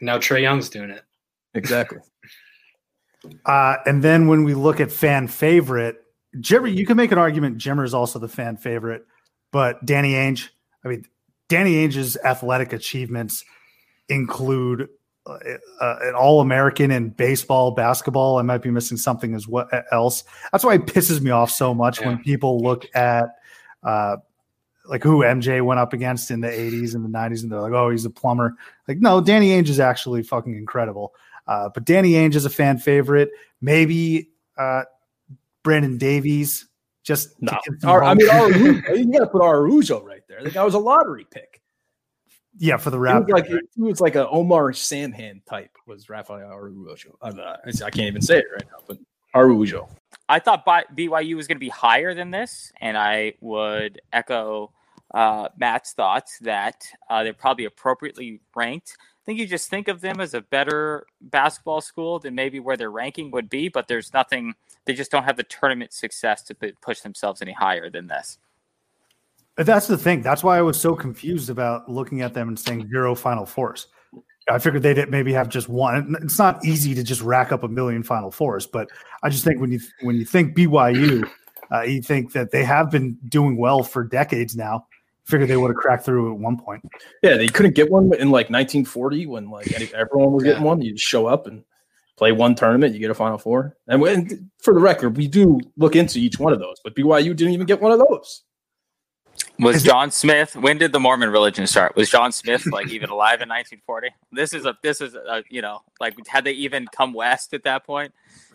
Now 0.00 0.18
Trae 0.18 0.40
Young's 0.42 0.68
doing 0.70 0.90
it. 0.90 1.02
exactly. 1.54 1.98
Uh, 3.44 3.76
and 3.84 4.02
then 4.02 4.28
when 4.28 4.44
we 4.44 4.54
look 4.54 4.78
at 4.80 4.92
fan 4.92 5.26
favorite, 5.26 5.96
Jimmer, 6.36 6.72
you 6.72 6.86
can 6.86 6.96
make 6.96 7.10
an 7.12 7.18
argument 7.18 7.58
Jimmer 7.58 7.84
is 7.84 7.92
also 7.92 8.18
the 8.20 8.28
fan 8.28 8.56
favorite, 8.56 9.04
but 9.50 9.84
Danny 9.84 10.12
Ainge, 10.12 10.48
I 10.84 10.88
mean, 10.88 11.04
Danny 11.48 11.74
Ainge's 11.74 12.16
athletic 12.24 12.72
achievements 12.72 13.44
include 14.08 14.88
uh, 15.26 15.38
uh, 15.80 15.96
an 16.02 16.14
All 16.14 16.40
American 16.40 16.90
in 16.90 17.10
baseball, 17.10 17.72
basketball. 17.72 18.38
I 18.38 18.42
might 18.42 18.62
be 18.62 18.70
missing 18.70 18.96
something 18.96 19.34
as 19.34 19.46
what 19.46 19.68
else. 19.92 20.24
That's 20.52 20.64
why 20.64 20.74
it 20.74 20.86
pisses 20.86 21.20
me 21.20 21.30
off 21.30 21.50
so 21.50 21.74
much 21.74 22.00
when 22.00 22.18
people 22.18 22.60
look 22.60 22.86
at 22.94 23.26
uh, 23.82 24.16
like 24.86 25.02
who 25.02 25.20
MJ 25.20 25.62
went 25.62 25.80
up 25.80 25.92
against 25.92 26.30
in 26.30 26.40
the 26.40 26.48
80s 26.48 26.94
and 26.94 27.04
the 27.04 27.10
90s, 27.10 27.42
and 27.42 27.52
they're 27.52 27.60
like, 27.60 27.72
oh, 27.72 27.90
he's 27.90 28.06
a 28.06 28.10
plumber. 28.10 28.54
Like, 28.86 28.98
no, 28.98 29.20
Danny 29.20 29.50
Ainge 29.50 29.68
is 29.68 29.80
actually 29.80 30.22
fucking 30.22 30.54
incredible. 30.56 31.12
Uh, 31.46 31.68
but 31.72 31.84
Danny 31.84 32.12
Ainge 32.12 32.34
is 32.34 32.44
a 32.44 32.50
fan 32.50 32.78
favorite. 32.78 33.30
Maybe 33.60 34.30
uh, 34.56 34.84
Brandon 35.62 35.98
Davies. 35.98 36.67
Just 37.08 37.30
to 37.38 37.44
No, 37.46 37.52
get 37.64 37.80
some 37.80 37.90
I 38.02 38.14
mean, 38.14 38.28
Arujo, 38.28 38.96
you 38.98 39.10
got 39.10 39.20
to 39.20 39.26
put 39.26 39.40
Arujo 39.40 40.04
right 40.04 40.20
there. 40.28 40.42
The 40.44 40.50
guy 40.50 40.62
was 40.62 40.74
a 40.74 40.78
lottery 40.78 41.26
pick. 41.30 41.62
yeah, 42.58 42.76
for 42.76 42.90
the 42.90 42.98
He 42.98 43.00
was 43.00 43.24
Raptors. 43.24 43.30
like 43.32 43.46
he 43.74 43.82
was 43.82 44.00
like 44.02 44.14
a 44.14 44.28
Omar 44.28 44.72
Samhan 44.72 45.40
type. 45.46 45.70
Was 45.86 46.10
Rafael 46.10 46.50
Arujo? 46.50 47.12
I'm 47.22 47.40
I 47.40 47.88
can't 47.90 48.08
even 48.08 48.20
say 48.20 48.38
it 48.40 48.44
right 48.52 48.64
now, 48.70 48.84
but 48.86 48.98
Arujo. 49.34 49.88
I 50.28 50.38
thought 50.38 50.66
BYU 50.94 51.34
was 51.36 51.46
going 51.46 51.56
to 51.56 51.60
be 51.60 51.70
higher 51.70 52.12
than 52.12 52.30
this, 52.30 52.70
and 52.82 52.98
I 52.98 53.32
would 53.40 54.02
echo 54.12 54.70
uh, 55.14 55.48
Matt's 55.56 55.94
thoughts 55.94 56.38
that 56.40 56.84
uh, 57.08 57.22
they're 57.24 57.32
probably 57.32 57.64
appropriately 57.64 58.40
ranked. 58.54 58.98
Think 59.28 59.40
you 59.40 59.46
just 59.46 59.68
think 59.68 59.88
of 59.88 60.00
them 60.00 60.20
as 60.20 60.32
a 60.32 60.40
better 60.40 61.04
basketball 61.20 61.82
school 61.82 62.18
than 62.18 62.34
maybe 62.34 62.60
where 62.60 62.78
their 62.78 62.90
ranking 62.90 63.30
would 63.32 63.50
be, 63.50 63.68
but 63.68 63.86
there's 63.86 64.14
nothing. 64.14 64.54
They 64.86 64.94
just 64.94 65.10
don't 65.10 65.24
have 65.24 65.36
the 65.36 65.42
tournament 65.42 65.92
success 65.92 66.40
to 66.44 66.54
push 66.80 67.02
themselves 67.02 67.42
any 67.42 67.52
higher 67.52 67.90
than 67.90 68.06
this. 68.06 68.38
That's 69.56 69.86
the 69.86 69.98
thing. 69.98 70.22
That's 70.22 70.42
why 70.42 70.56
I 70.56 70.62
was 70.62 70.80
so 70.80 70.96
confused 70.96 71.50
about 71.50 71.90
looking 71.90 72.22
at 72.22 72.32
them 72.32 72.48
and 72.48 72.58
saying 72.58 72.88
zero 72.88 73.14
Final 73.14 73.44
Fours. 73.44 73.88
I 74.48 74.58
figured 74.58 74.82
they'd 74.82 75.10
maybe 75.10 75.34
have 75.34 75.50
just 75.50 75.68
one. 75.68 76.16
It's 76.22 76.38
not 76.38 76.64
easy 76.64 76.94
to 76.94 77.02
just 77.02 77.20
rack 77.20 77.52
up 77.52 77.64
a 77.64 77.68
million 77.68 78.02
Final 78.02 78.30
Fours, 78.30 78.66
but 78.66 78.88
I 79.22 79.28
just 79.28 79.44
think 79.44 79.60
when 79.60 79.70
you 79.70 79.80
when 80.00 80.16
you 80.16 80.24
think 80.24 80.56
BYU, 80.56 81.30
uh, 81.70 81.82
you 81.82 82.00
think 82.00 82.32
that 82.32 82.50
they 82.50 82.64
have 82.64 82.90
been 82.90 83.18
doing 83.28 83.58
well 83.58 83.82
for 83.82 84.04
decades 84.04 84.56
now. 84.56 84.86
Figured 85.28 85.48
they 85.48 85.56
would 85.56 85.68
have 85.68 85.76
cracked 85.76 86.04
through 86.04 86.32
at 86.32 86.38
one 86.38 86.56
point. 86.56 86.82
Yeah, 87.22 87.36
they 87.36 87.48
couldn't 87.48 87.74
get 87.74 87.90
one 87.90 88.04
in 88.14 88.30
like 88.30 88.48
1940 88.48 89.26
when 89.26 89.50
like 89.50 89.70
everyone 89.92 90.32
was 90.32 90.42
getting 90.42 90.62
one. 90.62 90.80
You 90.80 90.92
just 90.92 91.04
show 91.04 91.26
up 91.26 91.46
and 91.46 91.64
play 92.18 92.32
one 92.32 92.54
tournament, 92.54 92.92
you 92.92 93.00
get 93.00 93.10
a 93.10 93.14
Final 93.14 93.38
Four. 93.38 93.76
And 93.86 94.00
when, 94.00 94.50
for 94.58 94.74
the 94.74 94.80
record, 94.80 95.16
we 95.16 95.28
do 95.28 95.60
look 95.76 95.96
into 95.96 96.18
each 96.18 96.38
one 96.38 96.52
of 96.52 96.58
those, 96.58 96.76
but 96.82 96.94
BYU 96.94 97.34
didn't 97.36 97.54
even 97.54 97.66
get 97.66 97.80
one 97.80 97.92
of 97.92 97.98
those. 97.98 98.42
Was 99.60 99.84
John 99.84 100.10
Smith? 100.10 100.56
When 100.56 100.78
did 100.78 100.92
the 100.92 100.98
Mormon 100.98 101.30
religion 101.30 101.66
start? 101.66 101.94
Was 101.94 102.10
John 102.10 102.32
Smith 102.32 102.66
like 102.66 102.90
even 102.90 103.08
alive 103.08 103.40
in 103.40 103.48
1940? 103.48 104.10
This 104.32 104.52
is 104.52 104.66
a 104.66 104.76
this 104.82 105.00
is 105.00 105.14
a 105.14 105.44
you 105.48 105.62
know 105.62 105.80
like 106.00 106.14
had 106.26 106.42
they 106.42 106.52
even 106.52 106.86
come 106.88 107.12
west 107.12 107.54
at 107.54 107.62
that 107.62 107.86
point? 107.86 108.12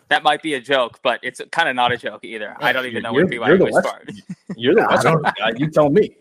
That 0.08 0.22
might 0.22 0.42
be 0.42 0.54
a 0.54 0.60
joke, 0.60 1.00
but 1.02 1.20
it's 1.22 1.40
kind 1.50 1.70
of 1.70 1.74
not 1.74 1.90
a 1.90 1.96
joke 1.96 2.22
either. 2.24 2.54
I 2.60 2.72
don't 2.72 2.84
even 2.84 3.02
know 3.02 3.16
you're, 3.16 3.26
where 3.26 3.56
BYU 3.56 3.64
was 3.64 3.72
West, 3.72 3.88
from. 3.88 4.56
You're 4.58 4.74
the 4.74 4.86
West 4.90 5.36
guy. 5.38 5.52
You 5.56 5.70
tell 5.70 5.88
me. 5.88 6.16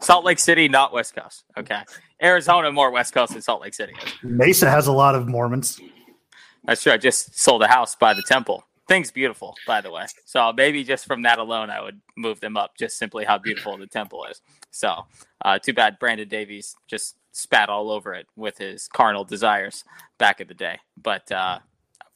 Salt 0.00 0.24
Lake 0.24 0.38
City, 0.38 0.68
not 0.68 0.92
West 0.92 1.14
Coast. 1.14 1.44
Okay, 1.58 1.82
Arizona 2.22 2.70
more 2.72 2.90
West 2.90 3.14
Coast 3.14 3.32
than 3.32 3.42
Salt 3.42 3.62
Lake 3.62 3.74
City. 3.74 3.94
Mesa 4.22 4.70
has 4.70 4.86
a 4.86 4.92
lot 4.92 5.14
of 5.14 5.28
Mormons. 5.28 5.80
That's 6.64 6.82
true. 6.82 6.92
I 6.92 6.98
just 6.98 7.38
sold 7.38 7.62
a 7.62 7.68
house 7.68 7.96
by 7.96 8.14
the 8.14 8.22
temple 8.22 8.64
thing's 8.90 9.12
beautiful, 9.12 9.54
by 9.68 9.80
the 9.80 9.90
way. 9.90 10.04
So 10.24 10.52
maybe 10.52 10.82
just 10.82 11.06
from 11.06 11.22
that 11.22 11.38
alone, 11.38 11.70
I 11.70 11.80
would 11.80 12.00
move 12.16 12.40
them 12.40 12.56
up. 12.56 12.76
Just 12.76 12.98
simply 12.98 13.24
how 13.24 13.38
beautiful 13.38 13.78
the 13.78 13.86
temple 13.86 14.24
is. 14.24 14.42
So 14.72 15.06
uh, 15.44 15.60
too 15.60 15.72
bad 15.72 15.98
Brandon 16.00 16.28
Davies 16.28 16.74
just 16.88 17.16
spat 17.30 17.68
all 17.68 17.92
over 17.92 18.12
it 18.14 18.26
with 18.34 18.58
his 18.58 18.88
carnal 18.88 19.24
desires 19.24 19.84
back 20.18 20.40
in 20.40 20.48
the 20.48 20.54
day. 20.54 20.80
But 21.00 21.30
uh, 21.30 21.60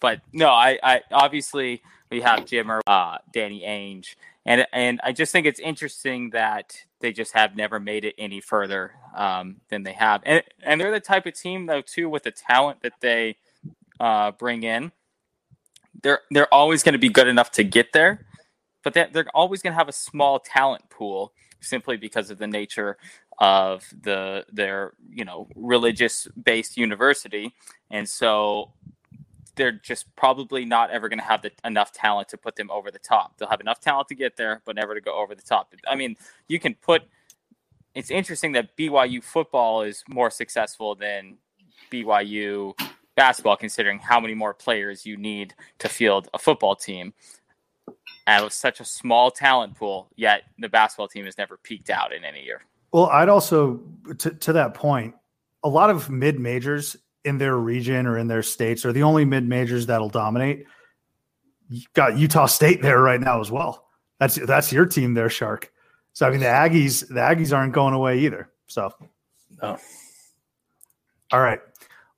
but 0.00 0.20
no, 0.32 0.48
I, 0.48 0.78
I 0.82 1.00
obviously 1.12 1.80
we 2.14 2.20
have 2.22 2.40
Jimmer, 2.40 2.80
uh, 2.86 3.18
Danny 3.32 3.62
Ainge, 3.62 4.14
and 4.46 4.66
and 4.72 5.00
I 5.02 5.12
just 5.12 5.32
think 5.32 5.46
it's 5.46 5.60
interesting 5.60 6.30
that 6.30 6.76
they 7.00 7.12
just 7.12 7.32
have 7.32 7.56
never 7.56 7.80
made 7.80 8.04
it 8.04 8.14
any 8.18 8.40
further 8.40 8.92
um, 9.16 9.56
than 9.68 9.82
they 9.82 9.92
have, 9.92 10.22
and 10.24 10.42
and 10.62 10.80
they're 10.80 10.92
the 10.92 11.00
type 11.00 11.26
of 11.26 11.34
team 11.34 11.66
though 11.66 11.82
too 11.82 12.08
with 12.08 12.22
the 12.22 12.30
talent 12.30 12.82
that 12.82 12.94
they 13.00 13.36
uh, 14.00 14.30
bring 14.32 14.62
in 14.62 14.92
they're 16.04 16.20
they're 16.30 16.52
always 16.52 16.84
going 16.84 16.92
to 16.92 16.98
be 16.98 17.08
good 17.08 17.26
enough 17.26 17.50
to 17.52 17.64
get 17.64 17.92
there, 17.92 18.26
but 18.84 18.94
they're, 18.94 19.08
they're 19.12 19.26
always 19.34 19.62
going 19.62 19.72
to 19.72 19.78
have 19.78 19.88
a 19.88 19.92
small 19.92 20.38
talent 20.38 20.88
pool 20.90 21.32
simply 21.60 21.96
because 21.96 22.30
of 22.30 22.38
the 22.38 22.46
nature 22.46 22.96
of 23.38 23.84
the 24.02 24.44
their 24.52 24.92
you 25.08 25.24
know 25.24 25.48
religious 25.56 26.28
based 26.40 26.76
university, 26.76 27.52
and 27.90 28.08
so 28.08 28.70
they're 29.56 29.72
just 29.72 30.14
probably 30.16 30.64
not 30.64 30.90
ever 30.90 31.08
going 31.08 31.18
to 31.18 31.24
have 31.24 31.42
the, 31.42 31.52
enough 31.64 31.92
talent 31.92 32.28
to 32.30 32.36
put 32.36 32.56
them 32.56 32.70
over 32.70 32.90
the 32.90 32.98
top. 32.98 33.36
They'll 33.36 33.48
have 33.48 33.60
enough 33.60 33.80
talent 33.80 34.08
to 34.08 34.14
get 34.14 34.36
there, 34.36 34.62
but 34.64 34.76
never 34.76 34.94
to 34.94 35.00
go 35.00 35.14
over 35.14 35.34
the 35.34 35.42
top. 35.42 35.74
I 35.88 35.94
mean, 35.94 36.16
you 36.48 36.58
can 36.58 36.74
put. 36.74 37.02
It's 37.94 38.10
interesting 38.10 38.52
that 38.52 38.76
BYU 38.76 39.22
football 39.22 39.82
is 39.82 40.02
more 40.08 40.30
successful 40.30 40.96
than 40.96 41.36
BYU 41.92 42.74
basketball, 43.14 43.56
considering 43.56 44.00
how 44.00 44.18
many 44.18 44.34
more 44.34 44.52
players 44.52 45.06
you 45.06 45.16
need 45.16 45.54
to 45.78 45.88
field 45.88 46.28
a 46.34 46.38
football 46.38 46.74
team. 46.74 47.14
And 48.26 48.42
it 48.42 48.44
was 48.44 48.54
such 48.54 48.80
a 48.80 48.84
small 48.84 49.30
talent 49.30 49.76
pool, 49.76 50.08
yet 50.16 50.42
the 50.58 50.68
basketball 50.68 51.08
team 51.08 51.26
has 51.26 51.38
never 51.38 51.56
peaked 51.56 51.90
out 51.90 52.12
in 52.12 52.24
any 52.24 52.42
year. 52.42 52.62
Well, 52.92 53.06
I'd 53.06 53.28
also, 53.28 53.80
to, 54.18 54.30
to 54.30 54.52
that 54.54 54.74
point, 54.74 55.14
a 55.62 55.68
lot 55.68 55.90
of 55.90 56.10
mid 56.10 56.38
majors 56.38 56.96
in 57.24 57.38
their 57.38 57.56
region 57.56 58.06
or 58.06 58.18
in 58.18 58.28
their 58.28 58.42
states 58.42 58.84
are 58.84 58.92
the 58.92 59.02
only 59.02 59.24
mid 59.24 59.48
majors 59.48 59.86
that'll 59.86 60.08
dominate. 60.08 60.66
You 61.68 61.82
got 61.94 62.18
Utah 62.18 62.46
State 62.46 62.82
there 62.82 63.00
right 63.00 63.20
now 63.20 63.40
as 63.40 63.50
well. 63.50 63.88
That's 64.20 64.36
that's 64.36 64.72
your 64.72 64.86
team 64.86 65.14
there, 65.14 65.30
Shark. 65.30 65.72
So 66.12 66.26
I 66.26 66.30
mean, 66.30 66.40
the 66.40 66.46
Aggies, 66.46 67.08
the 67.08 67.14
Aggies 67.14 67.56
aren't 67.56 67.72
going 67.72 67.94
away 67.94 68.20
either. 68.20 68.50
So, 68.66 68.92
no. 69.62 69.78
All 71.32 71.40
right. 71.40 71.60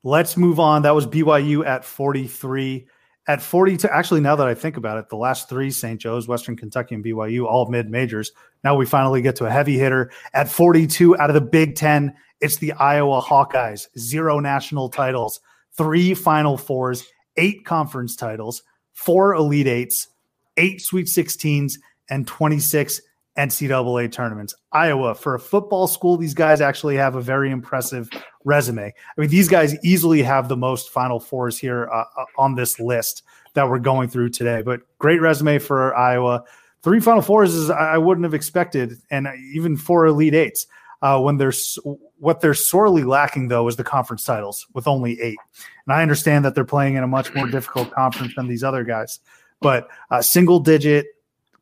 Let's 0.03 0.37
move 0.37 0.59
on. 0.59 0.83
That 0.83 0.95
was 0.95 1.07
BYU 1.07 1.65
at 1.65 1.83
43. 1.83 2.87
At 3.27 3.41
42, 3.41 3.89
actually, 3.89 4.21
now 4.21 4.37
that 4.37 4.47
I 4.47 4.53
think 4.53 4.77
about 4.77 4.97
it, 4.97 5.09
the 5.09 5.17
last 5.17 5.49
three 5.49 5.69
St. 5.69 5.99
Joe's, 5.99 6.29
Western 6.29 6.55
Kentucky, 6.55 6.95
and 6.95 7.03
BYU, 7.03 7.45
all 7.45 7.69
mid 7.69 7.89
majors. 7.89 8.31
Now 8.63 8.75
we 8.75 8.85
finally 8.85 9.21
get 9.21 9.35
to 9.37 9.45
a 9.45 9.51
heavy 9.51 9.77
hitter. 9.77 10.11
At 10.33 10.49
42 10.49 11.17
out 11.17 11.29
of 11.29 11.33
the 11.33 11.41
Big 11.41 11.75
Ten, 11.75 12.13
it's 12.39 12.57
the 12.57 12.71
Iowa 12.73 13.21
Hawkeyes. 13.21 13.87
Zero 13.99 14.39
national 14.39 14.89
titles, 14.89 15.41
three 15.75 16.13
Final 16.13 16.57
Fours, 16.57 17.05
eight 17.35 17.65
conference 17.65 18.15
titles, 18.15 18.63
four 18.93 19.35
Elite 19.35 19.67
Eights, 19.67 20.07
eight 20.55 20.81
Sweet 20.81 21.07
16s, 21.07 21.73
and 22.09 22.25
26 22.25 23.01
NCAA 23.37 24.11
tournaments. 24.11 24.55
Iowa, 24.71 25.13
for 25.13 25.35
a 25.35 25.39
football 25.39 25.87
school, 25.87 26.17
these 26.17 26.33
guys 26.33 26.59
actually 26.59 26.95
have 26.95 27.15
a 27.15 27.21
very 27.21 27.51
impressive 27.51 28.09
resume. 28.43 28.85
I 28.85 29.21
mean, 29.21 29.29
these 29.29 29.47
guys 29.47 29.75
easily 29.83 30.23
have 30.23 30.49
the 30.49 30.57
most 30.57 30.89
Final 30.89 31.19
Fours 31.19 31.57
here 31.57 31.87
uh, 31.91 32.03
uh, 32.17 32.25
on 32.37 32.55
this 32.55 32.79
list 32.79 33.23
that 33.53 33.69
we're 33.69 33.79
going 33.79 34.09
through 34.09 34.29
today. 34.29 34.61
But 34.63 34.81
great 34.97 35.21
resume 35.21 35.59
for 35.59 35.95
Iowa. 35.95 36.43
Three 36.81 36.99
Final 36.99 37.21
Fours 37.21 37.53
is 37.53 37.69
I 37.69 37.97
wouldn't 37.97 38.25
have 38.25 38.33
expected, 38.33 38.93
and 39.11 39.27
even 39.53 39.77
four 39.77 40.05
Elite 40.05 40.35
Eights. 40.35 40.67
Uh, 41.03 41.19
when 41.19 41.37
there's 41.37 41.77
what 42.17 42.41
they're 42.41 42.55
sorely 42.55 43.03
lacking 43.03 43.49
though 43.49 43.67
is 43.67 43.75
the 43.75 43.83
conference 43.83 44.23
titles 44.23 44.65
with 44.73 44.87
only 44.87 45.21
eight. 45.21 45.37
And 45.85 45.95
I 45.95 46.01
understand 46.01 46.43
that 46.43 46.55
they're 46.55 46.65
playing 46.65 46.95
in 46.95 47.03
a 47.03 47.07
much 47.07 47.35
more 47.35 47.47
difficult 47.47 47.91
conference 47.91 48.33
than 48.35 48.47
these 48.47 48.63
other 48.63 48.83
guys, 48.83 49.19
but 49.61 49.87
uh, 50.09 50.23
single 50.23 50.59
digit 50.59 51.05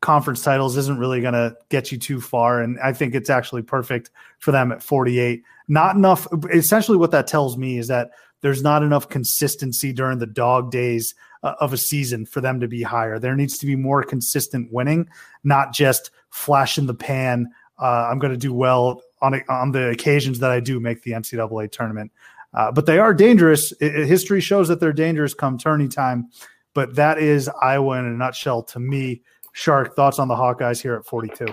conference 0.06 0.40
titles 0.40 0.76
isn't 0.76 1.00
really 1.00 1.20
going 1.20 1.34
to 1.34 1.56
get 1.68 1.90
you 1.90 1.98
too 1.98 2.20
far. 2.20 2.62
And 2.62 2.78
I 2.78 2.92
think 2.92 3.12
it's 3.12 3.28
actually 3.28 3.62
perfect 3.62 4.12
for 4.38 4.52
them 4.52 4.70
at 4.70 4.80
48. 4.80 5.42
Not 5.66 5.96
enough. 5.96 6.28
Essentially, 6.54 6.96
what 6.96 7.10
that 7.10 7.26
tells 7.26 7.56
me 7.56 7.76
is 7.76 7.88
that 7.88 8.10
there's 8.40 8.62
not 8.62 8.84
enough 8.84 9.08
consistency 9.08 9.92
during 9.92 10.20
the 10.20 10.26
dog 10.26 10.70
days 10.70 11.16
uh, 11.42 11.54
of 11.58 11.72
a 11.72 11.76
season 11.76 12.24
for 12.24 12.40
them 12.40 12.60
to 12.60 12.68
be 12.68 12.84
higher. 12.84 13.18
There 13.18 13.34
needs 13.34 13.58
to 13.58 13.66
be 13.66 13.74
more 13.74 14.04
consistent 14.04 14.72
winning, 14.72 15.08
not 15.42 15.74
just 15.74 16.12
flash 16.30 16.78
in 16.78 16.86
the 16.86 16.94
pan. 16.94 17.48
Uh, 17.76 18.06
I'm 18.08 18.20
going 18.20 18.32
to 18.32 18.38
do 18.38 18.54
well 18.54 19.02
on 19.22 19.42
on 19.48 19.72
the 19.72 19.88
occasions 19.88 20.38
that 20.38 20.52
I 20.52 20.60
do 20.60 20.78
make 20.78 21.02
the 21.02 21.12
NCAA 21.12 21.72
tournament. 21.72 22.12
Uh, 22.54 22.70
but 22.70 22.86
they 22.86 23.00
are 23.00 23.12
dangerous. 23.12 23.72
History 23.80 24.40
shows 24.40 24.68
that 24.68 24.78
they're 24.78 24.92
dangerous 24.92 25.34
come 25.34 25.58
tourney 25.58 25.88
time. 25.88 26.30
But 26.74 26.94
that 26.94 27.18
is 27.18 27.48
Iowa 27.48 27.98
in 27.98 28.04
a 28.04 28.10
nutshell 28.10 28.62
to 28.64 28.78
me. 28.78 29.22
Shark, 29.56 29.96
thoughts 29.96 30.18
on 30.18 30.28
the 30.28 30.34
Hawkeyes 30.34 30.82
here 30.82 30.94
at 30.96 31.06
42? 31.06 31.46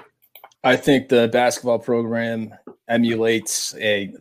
I 0.66 0.76
think 0.76 1.08
the 1.08 1.30
basketball 1.30 1.80
program 1.80 2.54
emulates 2.90 3.74
a 3.78 4.14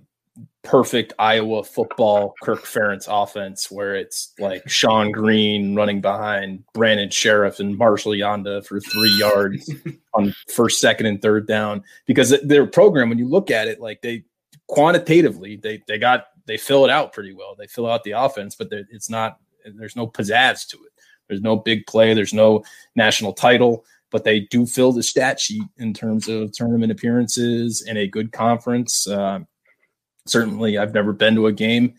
perfect 0.62 1.12
Iowa 1.18 1.64
football 1.64 2.34
Kirk 2.42 2.62
Ferentz 2.62 3.08
offense 3.10 3.72
where 3.72 3.96
it's 3.96 4.34
like 4.38 4.62
Shonn 4.66 5.10
Greene 5.10 5.74
running 5.74 6.00
behind 6.00 6.62
Brandon 6.74 7.08
Scherff 7.08 7.58
and 7.58 7.76
Marshall 7.76 8.12
Yanda 8.12 8.64
for 8.64 8.78
three 8.78 9.10
yards 9.18 9.68
on 10.14 10.32
first, 10.54 10.80
second, 10.80 11.06
and 11.06 11.20
third 11.20 11.48
down. 11.48 11.82
Because 12.06 12.40
their 12.44 12.66
program, 12.66 13.08
when 13.08 13.18
you 13.18 13.28
look 13.28 13.50
at 13.50 13.66
it, 13.66 13.80
like 13.80 14.00
they 14.00 14.22
quantitatively, 14.68 15.56
they 15.56 15.82
they 15.88 15.98
got 15.98 16.26
they 16.46 16.56
fill 16.56 16.84
it 16.84 16.90
out 16.90 17.12
pretty 17.12 17.34
well. 17.34 17.56
They 17.58 17.66
fill 17.66 17.90
out 17.90 18.04
the 18.04 18.12
offense, 18.12 18.54
but 18.54 18.68
it's 18.70 19.10
not 19.10 19.40
there's 19.74 19.96
no 19.96 20.06
pizzazz 20.06 20.68
to 20.68 20.76
it. 20.76 20.91
There's 21.28 21.40
no 21.40 21.56
big 21.56 21.86
play. 21.86 22.14
There's 22.14 22.34
no 22.34 22.64
national 22.94 23.32
title, 23.32 23.84
but 24.10 24.24
they 24.24 24.40
do 24.40 24.66
fill 24.66 24.92
the 24.92 25.02
stat 25.02 25.40
sheet 25.40 25.62
in 25.78 25.94
terms 25.94 26.28
of 26.28 26.52
tournament 26.52 26.92
appearances 26.92 27.82
in 27.86 27.96
a 27.96 28.06
good 28.06 28.32
conference. 28.32 29.06
Uh, 29.06 29.40
certainly, 30.26 30.78
I've 30.78 30.94
never 30.94 31.12
been 31.12 31.34
to 31.36 31.46
a 31.46 31.52
game 31.52 31.94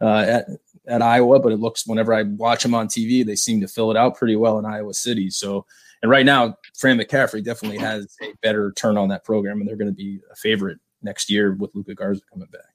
uh, 0.00 0.24
at 0.26 0.46
at 0.88 1.02
Iowa, 1.02 1.38
but 1.38 1.52
it 1.52 1.60
looks 1.60 1.86
whenever 1.86 2.14
I 2.14 2.22
watch 2.22 2.62
them 2.62 2.74
on 2.74 2.88
TV, 2.88 3.24
they 3.24 3.36
seem 3.36 3.60
to 3.60 3.68
fill 3.68 3.90
it 3.90 3.96
out 3.96 4.16
pretty 4.16 4.36
well 4.36 4.58
in 4.58 4.64
Iowa 4.64 4.94
City. 4.94 5.28
So, 5.30 5.66
and 6.02 6.10
right 6.10 6.24
now, 6.24 6.56
Fran 6.78 6.98
McCaffery 6.98 7.44
definitely 7.44 7.78
has 7.78 8.16
a 8.22 8.32
better 8.42 8.72
turn 8.72 8.96
on 8.96 9.08
that 9.10 9.24
program, 9.24 9.60
and 9.60 9.68
they're 9.68 9.76
going 9.76 9.90
to 9.90 9.94
be 9.94 10.20
a 10.32 10.36
favorite 10.36 10.78
next 11.02 11.30
year 11.30 11.54
with 11.54 11.74
Luka 11.74 11.94
Garza 11.94 12.22
coming 12.32 12.48
back. 12.50 12.67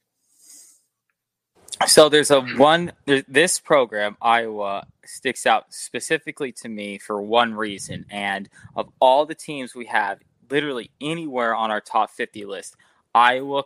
So 1.87 2.09
there's 2.09 2.31
a 2.31 2.41
one. 2.41 2.93
This 3.05 3.59
program, 3.59 4.17
Iowa, 4.21 4.85
sticks 5.05 5.45
out 5.45 5.73
specifically 5.73 6.51
to 6.53 6.69
me 6.69 6.97
for 6.97 7.21
one 7.21 7.53
reason. 7.53 8.05
And 8.09 8.49
of 8.75 8.89
all 8.99 9.25
the 9.25 9.35
teams 9.35 9.75
we 9.75 9.85
have, 9.85 10.19
literally 10.49 10.91
anywhere 11.01 11.55
on 11.55 11.71
our 11.71 11.81
top 11.81 12.09
50 12.11 12.45
list, 12.45 12.75
Iowa 13.13 13.63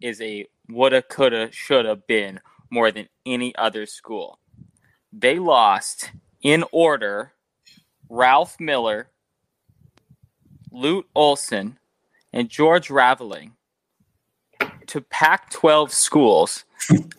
is 0.00 0.20
a 0.20 0.46
woulda, 0.68 1.02
coulda, 1.02 1.50
shoulda 1.52 1.96
been 1.96 2.40
more 2.70 2.90
than 2.90 3.08
any 3.24 3.54
other 3.56 3.86
school. 3.86 4.38
They 5.12 5.38
lost 5.38 6.12
in 6.42 6.64
order 6.72 7.32
Ralph 8.08 8.58
Miller, 8.58 9.08
Lute 10.72 11.06
Olson, 11.14 11.78
and 12.32 12.48
George 12.48 12.90
Raveling 12.90 13.52
to 14.86 15.00
Pac 15.00 15.50
12 15.50 15.92
schools 15.92 16.64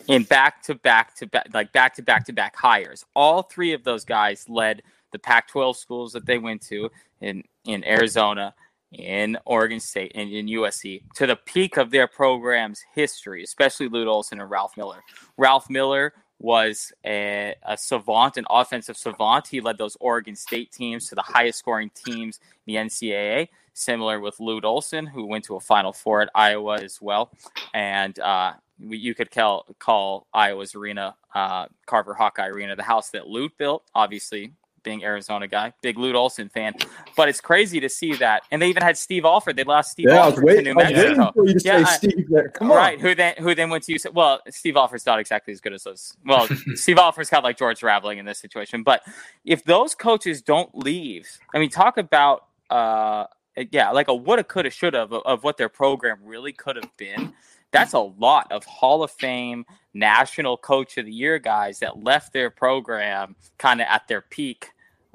in 0.08 0.24
back 0.24 0.62
to 0.64 0.74
back 0.74 1.14
to 1.16 1.26
back, 1.26 1.46
like 1.52 1.72
back 1.72 1.94
to 1.96 2.02
back 2.02 2.24
to 2.26 2.32
back 2.32 2.56
hires. 2.56 3.04
All 3.14 3.42
three 3.42 3.72
of 3.72 3.84
those 3.84 4.04
guys 4.04 4.48
led 4.48 4.82
the 5.12 5.18
Pac 5.18 5.48
12 5.48 5.76
schools 5.76 6.12
that 6.12 6.26
they 6.26 6.38
went 6.38 6.62
to 6.62 6.90
in, 7.20 7.44
in 7.64 7.84
Arizona, 7.84 8.54
in 8.90 9.38
Oregon 9.44 9.80
State, 9.80 10.12
and 10.14 10.30
in 10.30 10.46
USC 10.46 11.02
to 11.14 11.26
the 11.26 11.36
peak 11.36 11.76
of 11.76 11.90
their 11.90 12.08
program's 12.08 12.82
history, 12.94 13.42
especially 13.42 13.88
Lute 13.88 14.08
Olson 14.08 14.40
and 14.40 14.50
Ralph 14.50 14.76
Miller. 14.76 15.02
Ralph 15.36 15.70
Miller 15.70 16.12
was 16.38 16.92
a, 17.06 17.54
a, 17.62 17.76
savant, 17.76 18.36
an 18.36 18.44
offensive 18.50 18.96
savant. 18.96 19.46
He 19.46 19.60
led 19.60 19.78
those 19.78 19.96
Oregon 20.00 20.34
State 20.34 20.72
teams 20.72 21.08
to 21.08 21.14
the 21.14 21.22
highest 21.22 21.60
scoring 21.60 21.90
teams 21.94 22.40
in 22.66 22.74
the 22.74 22.80
NCAA, 22.80 23.48
similar 23.74 24.18
with 24.18 24.40
Lute 24.40 24.64
Olson, 24.64 25.06
who 25.06 25.26
went 25.26 25.44
to 25.44 25.54
a 25.54 25.60
Final 25.60 25.92
Four 25.92 26.22
at 26.22 26.30
Iowa 26.34 26.80
as 26.80 27.00
well. 27.00 27.30
And 27.72 28.18
uh, 28.18 28.54
you 28.78 29.14
could 29.14 29.30
call, 29.30 29.66
call 29.78 30.26
Iowa's 30.32 30.74
arena 30.74 31.14
uh, 31.34 31.66
Carver 31.86 32.14
Hawkeye 32.14 32.46
Arena, 32.46 32.76
the 32.76 32.82
house 32.82 33.10
that 33.10 33.26
Lute 33.26 33.56
built, 33.58 33.84
obviously 33.94 34.52
being 34.82 35.04
Arizona 35.04 35.46
guy, 35.46 35.72
big 35.80 35.98
Lute 35.98 36.14
Olson 36.14 36.48
fan. 36.48 36.74
But 37.16 37.28
it's 37.28 37.40
crazy 37.40 37.80
to 37.80 37.88
see 37.88 38.14
that. 38.14 38.42
And 38.50 38.60
they 38.60 38.68
even 38.68 38.82
had 38.82 38.96
Steve 38.96 39.24
Alford. 39.24 39.56
They 39.56 39.64
lost 39.64 39.92
Steve 39.92 40.06
yeah, 40.08 40.24
Alford 40.24 40.44
waiting, 40.44 40.64
to 40.64 40.70
New 40.70 40.76
Mexico. 40.76 41.32
yeah, 41.64 41.84
Steve 41.84 42.28
there. 42.28 42.48
Come 42.48 42.70
on. 42.70 42.76
Right. 42.76 43.00
Who 43.00 43.14
then 43.14 43.34
who 43.38 43.54
then 43.54 43.70
went 43.70 43.84
to 43.84 43.94
UC 43.94 44.12
well, 44.12 44.40
Steve 44.50 44.76
Alford's 44.76 45.06
not 45.06 45.20
exactly 45.20 45.52
as 45.52 45.60
good 45.60 45.72
as 45.72 45.84
those. 45.84 46.16
Well, 46.24 46.48
Steve 46.74 46.98
Alford's 46.98 47.30
kind 47.30 47.38
of 47.38 47.44
like 47.44 47.58
George 47.58 47.82
Raveling 47.82 48.18
in 48.18 48.24
this 48.24 48.38
situation. 48.38 48.82
But 48.82 49.02
if 49.44 49.64
those 49.64 49.94
coaches 49.94 50.42
don't 50.42 50.76
leave, 50.76 51.28
I 51.54 51.58
mean, 51.58 51.70
talk 51.70 51.96
about 51.96 52.46
uh 52.70 53.26
yeah, 53.70 53.90
like 53.90 54.08
a 54.08 54.14
woulda, 54.14 54.44
coulda, 54.44 54.70
shoulda 54.70 55.02
of, 55.02 55.12
of 55.12 55.44
what 55.44 55.58
their 55.58 55.68
program 55.68 56.18
really 56.24 56.52
could 56.52 56.76
have 56.76 56.90
been. 56.96 57.34
That's 57.72 57.94
a 57.94 58.00
lot 58.00 58.50
of 58.52 58.64
Hall 58.64 59.02
of 59.02 59.10
Fame, 59.10 59.64
National 59.94 60.56
Coach 60.56 60.98
of 60.98 61.06
the 61.06 61.12
Year 61.12 61.38
guys 61.38 61.78
that 61.80 62.04
left 62.04 62.32
their 62.32 62.50
program 62.50 63.34
kind 63.58 63.80
of 63.80 63.86
at 63.88 64.06
their 64.08 64.20
peak 64.20 64.70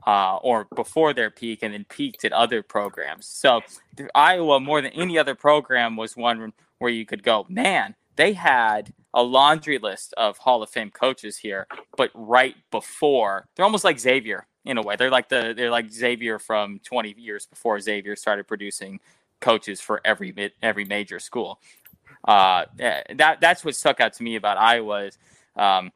uh, 0.06 0.38
or 0.38 0.68
before 0.76 1.14
their 1.14 1.30
peak 1.30 1.60
and 1.62 1.74
then 1.74 1.86
peaked 1.90 2.26
at 2.26 2.32
other 2.32 2.64
programs. 2.64 3.28
So 3.28 3.62
Iowa, 4.16 4.60
more 4.60 4.82
than 4.82 4.92
any 4.94 5.18
other 5.18 5.36
program, 5.36 5.96
was 5.96 6.16
one 6.16 6.54
where 6.80 6.92
you 6.92 7.06
could 7.06 7.24
go, 7.24 7.46
man, 7.50 7.96
they 8.16 8.34
had 8.34 8.94
a 9.14 9.22
laundry 9.22 9.78
list 9.78 10.14
of 10.18 10.38
Hall 10.38 10.64
of 10.64 10.70
Fame 10.70 10.92
coaches 10.92 11.38
here, 11.38 11.68
but 11.96 12.12
right 12.14 12.56
before 12.72 13.48
they're 13.56 13.66
almost 13.66 13.84
like 13.84 14.00
Xavier 14.00 14.48
in 14.66 14.78
a 14.78 14.82
way. 14.82 14.96
They're 14.96 15.10
like 15.10 15.30
the 15.30 15.54
they're 15.56 15.72
like 15.72 15.92
Xavier 15.92 16.40
from 16.40 16.80
20 16.80 17.16
years 17.18 17.46
before 17.46 17.80
Xavier 17.80 18.16
started 18.16 18.48
producing 18.48 19.00
coaches 19.40 19.80
for 19.80 20.02
every 20.04 20.54
every 20.62 20.86
major 20.86 21.20
school. 21.20 21.60
Uh, 22.28 22.66
that 23.16 23.40
that's 23.40 23.64
what 23.64 23.76
stuck 23.76 24.02
out 24.02 24.14
to 24.14 24.24
me 24.24 24.36
about 24.36 24.58
Iowa. 24.58 25.06
Is, 25.06 25.18
um, 25.56 25.92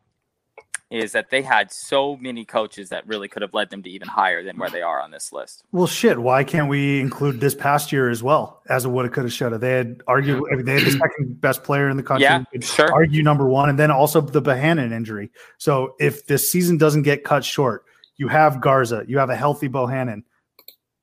is 0.92 1.14
that 1.14 1.30
they 1.30 1.42
had 1.42 1.72
so 1.72 2.18
many 2.18 2.44
coaches 2.44 2.90
that 2.90 3.08
really 3.08 3.30
could 3.30 3.42
have 3.42 3.54
led 3.54 3.70
them 3.70 3.82
to 3.82 3.90
even 3.90 4.10
higher 4.10 4.44
than 4.44 4.58
where 4.58 4.70
they 4.70 4.82
are 4.82 5.02
on 5.02 5.10
this 5.10 5.32
list. 5.32 5.64
Well, 5.72 5.88
shit. 5.88 6.20
Why 6.20 6.44
can't 6.44 6.68
we 6.68 7.00
include 7.00 7.40
this 7.40 7.56
past 7.56 7.94
year 7.94 8.10
as 8.10 8.22
well 8.22 8.62
as 8.70 8.84
a 8.84 8.90
woulda, 8.90 9.10
coulda, 9.10 9.30
shoulda? 9.30 9.58
They 9.58 9.72
had 9.72 10.02
argued. 10.06 10.44
I 10.52 10.56
mean, 10.56 10.66
they 10.66 10.74
had 10.74 10.84
the 10.84 10.92
second 11.00 11.40
best 11.40 11.64
player 11.64 11.90
in 11.90 11.96
the 11.96 12.04
country. 12.04 12.24
Yeah, 12.24 12.44
sure. 12.62 12.94
Argue 12.94 13.24
number 13.24 13.48
one, 13.48 13.70
and 13.70 13.80
then 13.80 13.90
also 13.90 14.20
the 14.20 14.42
Bohannon 14.42 14.92
injury. 14.92 15.32
So 15.58 15.96
if 16.00 16.26
this 16.28 16.52
season 16.52 16.78
doesn't 16.78 17.04
get 17.04 17.24
cut 17.24 17.46
short, 17.46 17.86
you 18.18 18.28
have 18.28 18.60
Garza, 18.60 19.06
you 19.08 19.18
have 19.18 19.30
a 19.30 19.36
healthy 19.36 19.70
Bohannon. 19.70 20.24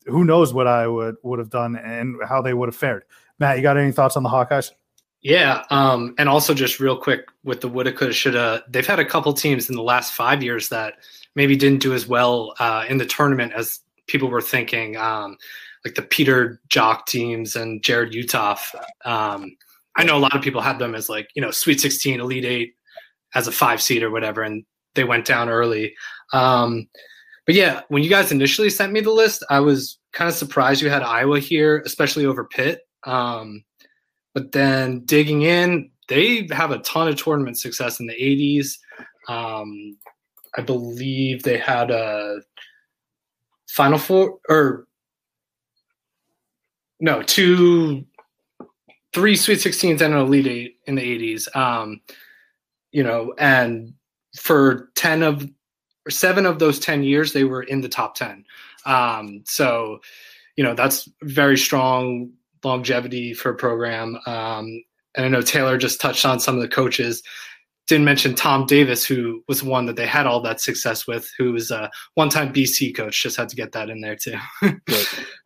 Who 0.04 0.24
knows 0.24 0.52
what 0.52 0.66
I 0.66 0.86
would 0.86 1.16
would 1.22 1.38
have 1.38 1.50
done 1.50 1.76
and 1.76 2.16
how 2.28 2.42
they 2.42 2.52
would 2.52 2.68
have 2.68 2.76
fared? 2.76 3.04
Matt, 3.38 3.56
you 3.56 3.62
got 3.62 3.78
any 3.78 3.92
thoughts 3.92 4.16
on 4.16 4.22
the 4.22 4.28
Hawkeyes? 4.28 4.72
Yeah, 5.28 5.64
um, 5.68 6.14
and 6.16 6.26
also 6.26 6.54
just 6.54 6.80
real 6.80 6.96
quick 6.96 7.26
with 7.44 7.60
the 7.60 7.68
woulda, 7.68 7.92
coulda, 7.92 8.14
shoulda. 8.14 8.64
They've 8.66 8.86
had 8.86 8.98
a 8.98 9.04
couple 9.04 9.30
teams 9.34 9.68
in 9.68 9.76
the 9.76 9.82
last 9.82 10.14
five 10.14 10.42
years 10.42 10.70
that 10.70 10.94
maybe 11.34 11.54
didn't 11.54 11.82
do 11.82 11.92
as 11.92 12.06
well 12.06 12.54
uh, 12.58 12.86
in 12.88 12.96
the 12.96 13.04
tournament 13.04 13.52
as 13.52 13.80
people 14.06 14.30
were 14.30 14.40
thinking, 14.40 14.96
um, 14.96 15.36
like 15.84 15.96
the 15.96 16.00
Peter 16.00 16.62
Jok 16.70 17.04
teams 17.04 17.56
and 17.56 17.82
Jarrod 17.82 18.14
Uthoff. 18.14 18.74
Um, 19.04 19.54
I 19.96 20.04
know 20.04 20.16
a 20.16 20.18
lot 20.18 20.34
of 20.34 20.40
people 20.40 20.62
had 20.62 20.78
them 20.78 20.94
as 20.94 21.10
like 21.10 21.28
you 21.34 21.42
know 21.42 21.50
Sweet 21.50 21.78
16, 21.78 22.20
Elite 22.20 22.46
Eight, 22.46 22.74
as 23.34 23.46
a 23.46 23.52
five 23.52 23.82
seed 23.82 24.02
or 24.02 24.10
whatever, 24.10 24.40
and 24.40 24.64
they 24.94 25.04
went 25.04 25.26
down 25.26 25.50
early. 25.50 25.94
Um, 26.32 26.88
but 27.44 27.54
yeah, 27.54 27.82
when 27.88 28.02
you 28.02 28.08
guys 28.08 28.32
initially 28.32 28.70
sent 28.70 28.94
me 28.94 29.02
the 29.02 29.10
list, 29.10 29.44
I 29.50 29.60
was 29.60 29.98
kind 30.14 30.30
of 30.30 30.34
surprised 30.34 30.80
you 30.80 30.88
had 30.88 31.02
Iowa 31.02 31.38
here, 31.38 31.82
especially 31.84 32.24
over 32.24 32.44
Pitt. 32.44 32.80
Um, 33.04 33.62
but 34.38 34.52
then 34.52 35.00
digging 35.00 35.42
in, 35.42 35.90
they 36.06 36.46
have 36.52 36.70
a 36.70 36.78
ton 36.78 37.08
of 37.08 37.16
tournament 37.16 37.58
success 37.58 37.98
in 37.98 38.06
the 38.06 38.14
80s. 38.14 38.78
Um, 39.28 39.98
I 40.56 40.62
believe 40.62 41.42
they 41.42 41.58
had 41.58 41.90
a 41.90 42.38
Final 43.68 43.98
Four 43.98 44.38
or 44.48 44.86
no, 47.00 47.20
two, 47.22 48.06
three 49.12 49.34
Sweet 49.34 49.58
16s 49.58 50.00
and 50.00 50.14
an 50.14 50.20
Elite 50.20 50.46
Eight 50.46 50.76
in 50.86 50.94
the 50.94 51.02
80s. 51.02 51.56
Um, 51.56 52.00
you 52.92 53.02
know, 53.02 53.34
and 53.38 53.92
for 54.36 54.90
10 54.94 55.24
of 55.24 55.48
or 56.06 56.10
seven 56.12 56.46
of 56.46 56.60
those 56.60 56.78
10 56.78 57.02
years, 57.02 57.32
they 57.32 57.42
were 57.42 57.64
in 57.64 57.80
the 57.80 57.88
top 57.88 58.14
10. 58.14 58.44
Um, 58.86 59.42
so, 59.46 59.98
you 60.54 60.62
know, 60.62 60.74
that's 60.74 61.08
very 61.22 61.58
strong 61.58 62.34
longevity 62.64 63.34
for 63.34 63.50
a 63.50 63.56
program. 63.56 64.18
Um, 64.26 64.82
and 65.16 65.26
I 65.26 65.28
know 65.28 65.42
Taylor 65.42 65.78
just 65.78 66.00
touched 66.00 66.24
on 66.24 66.40
some 66.40 66.56
of 66.56 66.62
the 66.62 66.68
coaches. 66.68 67.22
Didn't 67.86 68.04
mention 68.04 68.34
Tom 68.34 68.66
Davis, 68.66 69.06
who 69.06 69.42
was 69.48 69.62
one 69.62 69.86
that 69.86 69.96
they 69.96 70.06
had 70.06 70.26
all 70.26 70.40
that 70.42 70.60
success 70.60 71.06
with, 71.06 71.30
who 71.38 71.52
was 71.52 71.70
a 71.70 71.90
one-time 72.14 72.52
BC 72.52 72.94
coach. 72.94 73.22
Just 73.22 73.36
had 73.36 73.48
to 73.48 73.56
get 73.56 73.72
that 73.72 73.88
in 73.88 74.00
there 74.02 74.16
too. 74.16 74.36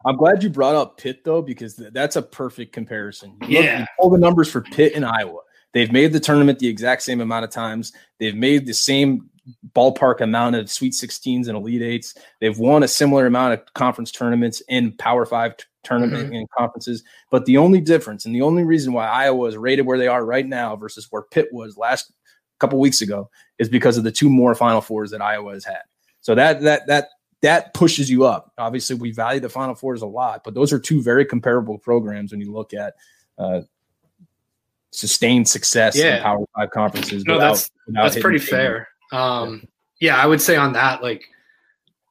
I'm 0.04 0.16
glad 0.16 0.42
you 0.42 0.50
brought 0.50 0.74
up 0.74 0.98
Pitt 0.98 1.22
though, 1.24 1.40
because 1.40 1.76
that's 1.92 2.16
a 2.16 2.22
perfect 2.22 2.72
comparison. 2.72 3.36
You 3.42 3.60
yeah, 3.60 3.78
look, 3.80 3.88
all 3.98 4.10
the 4.10 4.18
numbers 4.18 4.50
for 4.50 4.60
Pitt 4.60 4.94
and 4.94 5.04
Iowa. 5.04 5.38
They've 5.72 5.92
made 5.92 6.12
the 6.12 6.20
tournament 6.20 6.58
the 6.58 6.68
exact 6.68 7.02
same 7.02 7.20
amount 7.20 7.44
of 7.44 7.50
times. 7.50 7.92
They've 8.18 8.34
made 8.34 8.66
the 8.66 8.74
same 8.74 9.30
ballpark 9.74 10.20
amount 10.20 10.56
of 10.56 10.70
Sweet 10.70 10.92
16s 10.92 11.48
and 11.48 11.56
Elite 11.56 11.82
Eights. 11.82 12.14
They've 12.40 12.58
won 12.58 12.82
a 12.82 12.88
similar 12.88 13.26
amount 13.26 13.54
of 13.54 13.74
conference 13.74 14.10
tournaments 14.10 14.62
in 14.68 14.92
Power 14.92 15.26
Five 15.26 15.54
tournament 15.82 16.26
mm-hmm. 16.26 16.34
and 16.34 16.50
conferences. 16.50 17.02
But 17.30 17.44
the 17.46 17.56
only 17.56 17.80
difference 17.80 18.24
and 18.24 18.34
the 18.34 18.42
only 18.42 18.64
reason 18.64 18.92
why 18.92 19.08
Iowa 19.08 19.46
is 19.48 19.56
rated 19.56 19.86
where 19.86 19.98
they 19.98 20.08
are 20.08 20.24
right 20.24 20.46
now 20.46 20.76
versus 20.76 21.08
where 21.10 21.22
Pitt 21.22 21.48
was 21.52 21.76
last 21.76 22.12
couple 22.58 22.78
weeks 22.78 23.02
ago 23.02 23.28
is 23.58 23.68
because 23.68 23.96
of 23.96 24.04
the 24.04 24.12
two 24.12 24.28
more 24.28 24.54
Final 24.54 24.80
Fours 24.80 25.10
that 25.10 25.20
Iowa 25.20 25.52
has 25.52 25.64
had. 25.64 25.82
So 26.20 26.34
that 26.34 26.60
that 26.62 26.86
that 26.86 27.08
that 27.42 27.74
pushes 27.74 28.08
you 28.08 28.24
up. 28.24 28.52
Obviously, 28.56 28.96
we 28.96 29.10
value 29.10 29.40
the 29.40 29.48
Final 29.48 29.74
Fours 29.74 30.02
a 30.02 30.06
lot, 30.06 30.42
but 30.44 30.54
those 30.54 30.72
are 30.72 30.78
two 30.78 31.02
very 31.02 31.24
comparable 31.24 31.78
programs 31.78 32.30
when 32.30 32.40
you 32.40 32.52
look 32.52 32.72
at 32.72 32.94
uh, 33.36 33.62
sustained 34.92 35.48
success 35.48 35.96
yeah. 35.96 36.18
in 36.18 36.22
Power 36.22 36.46
Five 36.54 36.70
conferences. 36.70 37.24
No, 37.24 37.34
without, 37.34 37.48
that's 37.48 37.70
without 37.86 38.02
that's 38.04 38.20
pretty 38.20 38.38
fair. 38.38 38.88
Um, 39.12 39.68
yeah. 40.00 40.16
yeah, 40.16 40.22
I 40.22 40.26
would 40.26 40.40
say 40.40 40.56
on 40.56 40.72
that, 40.72 41.02
like, 41.02 41.24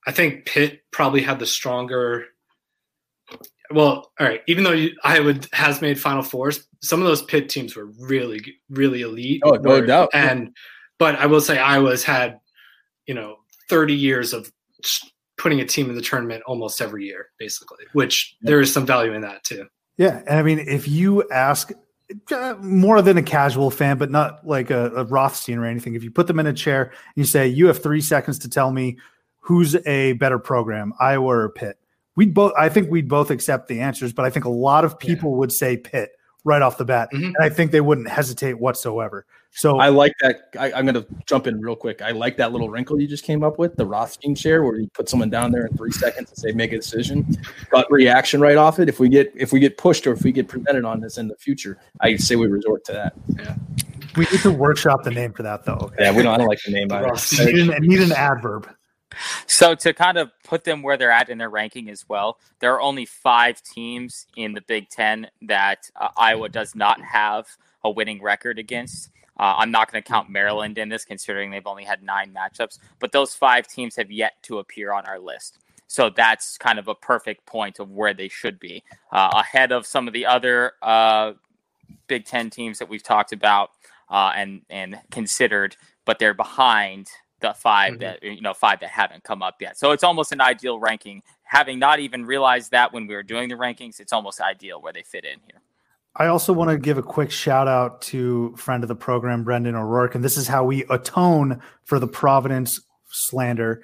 I 0.08 0.12
think 0.12 0.46
Pitt 0.46 0.82
probably 0.92 1.22
had 1.22 1.40
the 1.40 1.46
stronger 1.46 2.26
well, 3.74 4.12
all 4.20 4.28
right. 4.28 4.42
Even 4.48 4.64
though 4.64 4.72
you, 4.72 4.96
Iowa 5.04 5.36
has 5.54 5.82
made 5.82 6.00
Final 6.00 6.24
Fours, 6.24 6.68
some 6.82 7.02
of 7.02 7.08
those 7.08 7.22
Pitt 7.24 7.50
teams 7.50 7.76
were 7.76 7.90
really, 8.00 8.42
really 8.70 9.02
elite. 9.02 9.42
Oh, 9.44 9.52
no 9.52 9.82
doubt. 9.82 10.10
And, 10.14 10.56
but 11.00 11.16
I 11.16 11.26
will 11.26 11.42
say 11.42 11.58
Iowa's 11.58 12.04
had, 12.04 12.40
you 13.08 13.14
know, 13.14 13.38
30 13.70 13.94
years 13.94 14.34
of 14.34 14.52
putting 15.38 15.60
a 15.60 15.66
team 15.66 15.90
in 15.90 15.96
the 15.96 16.02
tournament 16.02 16.44
almost 16.46 16.82
every 16.82 17.06
year, 17.06 17.30
basically, 17.40 17.86
which 17.94 18.36
yeah. 18.42 18.50
there 18.50 18.62
is 18.62 18.72
some 18.72 18.86
value 18.86 19.14
in 19.14 19.22
that 19.22 19.44
too. 19.44 19.66
Yeah. 19.98 20.22
And 20.28 20.40
I 20.40 20.44
mean, 20.44 20.60
if 20.60 20.88
you 20.88 21.28
ask 21.32 21.72
more 22.60 23.02
than 23.02 23.18
a 23.18 23.24
casual 23.24 23.72
fan, 23.72 23.98
but 23.98 24.12
not 24.12 24.46
like 24.46 24.70
a, 24.70 24.92
a 24.96 25.06
Rothstein 25.06 25.58
or 25.58 25.66
anything, 25.66 25.96
if 25.96 26.04
you 26.04 26.12
put 26.12 26.28
them 26.28 26.40
in 26.40 26.48
a 26.48 26.54
chair 26.54 26.84
and 26.84 26.94
you 27.16 27.26
say, 27.26 27.48
you 27.48 27.68
have 27.68 27.82
three 27.82 28.02
seconds 28.02 28.40
to 28.40 28.50
tell 28.50 28.72
me 28.72 28.98
who's 29.40 29.76
a 29.86 30.14
better 30.14 30.40
program, 30.40 30.94
Iowa 31.00 31.28
or 31.28 31.50
Pitt 31.50 31.78
we'd 32.16 32.34
both 32.34 32.54
I 32.58 32.70
think 32.70 32.90
we'd 32.90 33.08
both 33.08 33.32
accept 33.32 33.68
the 33.68 33.80
answers, 33.82 34.14
but 34.14 34.26
I 34.26 34.30
think 34.30 34.46
a 34.46 34.50
lot 34.50 34.86
of 34.86 35.00
people 35.00 35.32
yeah. 35.32 35.38
would 35.38 35.52
say 35.52 35.78
Pitt 35.78 36.12
right 36.44 36.62
off 36.62 36.78
the 36.78 36.86
bat. 36.86 37.10
Mm-hmm. 37.14 37.26
And 37.26 37.38
I 37.40 37.50
think 37.50 37.72
they 37.72 37.82
wouldn't 37.82 38.10
hesitate 38.10 38.60
whatsoever. 38.60 39.26
So 39.54 39.80
I 39.80 39.90
like 39.90 40.14
that. 40.22 40.50
I, 40.58 40.72
am 40.72 40.86
going 40.86 40.96
to 40.96 41.06
jump 41.26 41.46
in 41.46 41.60
real 41.60 41.76
quick. 41.76 42.02
I 42.02 42.12
like 42.12 42.38
that 42.38 42.54
little 42.54 42.70
wrinkle 42.70 43.02
you 43.02 43.08
just 43.08 43.26
came 43.26 43.44
up 43.44 43.60
with, 43.60 43.76
the 43.76 43.86
Rothstein 43.86 44.34
chair, 44.34 44.64
where 44.64 44.78
you 44.78 44.88
put 44.94 45.10
someone 45.10 45.30
down 45.30 45.52
there 45.52 45.66
in 45.66 45.76
three 45.76 45.92
seconds 45.92 46.30
and 46.30 46.38
say 46.38 46.52
make 46.54 46.72
a 46.72 46.78
decision, 46.78 47.26
gut 47.70 47.86
reaction 47.92 48.40
right 48.40 48.56
off 48.56 48.80
it. 48.80 48.88
If 48.88 49.00
we 49.00 49.10
get 49.10 49.32
if 49.36 49.52
we 49.52 49.60
get 49.60 49.78
pushed 49.78 50.08
or 50.08 50.14
if 50.14 50.24
we 50.24 50.32
get 50.32 50.48
presented 50.48 50.86
on 50.86 51.02
this 51.02 51.18
in 51.18 51.28
the 51.28 51.36
future, 51.36 51.78
I 52.00 52.16
say 52.16 52.38
we 52.38 52.48
resort 52.48 52.86
to 52.86 52.94
that. 52.94 53.14
Yeah. 53.38 53.56
We 54.16 54.26
need 54.32 54.42
to 54.42 54.52
workshop 54.52 55.04
the 55.04 55.12
name 55.12 55.34
for 55.34 55.44
that 55.44 55.66
though. 55.66 55.74
Okay? 55.74 55.96
Yeah, 56.00 56.12
we 56.16 56.24
don't. 56.24 56.34
I 56.34 56.38
don't 56.38 56.48
like 56.48 56.60
the 56.66 56.72
name. 56.72 56.92
Either. 56.92 57.12
Need, 57.46 57.70
an, 57.70 57.84
need 57.84 58.00
an 58.00 58.12
adverb. 58.14 58.70
So 59.46 59.76
to 59.76 59.94
kind 59.94 60.18
of 60.18 60.32
put 60.44 60.64
them 60.64 60.82
where 60.82 60.96
they're 60.98 61.12
at 61.12 61.30
in 61.30 61.38
their 61.38 61.50
ranking 61.50 61.90
as 61.90 62.08
well, 62.08 62.40
there 62.60 62.74
are 62.74 62.82
only 62.82 63.06
five 63.06 63.62
teams 63.62 64.26
in 64.38 64.54
the 64.54 64.62
Big 64.62 64.90
Ten 64.90 65.30
that 65.44 65.90
uh, 66.00 66.10
Iowa 66.18 66.50
does 66.50 66.76
not 66.76 67.02
have 67.02 67.48
a 67.84 67.92
winning 67.92 68.22
record 68.22 68.60
against. 68.60 69.12
Uh, 69.42 69.56
I'm 69.58 69.72
not 69.72 69.92
going 69.92 70.02
to 70.02 70.08
count 70.08 70.30
Maryland 70.30 70.78
in 70.78 70.88
this, 70.88 71.04
considering 71.04 71.50
they've 71.50 71.66
only 71.66 71.84
had 71.84 72.04
nine 72.04 72.32
matchups. 72.32 72.78
But 73.00 73.12
those 73.12 73.34
five 73.34 73.68
teams 73.68 73.96
have 73.96 74.12
yet 74.12 74.34
to 74.44 74.60
appear 74.60 74.94
on 74.94 75.06
our 75.08 75.20
list. 75.20 75.58
So 75.88 76.10
that's 76.10 76.58
kind 76.58 76.80
of 76.80 76.88
a 76.88 76.96
perfect 76.96 77.46
point 77.48 77.80
of 77.80 77.92
where 77.92 78.14
they 78.14 78.30
should 78.30 78.60
be, 78.60 78.84
uh, 79.12 79.32
ahead 79.34 79.74
of 79.74 79.86
some 79.86 80.08
of 80.08 80.14
the 80.14 80.26
other 80.26 80.74
uh, 80.82 81.34
Big 82.08 82.26
Ten 82.26 82.50
teams 82.50 82.80
that 82.80 82.88
we've 82.88 83.04
talked 83.04 83.34
about 83.34 83.72
uh, 84.10 84.32
and 84.36 84.62
and 84.70 85.00
considered, 85.10 85.76
but 86.06 86.20
they're 86.20 86.34
behind 86.34 87.10
the 87.42 87.54
5 87.54 87.94
mm-hmm. 87.94 88.00
that 88.00 88.24
you 88.24 88.42
know 88.42 88.54
five 88.54 88.80
that 88.82 88.90
haven't 88.90 89.24
come 89.24 89.42
up 89.42 89.56
yet. 89.60 89.78
So 89.78 89.92
it's 89.92 90.04
almost 90.04 90.32
an 90.32 90.40
ideal 90.40 90.80
ranking. 90.80 91.24
Having 91.44 91.80
not 91.80 92.00
even 92.00 92.26
realized 92.26 92.72
that 92.72 92.94
when 92.94 93.08
we 93.08 93.16
were 93.16 93.24
doing 93.24 93.50
the 93.50 93.56
rankings, 93.56 94.00
it's 94.00 94.14
almost 94.14 94.40
ideal 94.40 94.82
where 94.82 94.94
they 94.94 95.04
fit 95.04 95.26
in 95.26 95.40
here. 95.48 95.62
I 96.16 96.28
also 96.28 96.52
want 96.52 96.70
to 96.70 96.78
give 96.78 96.98
a 96.98 97.04
quick 97.04 97.32
shout 97.32 97.68
out 97.68 98.02
to 98.04 98.54
friend 98.58 98.84
of 98.84 98.90
the 98.90 98.96
program, 98.96 99.44
Brendan 99.44 99.76
O'Rourke, 99.76 100.16
and 100.16 100.24
this 100.24 100.36
is 100.36 100.48
how 100.48 100.66
we 100.66 100.84
atone 100.90 101.62
for 101.86 102.00
the 102.00 102.08
Providence 102.08 102.82
slander. 103.10 103.84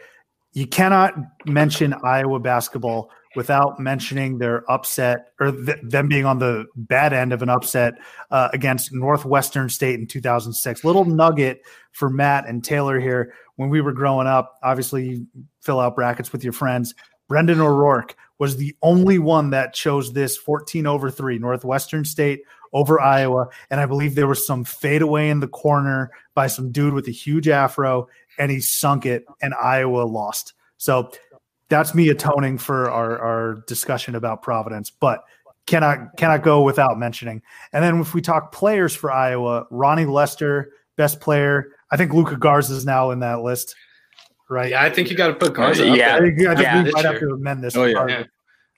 You 0.52 0.68
cannot 0.68 1.14
mention 1.46 1.94
Iowa 2.04 2.40
basketball 2.40 3.12
without 3.36 3.80
mentioning 3.80 4.40
their 4.40 4.70
upset 4.70 5.32
or 5.40 5.52
th- 5.52 5.78
them 5.84 6.08
being 6.08 6.26
on 6.26 6.40
the 6.40 6.66
bad 6.76 7.14
end 7.14 7.32
of 7.32 7.44
an 7.44 7.50
upset 7.50 7.94
uh, 8.32 8.50
against 8.52 8.92
Northwestern 8.92 9.70
State 9.70 10.00
in 10.00 10.08
2006. 10.08 10.84
Little 10.84 11.06
nugget 11.06 11.62
for 11.92 12.10
Matt 12.10 12.48
and 12.48 12.64
Taylor 12.64 13.00
here. 13.00 13.34
When 13.56 13.70
we 13.70 13.80
were 13.80 13.94
growing 13.94 14.28
up, 14.28 14.56
obviously 14.64 15.08
you 15.08 15.28
fill 15.62 15.80
out 15.80 15.96
brackets 15.96 16.32
with 16.32 16.44
your 16.44 16.54
friends. 16.54 16.94
Brendan 17.28 17.62
O'Rourke 17.62 18.16
was 18.40 18.58
the 18.58 18.76
only 18.82 19.20
one 19.20 19.50
that 19.52 19.74
chose 19.74 20.14
this 20.14 20.38
14 20.38 20.86
over 20.86 21.10
3 21.10 21.40
Northwestern 21.40 22.06
State 22.06 22.42
over 22.74 23.00
Iowa. 23.00 23.48
And 23.70 23.80
I 23.80 23.86
believe 23.86 24.16
there 24.16 24.28
was 24.28 24.46
some 24.46 24.64
fadeaway 24.64 25.30
in 25.30 25.40
the 25.40 25.48
corner 25.48 26.12
by 26.36 26.48
some 26.48 26.72
dude 26.72 26.94
with 26.94 27.08
a 27.08 27.12
huge 27.12 27.48
afro, 27.48 28.08
and 28.38 28.52
he 28.52 28.60
sunk 28.60 29.06
it, 29.06 29.26
and 29.42 29.54
Iowa 29.56 30.04
lost. 30.04 30.54
So 30.78 31.12
that's 31.70 31.96
me 31.96 32.10
atoning 32.10 32.58
for 32.60 32.90
our, 32.92 33.20
our 33.20 33.64
discussion 33.68 34.16
about 34.16 34.42
Providence, 34.42 34.90
but 34.90 35.24
cannot 35.66 36.16
cannot 36.16 36.44
go 36.44 36.64
without 36.64 36.98
mentioning. 36.98 37.42
And 37.74 37.84
then 37.84 38.00
if 38.00 38.14
we 38.14 38.22
talk 38.22 38.52
players 38.52 38.96
for 38.96 39.12
Iowa, 39.12 39.66
Ronnie 39.70 40.06
Lester, 40.06 40.72
best 40.96 41.20
player. 41.20 41.74
I 41.92 41.98
think 41.98 42.14
Luka 42.14 42.38
Garza 42.38 42.74
is 42.74 42.86
now 42.86 43.12
in 43.12 43.20
that 43.20 43.42
list, 43.42 43.76
right? 44.50 44.72
Yeah, 44.72 44.84
I 44.84 44.90
think 44.90 45.10
you 45.10 45.18
got 45.18 45.28
to 45.28 45.34
put 45.34 45.54
Garza. 45.54 45.86
Yeah, 45.86 46.16
I 46.16 46.20
think, 46.20 46.40
I 46.42 46.56
think 46.56 46.60
yeah, 46.60 46.84
we 46.84 46.92
might 46.92 47.06
have 47.06 47.20
to 47.20 47.30
amend 47.32 47.64
this. 47.64 47.76
Oh, 47.76 47.86
yeah. 47.86 48.24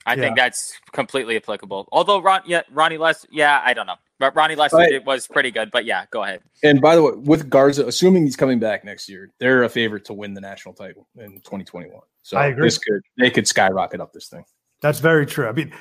I 0.06 0.16
think 0.16 0.36
that's 0.36 0.74
completely 0.92 1.36
applicable. 1.36 1.88
Although 1.92 2.22
Ron, 2.22 2.42
yeah, 2.46 2.62
Ronnie 2.72 2.98
Lester, 2.98 3.28
yeah, 3.32 3.62
I 3.64 3.74
don't 3.74 3.86
know. 3.86 3.96
But 4.18 4.36
Ronnie 4.36 4.56
Lester 4.56 4.78
Right. 4.78 4.92
it 4.92 5.06
was 5.06 5.28
pretty 5.28 5.52
good. 5.52 5.72
But 5.72 5.86
yeah, 5.86 6.06
go 6.12 6.24
ahead. 6.24 6.42
And 6.64 6.82
by 6.82 6.96
the 6.96 7.04
way, 7.04 7.12
with 7.16 7.50
Garza, 7.50 7.86
assuming 7.86 8.24
he's 8.26 8.36
coming 8.36 8.60
back 8.60 8.84
next 8.84 9.08
year, 9.08 9.32
they're 9.40 9.64
a 9.64 9.70
favorite 9.70 10.06
to 10.06 10.14
win 10.14 10.34
the 10.34 10.42
national 10.42 10.74
title 10.74 11.08
in 11.18 11.36
2021. 11.42 12.02
So 12.24 12.38
I 12.38 12.48
agree. 12.48 12.68
this 12.68 12.78
could 12.78 13.02
they 13.18 13.30
could 13.30 13.48
skyrocket 13.48 14.02
up 14.02 14.12
this 14.12 14.28
thing. 14.28 14.44
That's 14.82 15.00
very 15.00 15.26
true. 15.26 15.48
I 15.48 15.52
mean, 15.52 15.74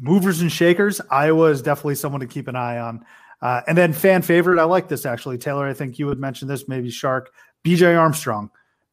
movers 0.00 0.40
and 0.40 0.50
shakers, 0.50 1.00
Iowa 1.10 1.46
is 1.46 1.62
definitely 1.62 1.94
someone 1.96 2.20
to 2.20 2.26
keep 2.26 2.48
an 2.48 2.56
eye 2.56 2.78
on. 2.78 3.04
Uh, 3.40 3.62
and 3.66 3.76
then 3.76 3.92
fan 3.92 4.22
favorite, 4.22 4.60
I 4.60 4.64
like 4.64 4.88
this 4.88 5.04
actually. 5.04 5.38
Taylor, 5.38 5.66
I 5.66 5.74
think 5.74 5.98
you 5.98 6.06
would 6.06 6.20
mention 6.20 6.46
this, 6.46 6.68
maybe 6.68 6.90
Shark, 6.90 7.32
BJ 7.64 7.98
Armstrong, 7.98 8.50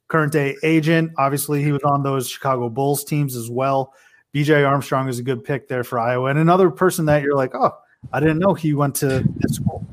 current 0.09 0.33
day 0.33 0.57
agent. 0.63 1.11
Obviously, 1.17 1.63
he 1.63 1.71
was 1.71 1.83
on 1.83 2.03
those 2.03 2.27
Chicago 2.27 2.67
Bulls 2.69 3.03
teams 3.05 3.35
as 3.35 3.49
well. 3.49 3.93
BJ 4.35 4.67
Armstrong 4.67 5.07
is 5.07 5.17
a 5.17 5.23
good 5.23 5.43
pick 5.43 5.67
there 5.67 5.83
for 5.83 5.97
Iowa. 5.99 6.29
And 6.29 6.37
another 6.37 6.69
person 6.69 7.05
that 7.05 7.23
you're 7.23 7.35
like, 7.35 7.55
oh, 7.55 7.71
I 8.11 8.19
didn't 8.19 8.39
know 8.39 8.53
he 8.53 8.73
went 8.73 8.95
to 8.95 9.23
this 9.37 9.55
school. 9.55 9.85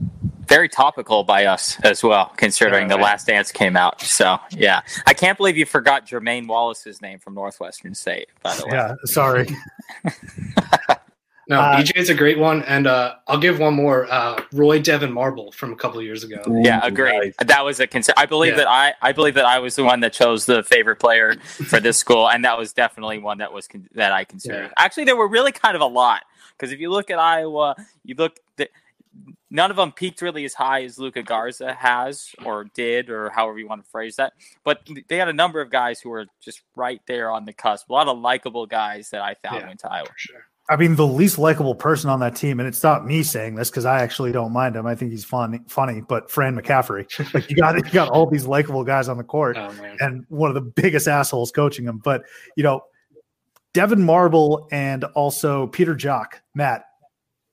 Very 0.48 0.68
topical 0.68 1.24
by 1.24 1.46
us 1.46 1.78
as 1.80 2.02
well, 2.04 2.32
considering 2.36 2.88
Yeah, 2.88 2.96
the. 2.96 3.02
Last 3.02 3.26
Dance 3.26 3.50
came 3.50 3.76
out. 3.76 4.00
So 4.00 4.38
yeah, 4.50 4.82
I 5.06 5.12
can't 5.12 5.36
believe 5.36 5.56
you 5.56 5.66
forgot 5.66 6.06
Jermaine 6.06 6.46
Wallace's 6.46 7.02
name 7.02 7.18
from 7.18 7.34
Northwestern 7.34 7.94
State. 7.94 8.28
By 8.42 8.54
the 8.56 8.66
way, 8.66 8.72
Yeah, 8.72 8.94
sorry. 9.04 9.48
No, 11.48 11.60
Uh, 11.60 11.76
BJ 11.80 11.96
is 11.96 12.10
a 12.10 12.14
great 12.14 12.38
one, 12.38 12.62
and 12.64 12.86
uh, 12.88 13.14
I'll 13.28 13.38
give 13.38 13.58
one 13.60 13.74
more. 13.74 14.06
Uh, 14.10 14.42
Roy 14.52 14.80
Devyn 14.80 15.12
Marble 15.12 15.52
from 15.52 15.72
a 15.72 15.76
couple 15.76 16.02
years 16.02 16.24
ago. 16.24 16.42
Yeah, 16.48 16.80
agreed. 16.82 17.34
That 17.44 17.64
was 17.64 17.78
a 17.78 17.86
concern. 17.86 18.14
I 18.16 18.26
believe 18.26 18.52
Yeah. 18.54 18.64
that 18.64 18.68
I, 18.68 18.94
I 19.00 19.12
believe 19.12 19.34
that 19.34 19.44
I 19.46 19.60
was 19.60 19.76
the 19.76 19.84
one 19.84 20.00
that 20.00 20.12
chose 20.12 20.46
the 20.46 20.64
favorite 20.64 20.96
player 20.96 21.36
for 21.68 21.78
this 21.78 21.98
school, 21.98 22.28
and 22.28 22.44
that 22.44 22.58
was 22.58 22.72
definitely 22.72 23.18
one 23.18 23.38
that 23.38 23.52
was 23.52 23.68
con- 23.68 23.88
that 23.94 24.10
I 24.12 24.24
considered. 24.24 24.64
Yeah. 24.64 24.72
Actually, 24.76 25.04
there 25.04 25.14
were 25.16 25.28
really 25.28 25.52
kind 25.52 25.76
of 25.76 25.82
a 25.82 25.86
lot 25.86 26.22
because 26.56 26.72
if 26.72 26.80
you 26.80 26.90
look 26.90 27.10
at 27.10 27.18
Iowa, 27.20 27.76
you 28.04 28.16
look 28.18 28.38
that 28.56 28.70
none 29.48 29.70
of 29.70 29.76
them 29.76 29.92
peaked 29.92 30.20
really 30.22 30.44
as 30.44 30.52
high 30.54 30.82
as 30.82 30.98
Luka 30.98 31.22
Garza 31.22 31.72
has 31.74 32.34
or 32.44 32.64
did, 32.74 33.08
or 33.08 33.30
however 33.30 33.58
you 33.60 33.68
want 33.68 33.84
to 33.84 33.88
phrase 33.90 34.16
that. 34.16 34.32
But 34.64 34.80
they 35.08 35.16
had 35.16 35.28
a 35.28 35.32
number 35.32 35.60
of 35.60 35.70
guys 35.70 36.00
who 36.00 36.10
were 36.10 36.26
just 36.40 36.62
right 36.74 37.00
there 37.06 37.30
on 37.30 37.44
the 37.44 37.52
cusp. 37.52 37.88
A 37.88 37.92
lot 37.92 38.08
of 38.08 38.18
likable 38.18 38.66
guys 38.66 39.10
that 39.10 39.22
I 39.22 39.34
found 39.34 39.60
Yeah. 39.60 39.66
went 39.68 39.80
to 39.80 39.92
Iowa. 39.92 40.06
For 40.08 40.14
sure. 40.18 40.46
I 40.68 40.76
mean, 40.76 40.96
the 40.96 41.06
least 41.06 41.38
likable 41.38 41.76
person 41.76 42.10
on 42.10 42.18
that 42.20 42.34
team, 42.34 42.58
and 42.58 42.68
it's 42.68 42.82
not 42.82 43.06
me 43.06 43.22
saying 43.22 43.54
this 43.54 43.70
because 43.70 43.84
I 43.84 44.02
actually 44.02 44.32
don't 44.32 44.52
mind 44.52 44.74
him. 44.74 44.84
I 44.84 44.96
think 44.96 45.12
he's 45.12 45.24
funny, 45.24 45.60
funny. 45.68 46.00
But 46.00 46.28
Fran 46.28 46.56
McCaffery, 46.60 47.06
like 47.34 47.48
you 47.48 47.56
got 47.56 47.76
you 47.76 47.92
got 47.92 48.08
all 48.08 48.26
these 48.26 48.46
likable 48.46 48.82
guys 48.82 49.08
on 49.08 49.16
the 49.16 49.24
court, 49.24 49.56
Oh 49.56 49.72
and 50.00 50.24
one 50.28 50.50
of 50.50 50.54
the 50.54 50.60
biggest 50.60 51.06
assholes 51.06 51.52
coaching 51.52 51.84
him. 51.84 51.98
But 51.98 52.22
you 52.56 52.64
know, 52.64 52.82
Devyn 53.74 54.00
Marble 54.00 54.66
and 54.72 55.04
also 55.04 55.68
Peter 55.68 55.94
Jok, 55.94 56.26
Matt, 56.54 56.84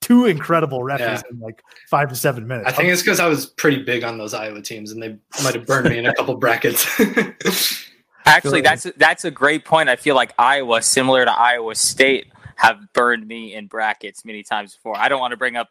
two 0.01 0.25
incredible 0.25 0.79
refs 0.79 0.99
Yeah. 0.99 1.21
in 1.29 1.39
like 1.39 1.61
five 1.89 2.09
to 2.09 2.15
seven 2.15 2.47
minutes. 2.47 2.67
I 2.67 2.71
think 2.71 2.89
it's 2.89 3.03
because 3.03 3.19
I 3.19 3.27
was 3.27 3.45
pretty 3.45 3.83
big 3.83 4.03
on 4.03 4.17
those 4.17 4.33
Iowa 4.33 4.61
teams, 4.61 4.91
and 4.91 5.03
they 5.03 5.17
might 5.43 5.53
have 5.53 5.67
burned 5.67 5.87
me 5.87 5.99
in 5.99 6.07
a 6.07 6.15
couple 6.15 6.35
brackets. 6.35 6.87
Actually, 8.25 8.61
that's 8.61 8.87
that's 8.97 9.23
a 9.23 9.31
great 9.31 9.65
point. 9.65 9.89
I 9.89 9.97
feel 9.97 10.15
like 10.15 10.33
Iowa, 10.39 10.81
similar 10.81 11.25
to 11.25 11.31
Iowa 11.31 11.75
State, 11.75 12.32
have 12.63 12.79
burned 12.93 13.27
me 13.27 13.53
in 13.53 13.67
brackets 13.67 14.25
many 14.25 14.43
times 14.43 14.73
before. 14.73 14.97
I 14.97 15.09
don't 15.09 15.19
want 15.19 15.31
to 15.31 15.37
bring 15.37 15.55
up 15.55 15.69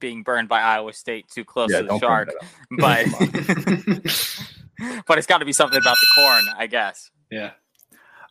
being 0.00 0.22
burned 0.22 0.48
by 0.48 0.60
Iowa 0.60 0.92
State 0.92 1.28
too 1.28 1.44
close 1.44 1.70
Yeah, 1.70 1.82
to 1.82 1.86
the 1.88 1.98
shark, 1.98 2.30
but 2.78 3.06
but 5.06 5.18
it's 5.18 5.26
got 5.26 5.38
to 5.38 5.44
be 5.44 5.52
something 5.52 5.78
about 5.78 5.96
the 6.00 6.06
corn, 6.14 6.44
I 6.56 6.66
guess. 6.66 7.10
yeah. 7.30 7.52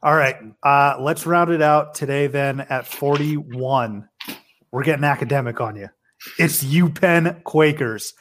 All 0.02 0.16
right, 0.16 0.36
uh, 0.64 0.98
let's 1.00 1.26
round 1.26 1.50
it 1.52 1.62
out 1.62 1.96
today. 1.96 2.28
Then 2.28 2.60
at 2.62 2.86
forty-one, 2.86 4.10
we're 4.72 4.84
getting 4.84 5.06
academic 5.06 5.62
on 5.62 5.78
you. 5.78 5.88
It's 6.38 6.64
UPenn 6.64 7.44
Quakers. 7.44 8.14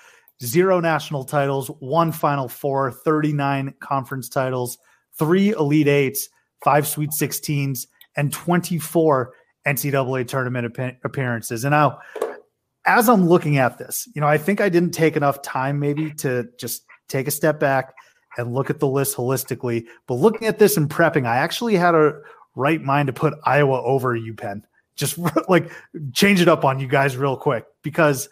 Zero 0.45 0.81
national 0.81 1.25
titles, 1.25 1.69
one 1.79 2.11
Final 2.11 2.49
Four, 2.49 2.91
39 2.91 3.75
conference 3.81 4.29
titles, 4.29 4.79
three 5.19 5.51
Elite 5.51 5.87
Eights, 5.89 6.29
five 6.65 6.87
Sweet 6.87 7.11
16s, 7.11 7.87
and 8.17 8.33
24 8.33 9.33
NCAA 9.67 10.27
tournament 10.27 10.67
appa- 10.67 10.97
appearances. 11.05 11.65
And 11.65 11.73
now, 11.73 11.99
as 12.85 13.09
I'm 13.09 13.29
looking 13.29 13.59
at 13.59 13.79
this, 13.79 14.09
you 14.15 14.21
know, 14.21 14.27
I 14.27 14.39
think 14.39 14.61
I 14.61 14.69
didn't 14.69 14.93
take 14.93 15.17
enough 15.17 15.43
time 15.43 15.79
maybe 15.79 16.13
to 16.15 16.49
just 16.59 16.85
take 17.09 17.29
a 17.29 17.31
step 17.31 17.61
back 17.61 17.95
and 18.37 18.55
look 18.55 18.71
at 18.71 18.81
the 18.81 18.89
list 18.89 19.17
holistically. 19.17 19.87
But 20.07 20.15
looking 20.15 20.49
at 20.49 20.59
this 20.59 20.77
and 20.77 20.89
prepping, 20.89 21.27
I 21.27 21.37
actually 21.37 21.77
had 21.77 21.95
a 21.95 22.15
right 22.55 22.83
mind 22.83 23.07
to 23.07 23.13
put 23.13 23.35
Iowa 23.45 23.83
over 23.83 24.19
UPenn. 24.19 24.63
Just 24.97 25.19
like 25.49 25.71
change 26.13 26.41
it 26.41 26.49
up 26.49 26.65
on 26.65 26.81
you 26.81 26.89
guys 26.89 27.17
real 27.17 27.37
quick 27.37 27.65
because 27.83 28.29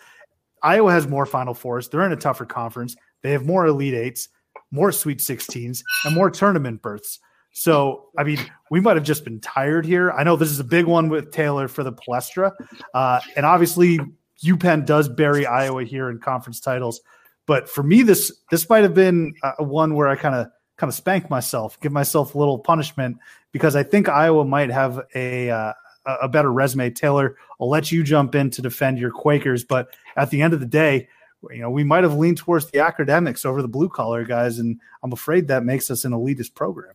Iowa 0.63 0.93
has 0.93 1.07
more 1.07 1.27
Final 1.27 1.55
Fours. 1.55 1.89
They're 1.89 2.05
in 2.05 2.13
a 2.13 2.17
tougher 2.17 2.45
conference. 2.45 2.97
They 3.23 3.33
have 3.33 3.47
more 3.47 3.67
Elite 3.67 3.95
Eights, 3.95 4.29
more 4.71 4.93
Sweet 4.93 5.19
16s, 5.19 5.83
and 6.05 6.15
more 6.15 6.31
tournament 6.31 6.83
berths. 6.83 7.19
So, 7.53 8.07
I 8.17 8.25
mean, 8.25 8.39
we 8.71 8.81
might 8.81 8.97
have 8.97 9.05
just 9.05 9.25
been 9.25 9.41
tired 9.41 9.85
here. 9.85 10.13
I 10.13 10.23
know 10.23 10.37
this 10.37 10.51
is 10.51 10.61
a 10.61 10.65
big 10.65 10.87
one 10.87 11.09
with 11.09 11.33
Taylor 11.33 11.69
for 11.69 11.83
the 11.83 11.93
Palestra. 11.93 12.53
Uh, 12.95 13.21
and 13.37 13.45
obviously, 13.45 13.99
UPenn 14.45 14.87
does 14.87 15.09
bury 15.09 15.47
Iowa 15.47 15.85
here 15.85 16.11
in 16.11 16.19
conference 16.19 16.61
titles. 16.61 17.01
But 17.47 17.69
for 17.69 17.83
me, 17.83 18.03
this 18.03 18.33
this 18.51 18.69
might 18.69 18.85
have 18.85 18.95
been 18.95 19.35
a 19.59 19.65
one 19.65 19.95
where 19.95 20.09
I 20.09 20.15
kind 20.15 20.35
of 20.35 20.49
kind 20.77 20.89
of 20.89 20.95
spank 20.95 21.29
myself, 21.29 21.79
give 21.81 21.93
myself 21.93 22.35
a 22.35 22.39
little 22.39 22.59
punishment 22.59 23.19
because 23.53 23.75
I 23.77 23.83
think 23.83 24.09
Iowa 24.09 24.45
might 24.45 24.71
have 24.71 25.01
a 25.15 25.51
uh, 25.51 25.73
a 26.07 26.29
better 26.29 26.53
resume. 26.53 26.91
Taylor, 26.91 27.37
I'll 27.61 27.69
let 27.69 27.91
you 27.91 28.03
jump 28.03 28.35
in 28.35 28.51
to 28.51 28.63
defend 28.63 28.99
your 28.99 29.11
Quakers, 29.11 29.65
but 29.65 29.95
at 30.17 30.31
the 30.31 30.43
end 30.43 30.55
of 30.55 30.61
the 30.61 30.67
day, 30.67 31.09
you 31.51 31.59
know 31.59 31.71
we 31.71 31.85
might 31.85 32.05
have 32.05 32.15
leaned 32.15 32.39
towards 32.39 32.71
the 32.71 32.81
academics 32.81 33.45
over 33.45 33.63
the 33.63 33.69
blue 33.69 33.89
collar 33.89 34.25
guys, 34.25 34.59
and 34.59 34.81
I'm 35.03 35.13
afraid 35.13 35.49
that 35.49 35.65
makes 35.65 35.91
us 35.91 36.05
an 36.05 36.13
elitist 36.13 36.55
program. 36.55 36.95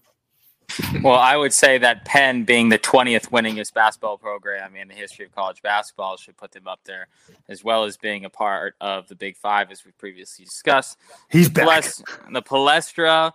Well, 1.02 1.16
I 1.16 1.36
would 1.36 1.54
say 1.54 1.78
that 1.78 2.06
Penn, 2.06 2.44
being 2.44 2.70
the 2.70 2.80
20th 2.80 3.30
winningest 3.30 3.74
basketball 3.74 4.18
program 4.18 4.76
in 4.76 4.88
the 4.88 4.94
history 4.94 5.26
of 5.26 5.34
college 5.34 5.62
basketball, 5.62 6.18
should 6.18 6.38
put 6.38 6.52
them 6.52 6.68
up 6.68 6.80
there, 6.86 7.08
as 7.48 7.64
well 7.64 7.84
as 7.84 7.98
being 7.98 8.26
a 8.26 8.30
part 8.30 8.76
of 8.82 9.08
the 9.08 9.16
Big 9.16 9.38
Five, 9.38 9.72
as 9.72 9.86
we 9.86 9.92
previously 9.92 10.46
discussed. 10.46 10.98
He's 11.30 11.50
back. 11.50 11.66
Palest- 11.66 12.06
the 12.32 12.42
Palestra, 12.42 13.34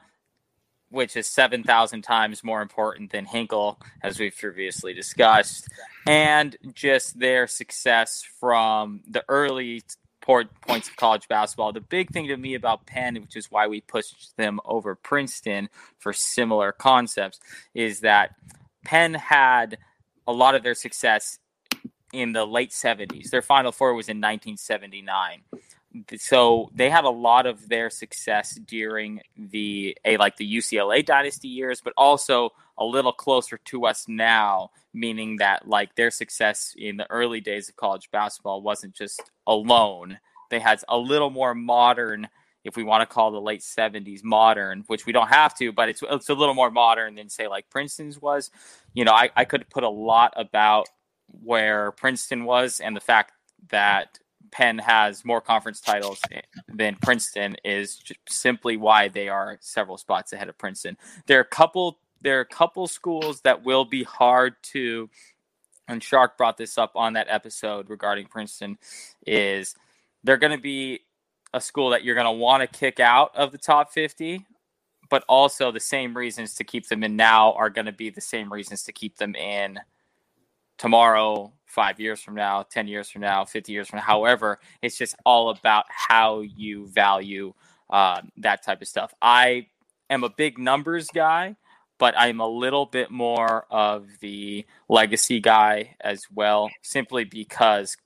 which 0.91 1.17
is 1.17 1.27
7,000 1.29 2.03
times 2.03 2.43
more 2.43 2.63
important 2.63 3.13
than 3.13 3.25
Hinkle, 3.25 3.81
as 4.03 4.19
we've 4.19 4.37
previously 4.37 4.93
discussed, 4.93 5.69
and 6.07 6.57
just 6.75 7.19
their 7.19 7.47
success 7.47 8.25
from 8.41 9.03
the 9.09 9.25
early 9.29 9.83
points 10.21 10.89
of 10.89 10.97
college 10.97 11.29
basketball. 11.29 11.73
The 11.73 11.81
big 11.81 12.11
thing 12.11 12.29
to 12.29 12.37
me 12.37 12.55
about 12.55 12.87
Penn, 12.87 13.15
which 13.15 13.37
is 13.37 13.51
why 13.51 13.67
we 13.67 13.81
pushed 13.81 14.37
them 14.37 14.61
over 14.65 14.95
Princeton 14.95 15.69
for 15.99 16.13
similar 16.13 16.73
concepts, 16.73 17.41
is 17.75 18.01
that 18.01 18.35
Penn 18.85 19.15
had 19.15 19.79
a 20.27 20.33
lot 20.33 20.55
of 20.55 20.63
their 20.63 20.75
success 20.75 21.39
in 22.13 22.33
the 22.33 22.45
late 22.45 22.71
70s. 22.71 23.31
Their 23.31 23.43
Final 23.43 23.73
Four 23.73 23.95
was 23.95 24.09
in 24.09 24.19
1979 24.19 25.43
so 26.17 26.71
they 26.75 26.89
had 26.89 27.05
a 27.05 27.11
lot 27.11 27.47
of 27.47 27.69
their 27.69 27.91
success 27.91 28.55
during 28.55 29.21
the 29.37 29.97
a 30.05 30.17
like 30.17 30.37
the 30.37 30.57
UCLA 30.57 31.05
dynasty 31.05 31.49
years, 31.49 31.81
but 31.83 31.93
also 31.97 32.51
a 32.79 32.85
little 32.85 33.13
closer 33.13 33.59
to 33.67 33.87
us 33.87 34.07
now, 34.07 34.71
meaning 34.93 35.37
that 35.37 35.69
like 35.69 35.95
their 35.95 36.11
success 36.11 36.75
in 36.77 36.97
the 36.97 37.11
early 37.11 37.41
days 37.41 37.69
of 37.69 37.77
college 37.77 38.11
basketball 38.11 38.63
wasn't 38.63 38.95
just 38.95 39.23
alone. 39.47 40.19
They 40.51 40.61
had 40.61 40.83
a 40.89 40.99
little 40.99 41.31
more 41.31 41.55
modern, 41.55 42.29
if 42.65 42.77
we 42.77 42.83
want 42.83 43.09
to 43.09 43.13
call 43.13 43.31
the 43.31 43.41
late 43.41 43.61
'70s 43.61 44.25
modern, 44.25 44.85
which 44.89 45.07
we 45.07 45.13
don't 45.13 45.29
have 45.29 45.57
to, 45.59 45.73
but 45.73 45.89
it's 45.89 46.03
it's 46.11 46.29
a 46.29 46.35
little 46.35 46.55
more 46.55 46.71
modern 46.71 47.15
than 47.15 47.29
say 47.29 47.47
like 47.49 47.71
Princeton's 47.71 48.21
was. 48.21 48.51
You 48.95 49.05
know, 49.05 49.13
I, 49.13 49.31
I 49.37 49.45
could 49.45 49.69
put 49.71 49.85
a 49.85 49.89
lot 49.89 50.33
about 50.37 50.89
where 51.29 51.93
Princeton 51.93 52.45
was 52.45 52.81
and 52.81 52.97
the 52.97 53.01
fact 53.01 53.33
that 53.71 54.19
Penn 54.51 54.79
has 54.79 55.25
more 55.25 55.41
conference 55.41 55.81
titles 55.81 56.21
than 56.69 56.97
Princeton 56.97 57.57
is 57.65 58.03
simply 58.29 58.77
why 58.77 59.09
they 59.09 59.29
are 59.29 59.59
several 59.61 59.97
spots 59.97 60.33
ahead 60.33 60.49
of 60.49 60.59
Princeton. 60.59 60.97
There 61.27 61.39
are 61.39 61.43
a 61.43 61.45
couple 61.45 61.99
there 62.21 62.39
are 62.39 62.43
a 62.43 62.47
couple 62.47 62.87
schools 62.87 63.41
that 63.43 63.65
will 63.65 63.85
be 63.85 64.03
hard 64.03 64.55
to 64.63 65.09
and 65.89 66.03
Shark 66.03 66.39
brought 66.39 66.57
this 66.57 66.79
up 66.79 66.93
on 66.95 67.15
that 67.15 67.27
episode 67.29 67.91
regarding 67.91 68.27
Princeton 68.27 68.79
is 69.27 69.75
they're 70.23 70.37
going 70.37 70.57
to 70.57 70.63
be 70.63 71.01
a 71.53 71.61
school 71.61 71.91
that 71.91 72.05
you're 72.05 72.15
going 72.15 72.27
to 72.27 72.31
want 72.31 72.61
to 72.61 72.79
kick 72.79 73.01
out 73.01 73.35
of 73.35 73.51
the 73.51 73.59
top 73.59 73.93
50 73.93 74.47
but 75.09 75.25
also 75.29 75.73
the 75.73 75.81
same 75.81 76.17
reasons 76.17 76.55
to 76.55 76.65
keep 76.65 76.87
them 76.89 77.03
in 77.03 77.17
now 77.17 77.53
are 77.55 77.69
going 77.69 77.87
to 77.87 77.93
be 77.93 78.11
the 78.11 78.21
same 78.21 78.53
reasons 78.53 78.85
to 78.85 78.93
keep 78.93 79.17
them 79.17 79.35
in 79.35 79.79
tomorrow 80.79 81.53
five 81.67 82.01
years 82.01 82.21
from 82.21 82.35
now, 82.35 82.63
10 82.63 82.89
years 82.89 83.11
from 83.11 83.21
now, 83.21 83.45
50 83.45 83.73
years 83.73 83.89
from 83.89 83.99
now. 83.99 84.05
However, 84.05 84.59
it's 84.83 84.97
just 84.97 85.15
all 85.27 85.51
about 85.51 85.85
how 85.89 86.41
you 86.41 86.87
value 86.89 87.53
uh, 87.91 88.23
that 88.39 88.63
type 88.65 88.81
of 88.81 88.89
stuff. 88.89 89.13
I 89.21 89.67
am 90.09 90.25
a 90.25 90.31
big 90.31 90.59
numbers 90.59 91.09
guy, 91.09 91.57
but 92.01 92.15
I'm 92.17 92.41
a 92.41 92.49
little 92.49 92.87
bit 92.87 93.11
more 93.11 93.67
of 93.71 94.09
the 94.21 94.65
legacy 94.89 95.39
guy 95.39 95.97
as 96.01 96.23
well, 96.35 96.71
simply 96.81 97.25
because 97.25 97.97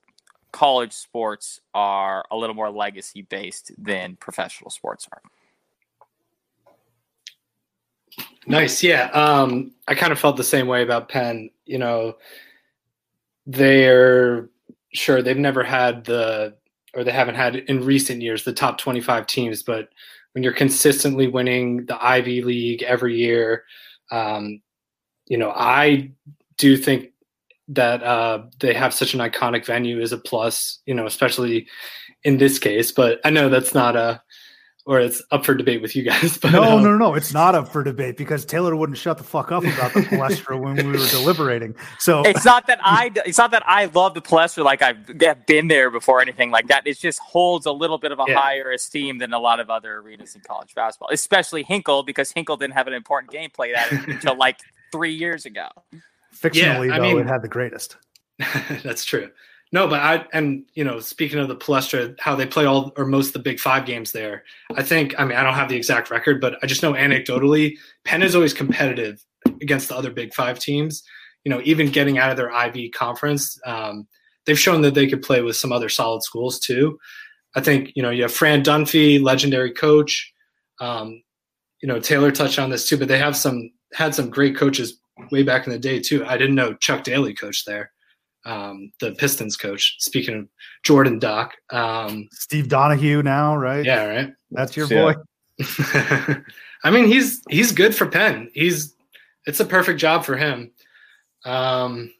college 0.53 0.93
sports 0.93 1.61
are 1.75 2.25
a 2.31 2.37
little 2.37 2.57
more 2.57 2.71
legacy 2.71 3.23
based 3.23 3.71
than 3.79 4.17
professional 4.17 4.71
sports 4.71 5.07
are. 5.13 5.23
Nice. 8.49 8.83
Yeah. 8.83 9.05
Um, 9.13 9.73
I 9.87 9.95
kind 9.95 10.13
of 10.13 10.19
felt 10.19 10.37
the 10.37 10.45
same 10.45 10.67
way 10.67 10.83
about 10.83 11.09
Penn. 11.09 11.51
You 11.65 11.79
know, 11.79 12.17
they're 13.47 14.49
sure 14.93 15.23
they've 15.23 15.37
never 15.37 15.63
had 15.63 16.05
the 16.05 16.57
or 16.95 17.05
they 17.05 17.13
haven't 17.13 17.35
had 17.37 17.57
in 17.57 17.85
recent 17.85 18.23
years 18.23 18.45
the 18.45 18.53
top 18.53 18.79
25 18.79 19.27
teams 19.27 19.63
but 19.65 19.89
when 20.33 20.45
you're 20.45 20.53
consistently 20.53 21.27
winning 21.27 21.85
the 21.87 22.05
ivy 22.05 22.43
league 22.43 22.83
every 22.85 23.17
year 23.17 23.65
um, 24.11 24.61
you 25.27 25.39
know 25.39 25.51
i 25.51 26.11
do 26.59 26.77
think 26.77 27.11
that 27.67 28.03
uh, 28.03 28.43
they 28.61 28.75
have 28.75 28.93
such 28.93 29.15
an 29.15 29.21
iconic 29.21 29.65
venue 29.65 30.01
is 30.01 30.13
a 30.13 30.19
plus 30.19 30.81
you 30.87 30.95
know 30.95 31.07
especially 31.07 31.67
in 32.23 32.37
this 32.39 32.59
case 32.59 32.93
but 32.93 33.21
i 33.25 33.31
know 33.31 33.49
that's 33.49 33.75
not 33.75 33.97
a 33.97 34.21
or 34.87 35.01
it's 35.01 35.23
up 35.31 35.47
for 35.47 35.55
debate 35.55 35.81
with 35.81 35.97
you 35.97 36.03
guys. 36.03 36.39
But 36.45 36.53
no, 36.53 36.63
um, 36.63 36.83
no, 36.83 36.97
no, 36.97 37.15
it's 37.15 37.33
not 37.33 37.55
up 37.55 37.69
for 37.69 37.83
debate 37.83 38.17
because 38.17 38.45
Taylor 38.45 38.77
wouldn't 38.77 38.99
shut 38.99 39.17
the 39.17 39.25
fuck 39.25 39.51
up 39.51 39.65
about 39.65 39.95
the 39.95 40.01
Palestra 40.01 40.61
when 40.61 40.77
we 40.77 40.99
were 40.99 41.09
deliberating. 41.09 41.75
So 41.99 42.23
it's 42.23 42.45
not 42.45 42.67
that 42.67 42.81
I, 42.83 43.11
it's 43.25 43.39
not 43.39 43.51
that 43.53 43.63
I 43.67 43.87
love 43.87 44.13
the 44.13 44.21
Palestra 44.21 44.63
like 44.63 44.83
I've 44.83 45.07
been 45.47 45.69
there 45.69 45.91
before 45.91 46.19
or 46.19 46.23
anything 46.23 46.51
like 46.51 46.67
that. 46.69 46.87
It 46.87 46.99
just 46.99 47.19
holds 47.21 47.65
a 47.65 47.73
little 47.73 47.97
bit 47.97 48.13
of 48.13 48.19
a 48.19 48.25
yeah. 48.29 48.35
higher 48.39 48.73
esteem 48.73 49.19
than 49.19 49.33
a 49.33 49.39
lot 49.39 49.59
of 49.59 49.71
other 49.71 49.99
arenas 49.99 50.35
in 50.35 50.43
college 50.43 50.75
basketball, 50.75 51.09
especially 51.13 51.63
Hinkle 51.63 52.03
because 52.03 52.31
Hinkle 52.31 52.57
didn't 52.59 52.75
have 52.75 52.87
an 52.87 52.95
important 52.95 53.33
game 53.33 53.51
played 53.51 53.75
at 53.75 53.91
it 53.91 54.07
until 54.09 54.37
like 54.37 54.59
three 54.93 55.15
years 55.15 55.47
ago. 55.47 55.69
Fictionally, 56.35 56.89
yeah, 56.89 56.97
I 56.97 56.99
though, 56.99 57.05
mean, 57.05 57.19
it 57.21 57.27
had 57.27 57.43
the 57.43 57.49
greatest. 57.49 57.97
that's 58.83 59.05
true. 59.05 59.31
No, 59.75 59.89
but 59.89 59.99
I 59.99 60.25
and 60.33 60.65
you 60.75 60.85
know, 60.85 61.01
speaking 61.01 61.41
of 61.41 61.49
the 61.49 61.57
Palestra, 61.57 62.15
how 62.21 62.37
they 62.37 62.47
play 62.47 62.65
all 62.65 62.93
or 62.97 63.05
most 63.05 63.27
of 63.27 63.33
the 63.33 63.39
Big 63.41 63.59
Five 63.59 63.87
games 63.87 64.13
there, 64.13 64.45
I 64.77 64.85
think. 64.85 65.19
I 65.19 65.25
mean, 65.25 65.37
I 65.37 65.43
don't 65.43 65.55
have 65.55 65.69
the 65.69 65.75
exact 65.75 66.13
record, 66.13 66.41
but 66.41 66.57
I 66.63 66.69
just 66.69 66.81
know 66.81 66.93
anecdotally, 66.93 67.75
Penn 68.05 68.23
is 68.23 68.37
always 68.37 68.55
competitive 68.55 69.25
against 69.61 69.89
the 69.89 69.97
other 69.97 70.13
Big 70.13 70.33
Five 70.33 70.61
teams. 70.61 71.03
You 71.43 71.51
know, 71.51 71.61
even 71.65 71.91
getting 71.91 72.19
out 72.19 72.31
of 72.31 72.37
their 72.37 72.53
Ivy 72.53 72.89
conference, 72.91 73.59
um, 73.67 74.07
they've 74.47 74.57
shown 74.57 74.81
that 74.83 74.95
they 74.95 75.09
could 75.09 75.23
play 75.23 75.43
with 75.43 75.57
some 75.57 75.73
other 75.73 75.89
solid 75.89 76.23
schools 76.23 76.61
too. 76.61 76.97
I 77.57 77.61
think 77.61 77.91
you 77.97 78.03
know 78.05 78.11
you 78.11 78.23
have 78.23 78.33
Fran 78.33 78.63
Dunphy, 78.63 79.21
legendary 79.21 79.73
coach. 79.73 80.33
Um, 80.81 81.21
you 81.83 81.89
know 81.89 81.99
Taylor 81.99 82.31
touched 82.31 82.61
on 82.61 82.71
this 82.71 82.89
too, 82.89 82.97
but 82.97 83.09
they 83.09 83.19
have 83.19 83.37
some 83.37 83.73
had 83.93 84.15
some 84.15 84.31
great 84.31 84.57
coaches 84.57 85.01
way 85.33 85.43
back 85.43 85.67
in 85.67 85.73
the 85.73 85.81
day 85.81 85.99
too. 85.99 86.25
I 86.25 86.37
didn't 86.37 86.55
know 86.55 86.75
Chuck 86.75 87.03
Daly 87.03 87.35
coached 87.35 87.67
there 87.67 87.91
um, 88.45 88.93
the 89.01 89.13
Pistons 89.13 89.57
coach. 89.57 89.97
Speaking 89.99 90.39
of 90.39 90.49
Jordan 90.83 91.19
Doc, 91.19 91.55
um, 91.71 92.29
Steve 92.33 92.69
Donahue 92.69 93.23
now, 93.23 93.57
right? 93.57 93.85
Yeah, 93.85 94.05
right. 94.07 94.33
That's 94.51 94.77
your 94.77 94.89
boy. 94.89 95.15
I 96.85 96.91
mean, 96.91 97.07
he's 97.07 97.43
he's 97.49 97.73
good 97.73 97.95
for 97.95 98.07
Penn. 98.07 98.51
He's 98.55 98.95
it's 99.47 99.61
a 99.61 99.65
perfect 99.65 100.01
job 100.01 100.25
for 100.25 100.37
him. 100.37 100.71
Um, 101.45 102.13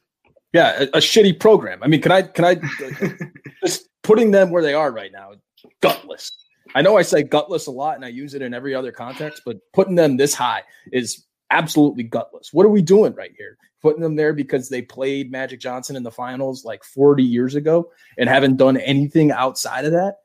yeah, 0.53 0.83
a, 0.83 0.85
a 0.85 0.99
shitty 0.99 1.41
program. 1.41 1.83
I 1.83 1.89
mean, 1.89 2.01
can 2.01 2.13
I 2.13 2.23
can 2.23 2.45
I 2.45 2.57
just 3.65 3.89
putting 4.03 4.31
them 4.31 4.51
where 4.51 4.63
they 4.63 4.75
are 4.75 4.93
right 4.93 5.13
now? 5.13 5.33
Gutless. 5.81 6.31
I 6.75 6.83
know 6.83 6.97
I 6.97 7.03
say 7.03 7.23
gutless 7.23 7.67
a 7.67 7.71
lot, 7.71 7.97
and 7.97 8.05
I 8.05 8.09
use 8.09 8.35
it 8.35 8.43
in 8.43 8.53
every 8.55 8.75
other 8.75 8.91
context, 8.91 9.43
but 9.45 9.59
putting 9.73 9.95
them 9.95 10.17
this 10.17 10.35
high 10.35 10.63
is 10.93 11.25
absolutely 11.51 12.05
gutless. 12.05 12.53
What 12.53 12.67
are 12.67 12.71
we 12.71 12.83
doing 12.83 13.15
right 13.15 13.33
here? 13.37 13.57
Putting 13.83 14.03
them 14.03 14.17
there 14.17 14.33
because 14.33 14.69
they 14.69 14.83
played 14.83 15.31
Magic 15.31 15.61
Johnson 15.61 15.97
in 15.97 16.03
the 16.03 16.11
finals 16.11 16.65
like 16.65 16.83
40 16.85 17.23
years 17.23 17.55
ago 17.55 17.91
and 18.19 18.29
haven't 18.29 18.57
done 18.57 18.77
anything 18.77 19.31
outside 19.31 19.85
of 19.85 19.93
that. 19.93 20.17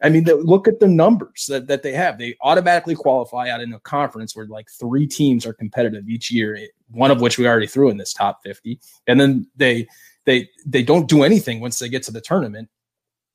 I 0.00 0.10
mean, 0.10 0.24
look 0.24 0.68
at 0.68 0.78
the 0.78 0.86
numbers 0.86 1.46
that, 1.48 1.66
that 1.66 1.82
they 1.82 1.92
have. 1.92 2.18
They 2.18 2.36
automatically 2.42 2.94
qualify 2.94 3.48
out 3.48 3.60
in 3.60 3.72
a 3.72 3.80
conference 3.80 4.36
where 4.36 4.46
like 4.46 4.68
three 4.70 5.08
teams 5.08 5.44
are 5.44 5.52
competitive 5.52 6.08
each 6.08 6.30
year, 6.30 6.54
eh, 6.54 6.66
one 6.90 7.10
of 7.10 7.20
which 7.20 7.36
we 7.36 7.48
already 7.48 7.66
threw 7.66 7.88
in 7.88 7.96
this 7.96 8.12
top 8.12 8.40
50. 8.44 8.78
And 9.08 9.20
then 9.20 9.48
they 9.56 9.88
they 10.24 10.48
they 10.64 10.84
don't 10.84 11.08
do 11.08 11.24
anything 11.24 11.58
once 11.60 11.78
they 11.78 11.88
get 11.88 12.04
to 12.04 12.12
the 12.12 12.20
tournament. 12.20 12.68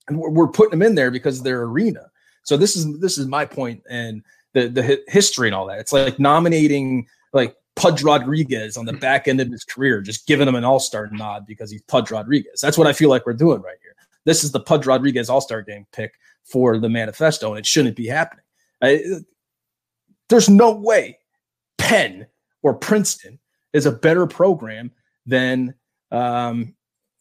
And 0.08 0.18
we're, 0.18 0.30
we're 0.30 0.48
putting 0.48 0.72
them 0.72 0.88
in 0.88 0.96
there 0.96 1.12
because 1.12 1.44
they're 1.44 1.64
arena. 1.64 2.10
So 2.44 2.56
this 2.56 2.78
is 2.78 3.00
this 3.00 3.18
is 3.18 3.28
my 3.28 3.46
point 3.46 3.84
and 3.90 4.24
the 4.54 4.70
the 4.70 5.04
history 5.08 5.50
and 5.50 5.56
all 5.56 5.68
that. 5.68 5.80
It's 5.80 5.92
like 5.92 6.18
nominating 6.18 7.08
like 7.34 7.56
Pudge 7.76 8.04
Rodriguez 8.04 8.78
on 8.78 8.86
the 8.86 8.94
back 8.94 9.28
end 9.28 9.42
of 9.42 9.50
his 9.50 9.64
career, 9.64 10.02
just 10.02 10.28
giving 10.28 10.48
him 10.48 10.56
an 10.56 10.64
all 10.64 10.80
star 10.80 11.10
nod 11.12 11.46
because 11.46 11.72
he's 11.72 11.82
Pudge 11.84 12.12
Rodriguez. 12.12 12.62
That's 12.62 12.78
what 12.78 12.88
I 12.88 12.94
feel 12.94 13.10
like 13.10 13.26
we're 13.26 13.34
doing 13.34 13.62
right 13.62 13.78
here. 13.82 13.96
This 14.26 14.44
is 14.44 14.52
the 14.52 14.60
Pudge 14.60 14.86
Rodriguez 14.86 15.30
all 15.30 15.42
star 15.42 15.62
game 15.62 15.86
pick 15.92 16.14
for 16.44 16.78
the 16.78 16.90
manifesto, 16.90 17.50
and 17.50 17.60
it 17.60 17.66
shouldn't 17.66 17.96
be 17.96 18.08
happening. 18.08 18.46
I, 18.82 19.04
there's 20.30 20.50
no 20.50 20.72
way 20.72 21.20
Penn 21.78 22.28
or 22.62 22.74
Princeton 22.74 23.40
is 23.74 23.86
a 23.86 23.92
better 23.92 24.26
program 24.28 24.92
than, 25.26 25.74
um, 26.12 26.76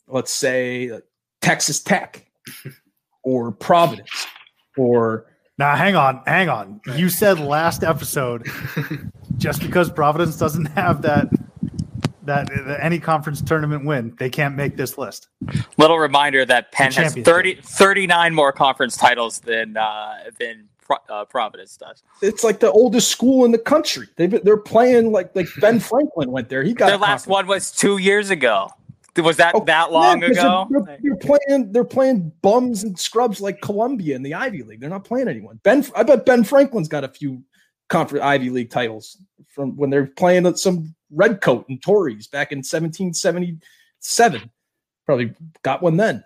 let's 0.06 0.32
say, 0.32 1.00
Texas 1.40 1.80
Tech 1.80 2.26
or 3.22 3.52
Providence 3.52 4.26
or 4.76 5.26
now, 5.58 5.76
hang 5.76 5.96
on, 5.96 6.22
hang 6.26 6.48
on. 6.48 6.80
You 6.96 7.08
said 7.08 7.38
last 7.38 7.84
episode, 7.84 8.46
just 9.36 9.60
because 9.60 9.90
Providence 9.90 10.36
doesn't 10.36 10.66
have 10.66 11.02
that 11.02 11.28
that, 12.24 12.48
any 12.80 12.98
conference 12.98 13.42
tournament 13.42 13.84
win, 13.84 14.14
they 14.18 14.30
can't 14.30 14.54
make 14.54 14.76
this 14.76 14.96
list. 14.96 15.28
Little 15.76 15.98
reminder 15.98 16.44
that 16.44 16.72
Penn 16.72 16.92
has 16.92 17.14
30, 17.14 17.56
39 17.62 18.34
more 18.34 18.52
conference 18.52 18.96
titles 18.96 19.40
than 19.40 19.76
uh, 19.76 20.14
than 20.38 20.68
uh, 21.08 21.24
Providence 21.24 21.76
does. 21.76 22.02
It's 22.20 22.44
like 22.44 22.60
the 22.60 22.70
oldest 22.70 23.10
school 23.10 23.44
in 23.44 23.52
the 23.52 23.58
country. 23.58 24.08
They 24.16 24.26
they're 24.26 24.56
playing 24.56 25.12
like 25.12 25.34
like 25.34 25.48
Ben 25.60 25.80
Franklin 25.80 26.30
went 26.30 26.48
there. 26.48 26.62
He 26.62 26.74
got 26.74 26.88
their 26.88 26.98
last 26.98 27.26
one 27.26 27.46
was 27.46 27.70
two 27.70 27.98
years 27.98 28.30
ago. 28.30 28.70
Was 29.16 29.36
that 29.36 29.54
oh, 29.54 29.64
that 29.64 29.92
long 29.92 30.22
yeah, 30.22 30.28
ago? 30.28 30.68
They're, 30.70 30.98
they're, 31.02 31.16
playing. 31.16 31.72
They're 31.72 31.84
playing 31.84 32.32
bums 32.40 32.82
and 32.84 32.98
scrubs 32.98 33.42
like 33.42 33.60
Columbia 33.60 34.16
in 34.16 34.22
the 34.22 34.32
Ivy 34.32 34.62
League. 34.62 34.80
They're 34.80 34.88
not 34.88 35.04
playing 35.04 35.28
anyone. 35.28 35.60
Ben, 35.62 35.84
I 35.94 36.02
bet 36.02 36.24
Ben 36.24 36.44
Franklin's 36.44 36.88
got 36.88 37.04
a 37.04 37.08
few 37.08 37.42
conference 37.90 38.24
Ivy 38.24 38.48
League 38.48 38.70
titles 38.70 39.18
from 39.54 39.76
when 39.76 39.90
they're 39.90 40.06
playing 40.06 40.56
some 40.56 40.94
redcoat 41.10 41.68
and 41.68 41.82
Tories 41.82 42.26
back 42.26 42.52
in 42.52 42.58
1777. 42.58 44.50
Probably 45.04 45.34
got 45.62 45.82
one 45.82 45.98
then. 45.98 46.24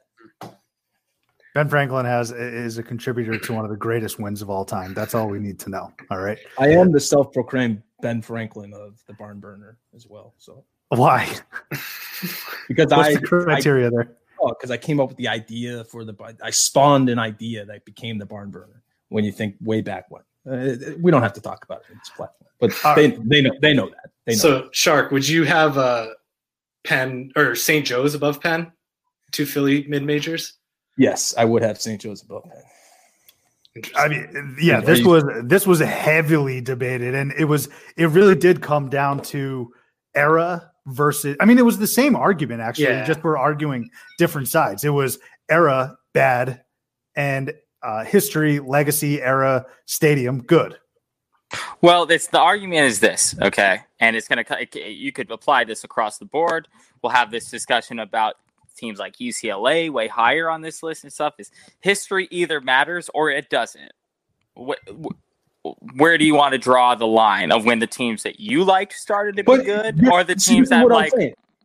Ben 1.54 1.68
Franklin 1.68 2.04
has 2.04 2.32
is 2.32 2.76
a 2.78 2.82
contributor 2.82 3.38
to 3.38 3.52
one 3.54 3.64
of 3.64 3.70
the 3.70 3.76
greatest 3.78 4.20
wins 4.20 4.42
of 4.42 4.50
all 4.50 4.64
time. 4.64 4.92
That's 4.92 5.14
all 5.14 5.26
we 5.26 5.38
need 5.38 5.58
to 5.60 5.70
know. 5.70 5.90
All 6.10 6.18
right. 6.18 6.38
I 6.58 6.68
am 6.68 6.92
the 6.92 7.00
self-proclaimed 7.00 7.82
Ben 8.02 8.20
Franklin 8.20 8.74
of 8.74 9.02
the 9.08 9.14
barn 9.14 9.40
burner 9.40 9.78
as 9.94 10.06
well. 10.06 10.34
So 10.36 10.64
why? 10.88 11.32
because 12.68 12.90
What's 12.90 13.08
I 13.08 13.14
the 13.14 13.20
criteria 13.20 13.88
I, 13.88 13.90
there. 13.90 14.16
Oh, 14.40 14.48
because 14.48 14.70
I 14.70 14.76
came 14.76 15.00
up 15.00 15.08
with 15.08 15.16
the 15.16 15.28
idea 15.28 15.84
for 15.84 16.04
the 16.04 16.14
I 16.42 16.50
spawned 16.50 17.08
an 17.08 17.18
idea 17.18 17.64
that 17.64 17.84
became 17.84 18.18
the 18.18 18.26
barn 18.26 18.50
burner. 18.50 18.82
When 19.08 19.24
you 19.24 19.32
think 19.32 19.54
way 19.60 19.82
back 19.82 20.06
when, 20.10 20.22
uh, 20.50 20.94
we 21.00 21.10
don't 21.12 21.22
have 21.22 21.32
to 21.34 21.40
talk 21.40 21.64
about 21.64 21.82
it 21.88 21.92
in 21.92 21.98
this 21.98 22.10
platform, 22.10 22.50
but 22.58 22.96
they, 22.96 23.10
they 23.24 23.40
know 23.40 23.52
they 23.60 23.72
know 23.72 23.88
that. 23.88 24.10
They 24.24 24.32
know 24.32 24.38
so 24.38 24.50
that. 24.62 24.74
Shark, 24.74 25.12
would 25.12 25.28
you 25.28 25.44
have 25.44 25.78
uh, 25.78 26.08
Penn 26.84 27.30
or 27.36 27.54
St. 27.54 27.86
Joe's 27.86 28.14
above 28.14 28.40
Penn? 28.40 28.72
Two 29.30 29.46
Philly 29.46 29.86
mid 29.88 30.02
majors. 30.02 30.54
Yes, 30.98 31.34
I 31.38 31.44
would 31.44 31.62
have 31.62 31.80
St. 31.80 32.00
Joe's 32.00 32.22
above 32.22 32.44
Penn. 32.44 32.62
I 33.94 34.08
mean, 34.08 34.56
yeah, 34.60 34.80
this 34.80 35.04
was 35.04 35.22
this 35.44 35.66
was 35.66 35.80
heavily 35.80 36.60
debated, 36.60 37.14
and 37.14 37.32
it 37.38 37.44
was 37.44 37.68
it 37.96 38.08
really 38.08 38.34
did 38.34 38.62
come 38.62 38.88
down 38.88 39.20
to 39.24 39.72
era 40.14 40.72
versus. 40.86 41.36
I 41.40 41.44
mean, 41.44 41.58
it 41.58 41.64
was 41.64 41.78
the 41.78 41.86
same 41.86 42.16
argument 42.16 42.60
actually, 42.60 42.86
Yeah. 42.86 43.04
just 43.04 43.22
we're 43.24 43.38
arguing 43.38 43.90
different 44.18 44.48
sides. 44.48 44.84
It 44.84 44.90
was 44.90 45.18
era 45.48 45.96
bad, 46.14 46.62
and 47.14 47.52
uh, 47.82 48.04
history, 48.04 48.58
legacy, 48.58 49.22
era, 49.22 49.66
stadium 49.84 50.42
good. 50.42 50.76
Well, 51.80 52.10
it's 52.10 52.26
the 52.28 52.40
argument 52.40 52.86
is 52.86 52.98
this, 53.00 53.34
okay, 53.40 53.80
and 54.00 54.16
it's 54.16 54.26
gonna 54.26 54.44
you 54.74 55.12
could 55.12 55.30
apply 55.30 55.64
this 55.64 55.84
across 55.84 56.18
the 56.18 56.24
board. 56.24 56.66
We'll 57.02 57.12
have 57.12 57.30
this 57.30 57.50
discussion 57.50 58.00
about 58.00 58.34
teams 58.76 58.98
like 58.98 59.16
UCLA 59.16 59.88
way 59.90 60.08
higher 60.08 60.50
on 60.50 60.60
this 60.60 60.82
list 60.82 61.04
and 61.04 61.12
stuff. 61.12 61.34
Is 61.38 61.50
history 61.80 62.26
either 62.30 62.60
matters 62.60 63.08
or 63.14 63.30
it 63.30 63.48
doesn't? 63.48 63.92
Wh- 64.56 64.72
wh- 64.88 65.14
Where 65.94 66.18
do 66.18 66.24
you 66.24 66.34
want 66.34 66.52
to 66.52 66.58
draw 66.58 66.94
the 66.94 67.06
line 67.06 67.52
of 67.52 67.64
when 67.64 67.78
the 67.78 67.86
teams 67.86 68.22
that 68.22 68.40
you 68.40 68.64
liked 68.64 68.92
started 68.94 69.36
to 69.36 69.44
be 69.44 69.62
good, 69.62 70.06
or 70.08 70.24
the 70.24 70.34
teams 70.34 70.68
that 70.70 70.86
like? 70.88 71.12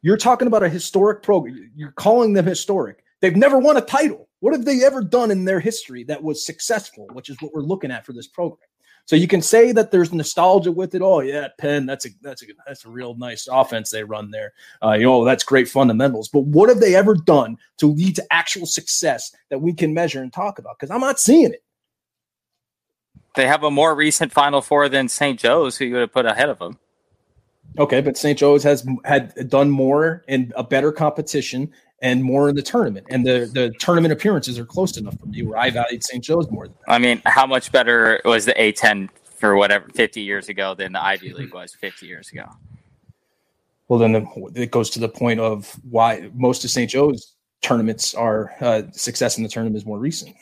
You're 0.03 0.17
talking 0.17 0.47
about 0.47 0.63
a 0.63 0.69
historic 0.69 1.21
program. 1.21 1.71
You're 1.75 1.91
calling 1.91 2.33
them 2.33 2.45
historic. 2.45 3.03
They've 3.19 3.35
never 3.35 3.59
won 3.59 3.77
a 3.77 3.81
title. 3.81 4.27
What 4.39 4.53
have 4.53 4.65
they 4.65 4.83
ever 4.83 5.03
done 5.03 5.29
in 5.29 5.45
their 5.45 5.59
history 5.59 6.03
that 6.05 6.23
was 6.23 6.43
successful? 6.43 7.07
Which 7.13 7.29
is 7.29 7.37
what 7.39 7.53
we're 7.53 7.61
looking 7.61 7.91
at 7.91 8.05
for 8.05 8.13
this 8.13 8.27
program. 8.27 8.67
So 9.05 9.15
you 9.15 9.27
can 9.27 9.41
say 9.41 9.71
that 9.73 9.91
there's 9.91 10.13
nostalgia 10.13 10.71
with 10.71 10.95
it. 10.95 11.01
Oh 11.01 11.19
yeah, 11.19 11.49
Penn. 11.57 11.85
That's 11.85 12.05
a 12.05 12.09
that's 12.21 12.43
a 12.43 12.47
that's 12.65 12.85
a 12.85 12.89
real 12.89 13.15
nice 13.15 13.47
offense 13.51 13.89
they 13.89 14.03
run 14.03 14.31
there. 14.31 14.53
Uh, 14.83 14.93
you 14.93 15.03
know 15.03 15.25
that's 15.25 15.43
great 15.43 15.67
fundamentals. 15.67 16.29
But 16.29 16.45
what 16.45 16.69
have 16.69 16.79
they 16.79 16.95
ever 16.95 17.15
done 17.15 17.57
to 17.77 17.87
lead 17.87 18.15
to 18.15 18.33
actual 18.33 18.65
success 18.65 19.35
that 19.49 19.59
we 19.59 19.73
can 19.73 19.93
measure 19.93 20.21
and 20.21 20.31
talk 20.31 20.59
about? 20.59 20.77
Because 20.79 20.91
I'm 20.91 21.01
not 21.01 21.19
seeing 21.19 21.51
it. 21.51 21.63
They 23.35 23.47
have 23.47 23.63
a 23.63 23.71
more 23.71 23.95
recent 23.95 24.31
Final 24.31 24.61
Four 24.61 24.89
than 24.89 25.07
St. 25.07 25.39
Joe's, 25.39 25.77
who 25.77 25.85
you 25.85 25.93
would 25.93 26.01
have 26.01 26.11
put 26.11 26.25
ahead 26.25 26.49
of 26.49 26.59
them. 26.59 26.77
Okay, 27.79 28.01
but 28.01 28.17
St. 28.17 28.37
Joe's 28.37 28.63
has 28.63 28.85
had 29.05 29.49
done 29.49 29.69
more 29.69 30.23
in 30.27 30.51
a 30.55 30.63
better 30.63 30.91
competition 30.91 31.71
and 32.01 32.23
more 32.23 32.49
in 32.49 32.55
the 32.55 32.61
tournament, 32.61 33.05
and 33.09 33.25
the 33.25 33.49
the 33.53 33.71
tournament 33.79 34.11
appearances 34.11 34.57
are 34.59 34.65
close 34.65 34.97
enough 34.97 35.17
for 35.19 35.27
me 35.27 35.43
where 35.43 35.57
I 35.57 35.69
valued 35.69 36.03
St. 36.03 36.23
Joe's 36.23 36.49
more 36.49 36.67
than 36.67 36.75
that. 36.85 36.93
I 36.93 36.97
mean, 36.97 37.21
how 37.25 37.45
much 37.45 37.71
better 37.71 38.19
was 38.25 38.45
the 38.45 38.53
A10 38.53 39.09
for 39.23 39.55
whatever 39.55 39.87
50 39.93 40.21
years 40.21 40.49
ago 40.49 40.73
than 40.73 40.91
the 40.91 41.03
Ivy 41.03 41.33
League 41.33 41.53
was 41.53 41.73
50 41.73 42.07
years 42.07 42.29
ago? 42.31 42.45
Well, 43.87 43.99
then 43.99 44.13
the, 44.13 44.51
it 44.55 44.71
goes 44.71 44.89
to 44.91 44.99
the 44.99 45.09
point 45.09 45.39
of 45.39 45.79
why 45.89 46.29
most 46.33 46.63
of 46.63 46.71
St. 46.71 46.89
Joe's 46.89 47.35
tournaments 47.61 48.13
are 48.13 48.53
uh, 48.61 48.83
success 48.91 49.37
in 49.37 49.43
the 49.43 49.49
tournament 49.49 49.77
is 49.77 49.85
more 49.85 49.99
recent. 49.99 50.35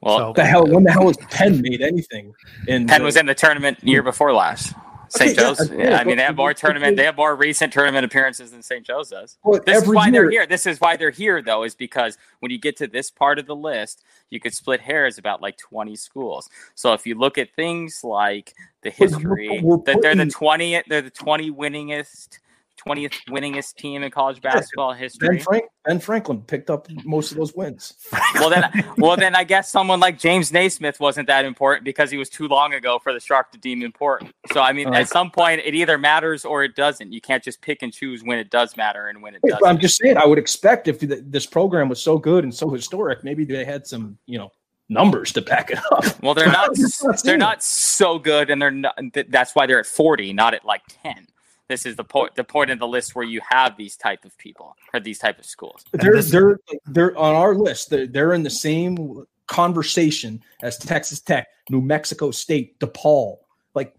Well, 0.00 0.18
So- 0.18 0.32
The 0.34 0.44
hell, 0.44 0.66
when 0.66 0.84
the 0.84 0.92
hell 0.92 1.04
was 1.04 1.16
Penn 1.30 1.60
made 1.60 1.82
anything? 1.82 2.34
In 2.66 2.86
Penn 2.86 3.00
the- 3.00 3.04
was 3.04 3.16
in 3.16 3.26
the 3.26 3.34
tournament 3.34 3.78
year 3.82 4.02
before 4.02 4.32
last. 4.32 4.72
St. 5.12 5.32
Okay, 5.32 5.40
Joe's. 5.40 5.70
yeah, 5.72 5.90
Yeah, 5.90 5.96
I 5.98 6.04
mean, 6.04 6.16
they 6.18 6.22
have 6.22 6.36
more 6.36 6.50
but- 6.50 6.56
tournament. 6.56 6.96
They 6.96 7.04
have 7.04 7.16
more 7.16 7.34
recent 7.34 7.72
tournament 7.72 8.04
appearances 8.04 8.52
than 8.52 8.62
St. 8.62 8.86
Joe's 8.86 9.10
does. 9.10 9.38
Well, 9.42 9.60
This 9.66 9.78
is 9.78 9.82
every 9.82 9.96
why 9.96 10.10
they're 10.12 10.30
here. 10.30 10.46
This 10.46 10.66
is 10.66 10.80
why 10.80 10.96
they're 10.96 11.10
here, 11.10 11.42
though, 11.42 11.64
is 11.64 11.74
because 11.74 12.16
when 12.38 12.52
you 12.52 12.58
get 12.58 12.76
to 12.76 12.86
this 12.86 13.10
part 13.10 13.40
of 13.40 13.46
the 13.46 13.56
list, 13.56 14.04
you 14.30 14.38
could 14.38 14.54
split 14.54 14.80
hairs 14.80 15.18
about 15.18 15.42
like 15.42 15.56
20 15.58 15.96
schools. 15.96 16.48
So 16.76 16.92
if 16.92 17.06
you 17.08 17.16
look 17.16 17.38
at 17.38 17.52
things 17.56 18.04
like 18.04 18.54
the 18.82 18.92
we're- 19.00 19.10
history, 19.10 19.60
we're 19.60 19.78
that 19.78 19.98
they're 20.00 20.14
the 20.14 20.26
putting- 20.26 20.30
20th, 20.30 20.84
they're 20.86 21.02
the 21.02 21.10
20 21.10 21.50
winningest, 21.50 22.38
20th 22.86 23.14
winningest 23.28 23.76
team 23.76 24.02
in 24.02 24.10
college 24.10 24.40
basketball 24.40 24.92
Ben, 24.92 24.98
history. 24.98 25.38
Frank, 25.40 25.64
ben 25.84 25.98
Franklin 25.98 26.42
picked 26.42 26.70
up 26.70 26.88
most 27.04 27.30
of 27.30 27.38
those 27.38 27.54
wins. 27.54 27.94
well 28.34 28.50
then, 28.50 28.64
well 28.98 29.16
then, 29.16 29.34
I 29.34 29.44
guess 29.44 29.70
someone 29.70 30.00
like 30.00 30.18
James 30.18 30.52
Naismith 30.52 31.00
wasn't 31.00 31.26
that 31.28 31.44
important 31.44 31.84
because 31.84 32.10
he 32.10 32.16
was 32.16 32.28
too 32.28 32.48
long 32.48 32.74
ago 32.74 32.98
for 32.98 33.12
the 33.12 33.20
Shark 33.20 33.52
to 33.52 33.58
deem 33.58 33.82
important. 33.82 34.32
So 34.52 34.60
I 34.60 34.72
mean, 34.72 34.88
right. 34.88 35.02
at 35.02 35.08
some 35.08 35.30
point, 35.30 35.60
it 35.64 35.74
either 35.74 35.98
matters 35.98 36.44
or 36.44 36.64
it 36.64 36.74
doesn't. 36.74 37.12
You 37.12 37.20
can't 37.20 37.42
just 37.42 37.60
pick 37.60 37.82
and 37.82 37.92
choose 37.92 38.22
when 38.22 38.38
it 38.38 38.50
does 38.50 38.76
matter 38.76 39.08
and 39.08 39.22
when 39.22 39.34
it 39.34 39.42
doesn't. 39.46 39.66
I'm 39.66 39.78
just 39.78 39.96
saying, 39.98 40.16
I 40.16 40.26
would 40.26 40.38
expect 40.38 40.88
if 40.88 41.00
th- 41.00 41.22
this 41.26 41.46
program 41.46 41.88
was 41.88 42.00
so 42.00 42.18
good 42.18 42.44
and 42.44 42.54
so 42.54 42.70
historic, 42.70 43.24
maybe 43.24 43.44
they 43.44 43.64
had 43.64 43.86
some, 43.86 44.18
you 44.26 44.38
know, 44.38 44.50
numbers 44.90 45.32
to 45.32 45.40
back 45.40 45.70
it 45.70 45.78
up. 45.92 46.22
well, 46.22 46.34
they're 46.34 46.50
not. 46.50 46.70
They're 47.24 47.38
not 47.38 47.62
so 47.62 48.18
good, 48.18 48.50
and 48.50 48.60
they're 48.60 48.70
not. 48.70 48.98
That's 49.28 49.54
why 49.54 49.66
they're 49.66 49.80
at 49.80 49.86
forty, 49.86 50.32
not 50.32 50.52
at 50.54 50.64
like 50.64 50.82
ten. 51.02 51.26
This 51.70 51.86
is 51.86 51.94
the 51.94 52.02
point. 52.02 52.34
The 52.34 52.42
point 52.42 52.68
in 52.68 52.80
the 52.80 52.88
list 52.88 53.14
where 53.14 53.24
you 53.24 53.40
have 53.48 53.76
these 53.76 53.94
type 53.96 54.24
of 54.24 54.36
people 54.38 54.76
or 54.92 54.98
these 54.98 55.20
type 55.20 55.38
of 55.38 55.44
schools. 55.46 55.84
They're 55.92 56.16
this- 56.16 56.32
they're 56.32 56.58
they're 56.86 57.16
on 57.16 57.36
our 57.36 57.54
list. 57.54 57.90
They're, 57.90 58.08
they're 58.08 58.32
in 58.34 58.42
the 58.42 58.50
same 58.50 59.24
conversation 59.46 60.42
as 60.62 60.76
Texas 60.78 61.20
Tech, 61.20 61.46
New 61.70 61.80
Mexico 61.80 62.32
State, 62.32 62.76
DePaul. 62.80 63.36
Like, 63.74 63.94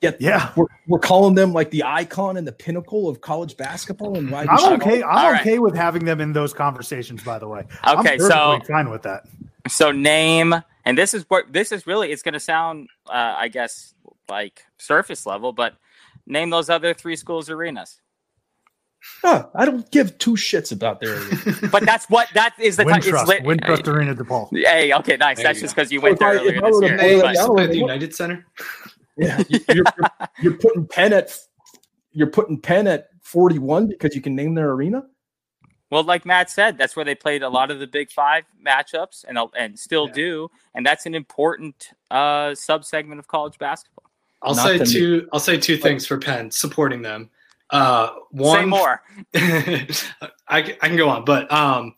yet 0.00 0.18
Yeah. 0.18 0.50
we're, 0.56 0.64
we're 0.86 0.98
calling 0.98 1.34
them 1.34 1.52
like 1.52 1.70
the 1.70 1.84
icon 1.84 2.38
and 2.38 2.46
the 2.46 2.52
pinnacle 2.52 3.06
of 3.06 3.20
college 3.20 3.54
basketball. 3.58 4.16
And 4.16 4.30
why 4.30 4.44
we 4.44 4.48
I'm 4.48 4.58
should- 4.58 4.72
okay. 4.82 5.02
I'm 5.02 5.10
All 5.26 5.32
right. 5.32 5.40
okay 5.42 5.58
with 5.58 5.74
having 5.76 6.06
them 6.06 6.22
in 6.22 6.32
those 6.32 6.54
conversations. 6.54 7.22
By 7.22 7.38
the 7.38 7.48
way, 7.48 7.64
Okay, 7.86 8.14
I'm 8.14 8.18
so- 8.20 8.58
fine 8.66 8.88
with 8.88 9.02
that. 9.02 9.24
So 9.68 9.92
name, 9.92 10.54
and 10.86 10.96
this 10.96 11.12
is 11.12 11.26
what 11.28 11.52
this 11.52 11.70
is 11.70 11.86
really. 11.86 12.10
It's 12.12 12.22
going 12.22 12.32
to 12.32 12.40
sound, 12.40 12.88
uh, 13.10 13.34
I 13.36 13.48
guess, 13.48 13.92
like 14.30 14.64
surface 14.78 15.26
level, 15.26 15.52
but 15.52 15.74
name 16.28 16.50
those 16.50 16.70
other 16.70 16.94
three 16.94 17.16
schools 17.16 17.50
arenas. 17.50 18.00
Huh, 19.22 19.46
I 19.54 19.64
don't 19.64 19.88
give 19.92 20.18
two 20.18 20.32
shits 20.32 20.72
about 20.72 21.00
their. 21.00 21.14
Arena. 21.14 21.68
but 21.72 21.84
that's 21.84 22.06
what 22.10 22.28
that 22.34 22.54
is 22.58 22.76
the 22.76 22.84
type. 22.84 22.98
It's 22.98 23.06
Wintrust, 23.06 23.26
lit, 23.26 23.42
Wintrust 23.44 23.86
Arena 23.88 24.14
DePaul. 24.14 24.48
Hey, 24.52 24.92
okay, 24.92 25.16
nice. 25.16 25.36
There 25.36 25.44
That's 25.44 25.60
just 25.60 25.74
because 25.74 25.92
you 25.92 26.00
went 26.00 26.14
If 26.14 26.18
there 26.18 26.28
I- 26.30 26.34
if 26.34 26.40
earlier 26.40 26.60
this 26.60 26.74
would've 26.74 26.90
year. 26.90 26.98
played 26.98 27.22
But- 27.22 27.58
it 27.58 27.62
At 27.64 27.70
the 27.70 27.78
United 27.78 28.14
Center. 28.14 28.46
yeah, 29.16 29.42
you- 29.48 29.60
you're, 29.72 29.84
you're 30.42 30.54
putting 30.58 30.86
Penn 30.86 31.12
at 31.12 31.36
you're 32.12 32.26
putting 32.30 32.60
Penn 32.60 32.86
at 32.88 33.08
41 33.22 33.86
because 33.88 34.14
you 34.16 34.20
can 34.20 34.34
name 34.34 34.54
their 34.54 34.70
arena. 34.70 35.04
Well, 35.90 36.02
like 36.02 36.26
Matt 36.26 36.50
said, 36.50 36.76
that's 36.76 36.96
where 36.96 37.04
they 37.04 37.14
played 37.14 37.42
a 37.42 37.48
lot 37.48 37.70
of 37.70 37.78
the 37.78 37.86
Big 37.86 38.10
Five 38.10 38.44
matchups, 38.66 39.24
and 39.28 39.38
and 39.56 39.78
still 39.78 40.08
Yeah. 40.08 40.12
do, 40.14 40.50
and 40.74 40.84
that's 40.84 41.06
an 41.06 41.14
important 41.14 41.90
uh, 42.10 42.48
subsegment 42.50 43.18
of 43.20 43.28
college 43.28 43.58
basketball. 43.58 44.07
I'll 44.42 44.54
Not 44.54 44.66
say 44.66 44.78
to 44.78 44.84
me. 44.84 44.90
two. 44.92 45.28
I'll 45.32 45.40
say 45.40 45.58
two 45.58 45.76
things 45.76 46.06
for 46.06 46.18
Penn 46.18 46.50
supporting 46.50 47.02
them. 47.02 47.30
Uh, 47.70 48.10
one 48.30 48.60
Say 48.60 48.64
more. 48.66 49.02
I, 49.34 49.96
I 50.48 50.62
can 50.62 50.96
go 50.96 51.08
on, 51.08 51.24
but 51.24 51.50
um, 51.52 51.94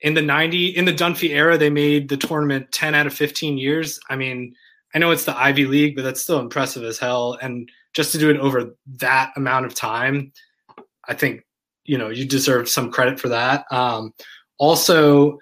in 0.00 0.14
the 0.14 0.22
90 0.22 0.68
in 0.68 0.84
the 0.84 0.92
Dunphy 0.92 1.30
era, 1.30 1.56
they 1.56 1.70
made 1.70 2.08
the 2.08 2.16
tournament 2.16 2.70
10 2.72 2.94
out 2.94 3.06
of 3.06 3.14
15 3.14 3.56
years. 3.56 3.98
I 4.10 4.16
mean, 4.16 4.54
I 4.94 4.98
know 4.98 5.10
it's 5.10 5.24
the 5.24 5.36
Ivy 5.38 5.64
League, 5.66 5.96
but 5.96 6.02
that's 6.02 6.20
still 6.20 6.40
impressive 6.40 6.82
as 6.82 6.98
hell. 6.98 7.38
And 7.40 7.70
just 7.94 8.12
to 8.12 8.18
do 8.18 8.28
it 8.30 8.36
over 8.38 8.74
that 8.98 9.32
amount 9.36 9.66
of 9.66 9.74
time, 9.74 10.32
I 11.08 11.14
think 11.14 11.42
you 11.84 11.96
know 11.98 12.10
you 12.10 12.26
deserve 12.26 12.68
some 12.68 12.90
credit 12.90 13.18
for 13.18 13.28
that. 13.28 13.64
Um, 13.70 14.12
also, 14.58 15.38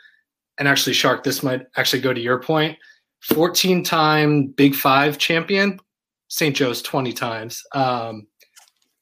and 0.58 0.68
actually, 0.68 0.92
Shark, 0.92 1.24
this 1.24 1.42
might 1.42 1.62
actually 1.76 2.02
go 2.02 2.12
to 2.12 2.20
your 2.20 2.40
point. 2.40 2.78
14 3.22 3.82
time 3.82 4.46
Big 4.48 4.74
Five 4.74 5.18
champion, 5.18 5.80
St. 6.30 6.54
Joe's 6.56 6.80
20 6.80 7.12
times. 7.12 7.62
Um, 7.74 8.26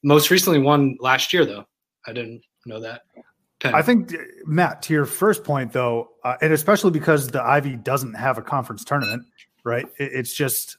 most 0.03 0.31
recently 0.31 0.59
won 0.59 0.97
last 0.99 1.31
year, 1.31 1.45
though. 1.45 1.63
I 2.07 2.11
didn't 2.11 2.41
know 2.65 2.79
that. 2.81 3.03
Penn. 3.59 3.75
I 3.75 3.81
think 3.81 4.15
Matt, 4.45 4.81
to 4.83 4.93
your 4.93 5.05
first 5.05 5.43
point 5.43 5.71
though, 5.73 6.09
uh, 6.23 6.37
and 6.41 6.53
especially 6.53 6.91
because 6.91 7.27
the 7.27 7.41
Ivy 7.43 7.75
doesn't 7.75 8.13
have 8.13 8.37
a 8.37 8.41
conference 8.41 8.85
tournament, 8.85 9.23
right? 9.65 9.85
It, 9.97 10.11
it's 10.13 10.33
just 10.33 10.77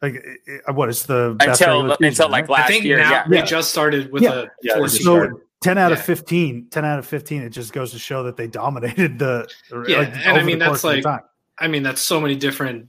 like 0.00 0.14
it, 0.14 0.38
it- 0.46 0.74
what 0.74 0.88
is 0.88 1.02
the 1.06 1.34
best 1.40 1.60
Until 1.60 1.76
regular 1.78 1.92
until 1.94 2.10
season, 2.10 2.30
like 2.30 2.48
right? 2.48 2.58
I 2.58 2.60
last 2.62 2.68
think 2.70 2.84
year, 2.84 2.98
now 2.98 3.10
yeah. 3.10 3.24
they 3.28 3.36
Yeah. 3.38 3.44
just 3.44 3.70
started 3.72 4.12
with 4.12 4.22
Yeah. 4.22 4.32
a 4.42 4.46
Yeah, 4.62 4.74
four 4.74 4.82
they 4.82 4.88
seed. 4.90 4.98
just 4.98 5.04
so 5.04 5.40
10 5.62 5.76
out 5.76 5.90
of 5.92 5.98
Yeah. 5.98 6.04
15 6.04 6.68
10 6.70 6.84
out 6.84 6.98
of 7.00 7.06
15 7.06 7.42
it 7.42 7.50
just 7.50 7.72
goes 7.72 7.90
to 7.90 7.98
show 7.98 8.22
that 8.22 8.36
they 8.36 8.46
dominated 8.46 9.18
the 9.18 9.48
Yeah, 9.88 9.98
like, 9.98 10.08
and 10.14 10.38
I 10.38 10.42
mean, 10.44 10.60
the 10.60 10.66
that's 10.66 10.82
course 10.82 10.84
of 10.98 11.02
the 11.02 11.08
like- 11.08 11.24
I 11.58 11.66
mean, 11.68 11.82
that's 11.82 12.00
so 12.00 12.20
many 12.20 12.36
different 12.36 12.88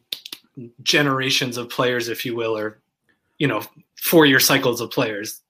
generations 0.84 1.58
of 1.58 1.70
players, 1.70 2.10
if 2.10 2.26
you 2.26 2.36
will, 2.36 2.56
or 2.58 2.82
you 3.38 3.48
know 3.48 3.62
four 3.96 4.26
year 4.26 4.40
cycles 4.40 4.82
of 4.82 4.92
players. 4.92 5.42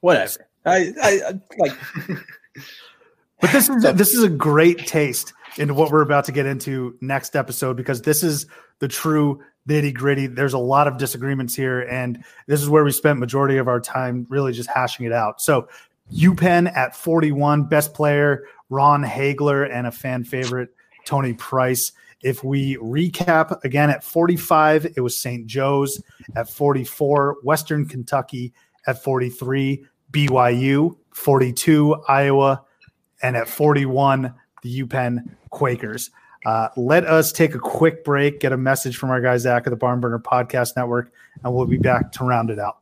Whatever. 0.00 0.46
I, 0.64 0.92
I, 1.02 1.20
I 1.28 1.40
like. 1.58 1.72
But 3.40 3.52
this 3.52 3.68
is 3.68 3.82
this 3.94 4.14
is 4.14 4.22
a 4.22 4.28
great 4.28 4.86
taste 4.86 5.32
into 5.56 5.74
what 5.74 5.90
we're 5.90 6.02
about 6.02 6.26
to 6.26 6.32
get 6.32 6.46
into 6.46 6.96
next 7.00 7.34
episode 7.34 7.76
because 7.76 8.02
this 8.02 8.22
is 8.22 8.46
the 8.80 8.88
true 8.88 9.42
nitty 9.68 9.94
gritty. 9.94 10.26
There's 10.26 10.52
a 10.52 10.58
lot 10.58 10.86
of 10.86 10.98
disagreements 10.98 11.54
here, 11.54 11.80
and 11.80 12.22
this 12.46 12.60
is 12.60 12.68
where 12.68 12.84
we 12.84 12.92
spent 12.92 13.18
majority 13.18 13.56
of 13.56 13.66
our 13.66 13.80
time 13.80 14.26
really 14.28 14.52
just 14.52 14.68
hashing 14.68 15.06
it 15.06 15.12
out. 15.12 15.40
So, 15.40 15.68
UPenn 16.12 16.74
at 16.76 16.94
41, 16.94 17.64
best 17.64 17.94
player 17.94 18.44
Ron 18.68 19.02
Haigler, 19.02 19.64
and 19.64 19.86
a 19.86 19.90
fan 19.90 20.24
favorite 20.24 20.70
Tony 21.04 21.32
Price. 21.32 21.92
If 22.22 22.44
we 22.44 22.76
recap 22.76 23.62
again 23.64 23.90
at 23.90 24.04
45, 24.04 24.86
it 24.96 25.00
was 25.00 25.16
St. 25.16 25.46
Joe's 25.46 26.02
at 26.36 26.48
44, 26.50 27.38
Western 27.42 27.86
Kentucky 27.86 28.52
at 28.86 29.02
43, 29.02 29.84
BYU 30.12 30.96
42, 31.12 31.96
Iowa, 32.08 32.64
and 33.22 33.36
at 33.36 33.48
41, 33.48 34.34
the 34.62 34.82
UPenn 34.82 35.34
Quakers. 35.50 36.10
Uh, 36.46 36.68
let 36.76 37.04
us 37.04 37.32
take 37.32 37.54
a 37.54 37.58
quick 37.58 38.04
break, 38.04 38.40
get 38.40 38.52
a 38.52 38.56
message 38.56 38.96
from 38.96 39.10
our 39.10 39.20
guy 39.20 39.36
Zach 39.36 39.66
of 39.66 39.70
the 39.70 39.76
Barn 39.76 40.00
Burner 40.00 40.18
Podcast 40.18 40.76
Network, 40.76 41.12
and 41.44 41.54
we'll 41.54 41.66
be 41.66 41.78
back 41.78 42.12
to 42.12 42.24
round 42.24 42.50
it 42.50 42.58
out. 42.58 42.78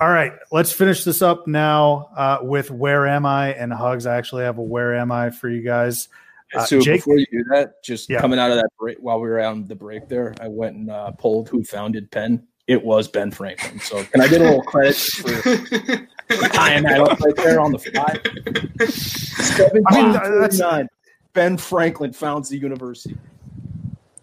All 0.00 0.10
right, 0.10 0.32
let's 0.50 0.72
finish 0.72 1.04
this 1.04 1.22
up 1.22 1.46
now 1.46 2.08
uh, 2.16 2.38
with 2.42 2.70
Where 2.70 3.06
Am 3.06 3.26
I? 3.26 3.52
and 3.54 3.72
Hugs. 3.72 4.06
I 4.06 4.16
actually 4.16 4.44
have 4.44 4.58
a 4.58 4.62
Where 4.62 4.94
Am 4.94 5.10
I 5.12 5.30
for 5.30 5.48
you 5.48 5.62
guys. 5.62 6.08
Uh, 6.54 6.64
so 6.64 6.80
Jake- 6.80 6.96
before 7.00 7.16
you 7.18 7.26
do 7.32 7.44
that, 7.50 7.82
just 7.82 8.10
Yeah. 8.10 8.20
coming 8.20 8.38
out 8.38 8.50
of 8.50 8.56
that 8.56 8.68
break 8.78 8.98
while 9.00 9.20
we 9.20 9.28
were 9.28 9.40
on 9.40 9.64
the 9.66 9.74
break 9.74 10.08
there, 10.08 10.34
I 10.40 10.48
went 10.48 10.76
and 10.76 10.90
uh, 10.90 11.10
pulled 11.12 11.48
who 11.48 11.64
founded 11.64 12.10
Penn. 12.10 12.46
It 12.66 12.82
was 12.84 13.08
Ben 13.08 13.30
Franklin. 13.30 13.80
So 13.80 14.04
can 14.04 14.20
I 14.20 14.28
get 14.28 14.40
a 14.40 14.44
little 14.44 14.62
credit 14.62 14.94
for 14.96 16.48
tying 16.48 16.84
that 16.84 17.00
up 17.00 17.18
right 17.20 17.34
there 17.36 17.60
on 17.60 17.72
the 17.72 17.78
fly? 17.78 18.18
I 18.22 19.74
mean, 19.74 20.12
that's- 20.12 20.60
1749, 20.60 20.88
Ben 21.32 21.56
Franklin 21.56 22.12
founds 22.12 22.48
the 22.50 22.58
university. 22.58 23.16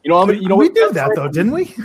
You 0.04 0.10
know 0.12 0.20
how 0.20 0.26
many? 0.26 0.40
You 0.40 0.48
know 0.48 0.56
we 0.56 0.70
did 0.70 0.94
that 0.94 1.12
though, 1.16 1.28
didn't 1.28 1.52
we? 1.52 1.76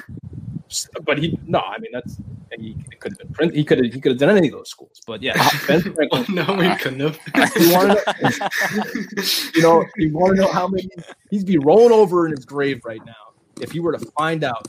But 1.05 1.19
he 1.19 1.39
no, 1.47 1.61
I 1.61 1.79
mean 1.79 1.91
that's 1.93 2.19
he 2.59 2.77
could 3.01 3.13
have 3.13 3.19
been 3.19 3.29
print. 3.33 3.55
He 3.55 3.65
could 3.65 3.79
have 3.79 3.93
he 3.93 4.01
could 4.01 4.13
have 4.13 4.19
done 4.19 4.37
any 4.37 4.49
of 4.49 4.55
those 4.55 4.71
schools. 4.71 5.01
But 5.07 5.23
yeah, 5.23 5.33
uh, 5.37 5.51
Ben 5.67 5.81
Franklin. 5.81 6.25
no, 6.35 6.45
he 6.45 6.77
couldn't 6.77 7.01
have. 7.01 7.19
You 7.57 7.71
to 7.71 9.51
you 9.55 9.63
know, 9.63 9.85
you 9.97 10.13
want 10.13 10.37
to 10.37 10.43
know 10.43 10.53
how 10.53 10.69
many 10.69 10.89
he'd 11.31 11.47
be 11.47 11.59
rolling 11.59 11.93
over 11.93 12.27
in 12.27 12.33
his 12.33 12.45
grave 12.45 12.83
right 12.85 13.05
now 13.05 13.13
if 13.61 13.73
he 13.73 13.81
were 13.81 13.93
to 13.93 14.07
find 14.13 14.45
out 14.45 14.69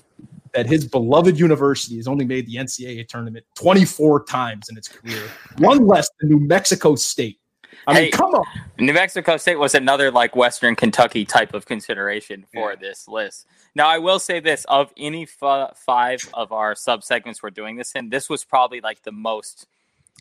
that 0.53 0.65
his 0.65 0.87
beloved 0.87 1.37
university 1.37 1.97
has 1.97 2.07
only 2.07 2.25
made 2.25 2.47
the 2.47 2.55
NCAA 2.55 3.07
tournament 3.07 3.45
24 3.55 4.23
times 4.23 4.69
in 4.69 4.77
its 4.77 4.87
career, 4.87 5.23
one 5.57 5.85
less 5.85 6.09
than 6.19 6.29
New 6.29 6.39
Mexico 6.39 6.95
State. 6.95 7.39
I 7.87 7.93
mean, 7.93 8.03
Hey. 8.05 8.11
come 8.11 8.33
on. 8.35 8.45
New 8.79 8.93
Mexico 8.93 9.37
State 9.37 9.57
was 9.57 9.75
another 9.75 10.11
like 10.11 10.35
Western 10.35 10.75
Kentucky 10.75 11.25
type 11.25 11.53
of 11.53 11.65
consideration 11.65 12.45
for 12.53 12.75
this 12.75 13.07
list. 13.07 13.47
Now, 13.75 13.87
I 13.87 13.99
will 13.99 14.19
say 14.19 14.39
this: 14.39 14.65
of 14.65 14.91
any 14.97 15.23
f- 15.41 15.77
five 15.77 16.19
of 16.33 16.51
our 16.51 16.73
subsegments 16.73 17.43
we're 17.43 17.49
doing 17.51 17.75
this 17.75 17.91
in, 17.93 18.09
this 18.09 18.29
was 18.29 18.43
probably 18.43 18.81
like 18.81 19.03
the 19.03 19.11
most. 19.11 19.67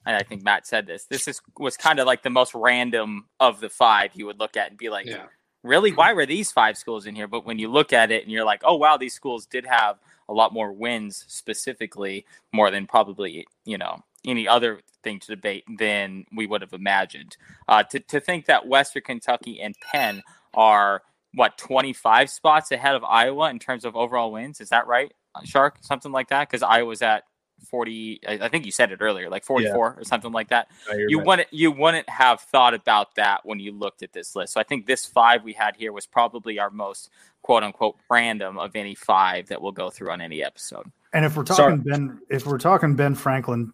And 0.06 0.14
I 0.16 0.22
think 0.22 0.42
Matt 0.42 0.66
said 0.66 0.86
this. 0.86 1.04
This 1.06 1.26
is 1.28 1.40
was 1.58 1.76
kind 1.76 1.98
of 1.98 2.06
like 2.06 2.22
the 2.22 2.30
most 2.30 2.54
random 2.54 3.26
of 3.40 3.60
the 3.60 3.70
five 3.70 4.10
you 4.14 4.26
would 4.26 4.38
look 4.38 4.56
at 4.56 4.68
and 4.68 4.76
be 4.78 4.90
like, 4.90 5.06
Yeah. 5.06 5.24
really, 5.62 5.92
why 5.92 6.12
were 6.12 6.26
these 6.26 6.52
five 6.52 6.76
schools 6.76 7.06
in 7.06 7.14
here? 7.14 7.26
But 7.28 7.46
when 7.46 7.58
you 7.58 7.68
look 7.70 7.92
at 7.92 8.10
it 8.10 8.22
and 8.22 8.30
you're 8.30 8.44
like, 8.44 8.60
oh 8.64 8.76
wow, 8.76 8.96
these 8.98 9.14
schools 9.14 9.46
did 9.46 9.64
have 9.66 9.98
a 10.28 10.32
lot 10.34 10.52
more 10.52 10.72
wins 10.72 11.24
specifically, 11.28 12.26
more 12.52 12.70
than 12.70 12.86
probably 12.86 13.46
you 13.64 13.78
know 13.78 14.02
any 14.26 14.48
other 14.48 14.80
thing 15.02 15.20
to 15.20 15.26
debate 15.28 15.64
than 15.78 16.24
we 16.34 16.46
would 16.46 16.62
have 16.62 16.72
imagined. 16.72 17.36
Uh, 17.68 17.82
to 17.84 18.00
to 18.00 18.20
think 18.20 18.46
that 18.46 18.66
Western 18.66 19.02
Kentucky 19.02 19.60
and 19.60 19.74
Penn 19.80 20.22
are 20.54 21.02
what 21.34 21.58
25 21.58 22.30
spots 22.30 22.70
ahead 22.70 22.94
of 22.94 23.02
Iowa 23.04 23.50
in 23.50 23.58
terms 23.58 23.84
of 23.84 23.96
overall 23.96 24.32
wins, 24.32 24.60
is 24.60 24.68
that 24.68 24.86
right, 24.86 25.12
Shark? 25.44 25.78
Something 25.80 26.12
like 26.12 26.28
that, 26.28 26.48
because 26.48 26.62
Iowa's 26.62 27.02
at 27.02 27.24
40. 27.64 28.20
I 28.26 28.32
I 28.42 28.48
think 28.48 28.66
you 28.66 28.72
said 28.72 28.92
it 28.92 28.98
earlier, 29.00 29.28
like 29.28 29.44
44 29.44 29.96
or 29.98 30.04
something 30.04 30.32
like 30.32 30.48
that 30.48 30.68
you 31.08 31.18
wouldn't 31.18 31.48
you 31.52 31.70
wouldn't 31.70 32.08
have 32.08 32.40
thought 32.40 32.74
about 32.74 33.14
that 33.16 33.40
when 33.44 33.58
you 33.60 33.72
looked 33.72 34.02
at 34.02 34.12
this 34.12 34.36
list. 34.36 34.52
So 34.54 34.60
I 34.60 34.64
think 34.64 34.86
this 34.86 35.06
five 35.06 35.44
we 35.44 35.52
had 35.52 35.76
here 35.76 35.92
was 35.92 36.06
probably 36.06 36.58
our 36.58 36.70
most 36.70 37.10
quote 37.42 37.62
unquote 37.62 37.96
random 38.10 38.58
of 38.58 38.76
any 38.76 38.94
five 38.94 39.48
that 39.48 39.60
we'll 39.60 39.72
go 39.72 39.90
through 39.90 40.10
on 40.10 40.20
any 40.20 40.42
episode. 40.42 40.90
And 41.12 41.24
if 41.24 41.36
we're 41.36 41.46
Sorry. 41.46 41.76
talking 41.76 41.90
Ben, 41.90 42.20
if 42.28 42.46
we're 42.46 42.58
talking 42.58 42.96
Ben 42.96 43.14
Franklin 43.14 43.72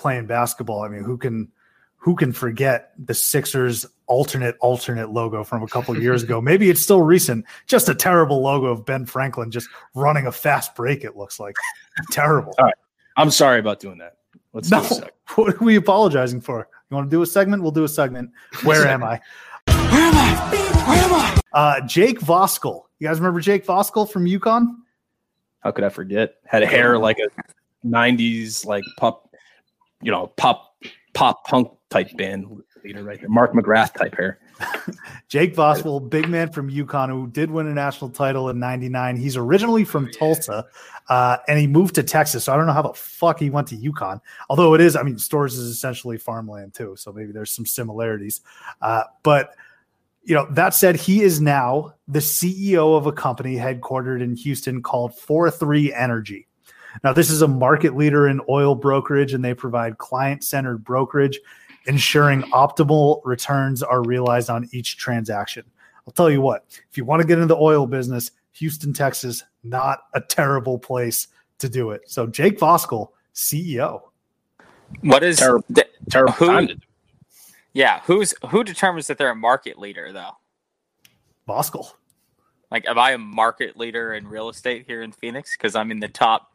playing 0.00 0.26
basketball, 0.26 0.82
I 0.82 0.88
mean, 0.88 1.04
who 1.04 1.16
can 1.16 1.52
who 1.96 2.16
can 2.16 2.32
forget 2.32 2.92
the 2.98 3.12
Sixers 3.12 3.84
alternate 4.06 4.56
alternate 4.60 5.10
logo 5.10 5.44
from 5.44 5.62
a 5.62 5.68
couple 5.68 5.94
of 5.94 6.02
years 6.02 6.22
ago? 6.22 6.40
Maybe 6.50 6.70
it's 6.70 6.80
still 6.80 7.02
recent. 7.02 7.44
Just 7.66 7.88
a 7.88 7.94
terrible 7.94 8.42
logo 8.42 8.66
of 8.66 8.86
Ben 8.86 9.04
Franklin 9.06 9.50
just 9.50 9.68
running 9.94 10.26
a 10.26 10.32
fast 10.32 10.74
break. 10.74 11.04
It 11.04 11.16
looks 11.16 11.38
like 11.38 11.54
terrible. 12.10 12.54
All 12.58 12.64
right. 12.64 12.74
I'm 13.16 13.30
sorry 13.30 13.60
about 13.60 13.80
doing 13.80 13.98
that. 13.98 14.16
Let's 14.52 14.70
No, 14.70 14.82
do 14.82 14.94
a 14.96 15.08
what 15.34 15.54
are 15.54 15.64
we 15.64 15.76
apologizing 15.76 16.40
for? 16.40 16.66
You 16.90 16.96
want 16.96 17.10
to 17.10 17.14
do 17.14 17.22
a 17.22 17.26
segment? 17.26 17.62
We'll 17.62 17.70
do 17.70 17.84
a 17.84 17.88
segment. 17.88 18.30
Where 18.64 18.86
am 18.88 19.04
I? 19.04 19.20
Where 19.66 19.76
am 19.76 20.14
I? 20.14 20.84
Where 20.88 21.04
am 21.04 21.12
I? 21.14 21.40
Uh, 21.52 21.86
Jake 21.86 22.20
Voskuhl. 22.20 22.84
You 22.98 23.08
guys 23.08 23.18
remember 23.18 23.40
Jake 23.40 23.66
Voskuhl 23.66 24.10
from 24.10 24.24
UConn? 24.24 24.74
How 25.60 25.70
could 25.70 25.84
I 25.84 25.88
forget? 25.90 26.36
Had 26.46 26.64
hair 26.64 26.98
like 27.06 27.18
a 27.18 27.86
'90s 27.86 28.64
like 28.66 28.84
pop, 28.98 29.29
you 30.02 30.10
know, 30.10 30.28
pop 30.36 30.76
pop 31.14 31.44
punk 31.46 31.68
type 31.90 32.16
band 32.16 32.62
leader 32.84 33.02
right 33.02 33.20
there. 33.20 33.28
Mark 33.28 33.52
McGrath 33.52 33.94
type 33.94 34.16
hair. 34.16 34.38
Jake 35.28 35.54
Voskuhl, 35.54 36.08
big 36.08 36.28
man 36.28 36.50
from 36.52 36.70
UConn, 36.70 37.08
who 37.08 37.26
did 37.28 37.50
win 37.50 37.66
a 37.66 37.74
national 37.74 38.10
title 38.10 38.48
in 38.48 38.58
'99. 38.58 39.16
He's 39.16 39.36
originally 39.36 39.84
from 39.84 40.10
Tulsa, 40.10 40.66
uh, 41.08 41.38
and 41.48 41.58
he 41.58 41.66
moved 41.66 41.94
to 41.96 42.02
Texas. 42.02 42.44
So 42.44 42.52
I 42.52 42.56
don't 42.56 42.66
know 42.66 42.72
how 42.72 42.82
the 42.82 42.94
fuck 42.94 43.38
he 43.38 43.50
went 43.50 43.68
to 43.68 43.76
UConn. 43.76 44.20
Although 44.48 44.74
it 44.74 44.80
is, 44.80 44.96
I 44.96 45.02
mean, 45.02 45.18
Storrs 45.18 45.56
is 45.56 45.70
essentially 45.70 46.18
farmland 46.18 46.74
too, 46.74 46.94
so 46.96 47.12
maybe 47.12 47.32
there's 47.32 47.52
some 47.52 47.66
similarities. 47.66 48.40
Uh, 48.82 49.04
but 49.22 49.54
you 50.22 50.34
know, 50.34 50.46
that 50.50 50.74
said, 50.74 50.96
he 50.96 51.22
is 51.22 51.40
now 51.40 51.94
the 52.06 52.18
CEO 52.18 52.96
of 52.96 53.06
a 53.06 53.12
company 53.12 53.56
headquartered 53.56 54.22
in 54.22 54.36
Houston 54.36 54.82
called 54.82 55.14
Four 55.14 55.50
Three 55.50 55.92
Energy. 55.92 56.46
Now, 57.04 57.12
this 57.12 57.30
is 57.30 57.42
a 57.42 57.48
market 57.48 57.96
leader 57.96 58.28
in 58.28 58.40
oil 58.48 58.74
brokerage, 58.74 59.32
and 59.34 59.44
they 59.44 59.54
provide 59.54 59.98
client-centered 59.98 60.84
brokerage 60.84 61.38
ensuring 61.86 62.42
optimal 62.52 63.20
returns 63.24 63.82
are 63.82 64.02
realized 64.02 64.50
on 64.50 64.68
each 64.72 64.98
transaction. 64.98 65.64
I'll 66.06 66.12
tell 66.12 66.30
you 66.30 66.40
what, 66.40 66.64
if 66.90 66.96
you 66.98 67.04
want 67.04 67.22
to 67.22 67.26
get 67.26 67.38
into 67.38 67.46
the 67.46 67.56
oil 67.56 67.86
business, 67.86 68.32
Houston, 68.52 68.92
Texas, 68.92 69.42
not 69.64 70.00
a 70.14 70.20
terrible 70.20 70.78
place 70.78 71.28
to 71.58 71.68
do 71.68 71.90
it. 71.92 72.02
So 72.06 72.26
Jake 72.26 72.58
Voskuhl, 72.58 73.08
CEO. 73.34 74.02
What 75.02 75.22
is 75.22 75.38
Terrible. 75.38 75.64
the- 75.70 75.86
Terrible 76.10 76.32
Who- 76.34 76.46
time 76.48 76.66
to 76.68 76.74
do. 76.74 76.80
yeah, 77.72 78.00
who's 78.00 78.34
who 78.50 78.64
determines 78.64 79.06
that 79.06 79.18
they're 79.18 79.30
a 79.30 79.36
market 79.36 79.78
leader 79.78 80.12
though? 80.12 80.32
Voskuhl. 81.48 81.92
Like 82.70 82.86
am 82.86 82.98
I 82.98 83.12
a 83.12 83.18
market 83.18 83.76
leader 83.76 84.14
in 84.14 84.26
real 84.26 84.48
estate 84.48 84.84
here 84.86 85.02
in 85.02 85.12
Phoenix 85.12 85.56
because 85.56 85.74
I'm 85.76 85.90
in 85.90 86.00
the 86.00 86.08
top 86.08 86.49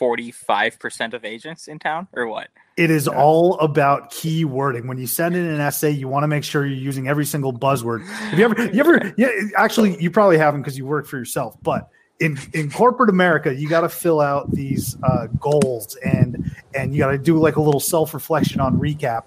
45% 0.00 1.14
of 1.14 1.24
agents 1.24 1.68
in 1.68 1.78
town 1.78 2.08
or 2.12 2.26
what? 2.26 2.48
It 2.76 2.90
is 2.90 3.06
all 3.06 3.58
about 3.58 4.10
key 4.10 4.44
wording. 4.44 4.86
When 4.86 4.98
you 4.98 5.06
send 5.06 5.36
in 5.36 5.44
an 5.44 5.60
essay, 5.60 5.90
you 5.90 6.08
want 6.08 6.22
to 6.22 6.28
make 6.28 6.44
sure 6.44 6.64
you're 6.64 6.78
using 6.78 7.08
every 7.08 7.26
single 7.26 7.52
buzzword. 7.52 8.06
Have 8.06 8.38
you 8.38 8.44
ever, 8.44 8.64
you 8.72 8.80
ever, 8.80 9.14
yeah, 9.18 9.28
actually, 9.56 10.00
you 10.02 10.10
probably 10.10 10.38
haven't 10.38 10.62
because 10.62 10.78
you 10.78 10.86
work 10.86 11.06
for 11.06 11.18
yourself, 11.18 11.56
but 11.62 11.90
in, 12.20 12.38
in 12.54 12.70
corporate 12.70 13.10
America, 13.10 13.54
you 13.54 13.68
got 13.68 13.82
to 13.82 13.88
fill 13.88 14.20
out 14.20 14.50
these 14.50 14.96
uh, 15.02 15.26
goals 15.38 15.96
and, 15.96 16.54
and 16.74 16.94
you 16.94 17.00
got 17.00 17.10
to 17.10 17.18
do 17.18 17.38
like 17.38 17.56
a 17.56 17.62
little 17.62 17.80
self 17.80 18.14
reflection 18.14 18.60
on 18.60 18.78
recap. 18.78 19.26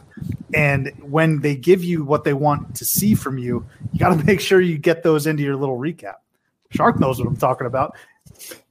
And 0.53 0.91
when 1.01 1.41
they 1.41 1.55
give 1.55 1.84
you 1.84 2.03
what 2.03 2.24
they 2.24 2.34
want 2.34 2.76
to 2.76 2.86
see 2.86 3.15
from 3.15 3.38
you, 3.38 3.65
you 3.91 3.99
got 3.99 4.17
to 4.17 4.24
make 4.24 4.39
sure 4.39 4.61
you 4.61 4.78
get 4.78 5.03
those 5.03 5.28
into 5.28 5.43
your 5.43 5.55
little 5.55 5.78
recap. 5.78 6.15
Shark 6.71 6.99
knows 6.99 7.19
what 7.19 7.28
I'm 7.28 7.38
talking 7.38 7.67
about. 7.67 7.95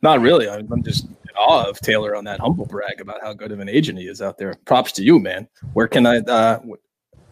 Not 0.03 0.21
really. 0.21 0.49
I'm 0.49 0.71
I'm 0.73 0.83
just 0.83 1.05
in 1.05 1.17
awe 1.37 1.69
of 1.69 1.81
Taylor 1.81 2.15
on 2.17 2.25
that 2.25 2.41
humble 2.41 2.67
brag 2.67 3.01
about 3.01 3.21
how 3.23 3.33
good 3.33 3.53
of 3.53 3.61
an 3.61 3.69
agent 3.69 3.99
he 3.99 4.07
is 4.07 4.21
out 4.23 4.39
there. 4.39 4.55
Props 4.65 4.93
to 4.93 5.03
you, 5.03 5.19
man. 5.19 5.49
Where 5.73 5.89
can 5.89 6.07
I? 6.07 6.19
Uh, 6.19 6.61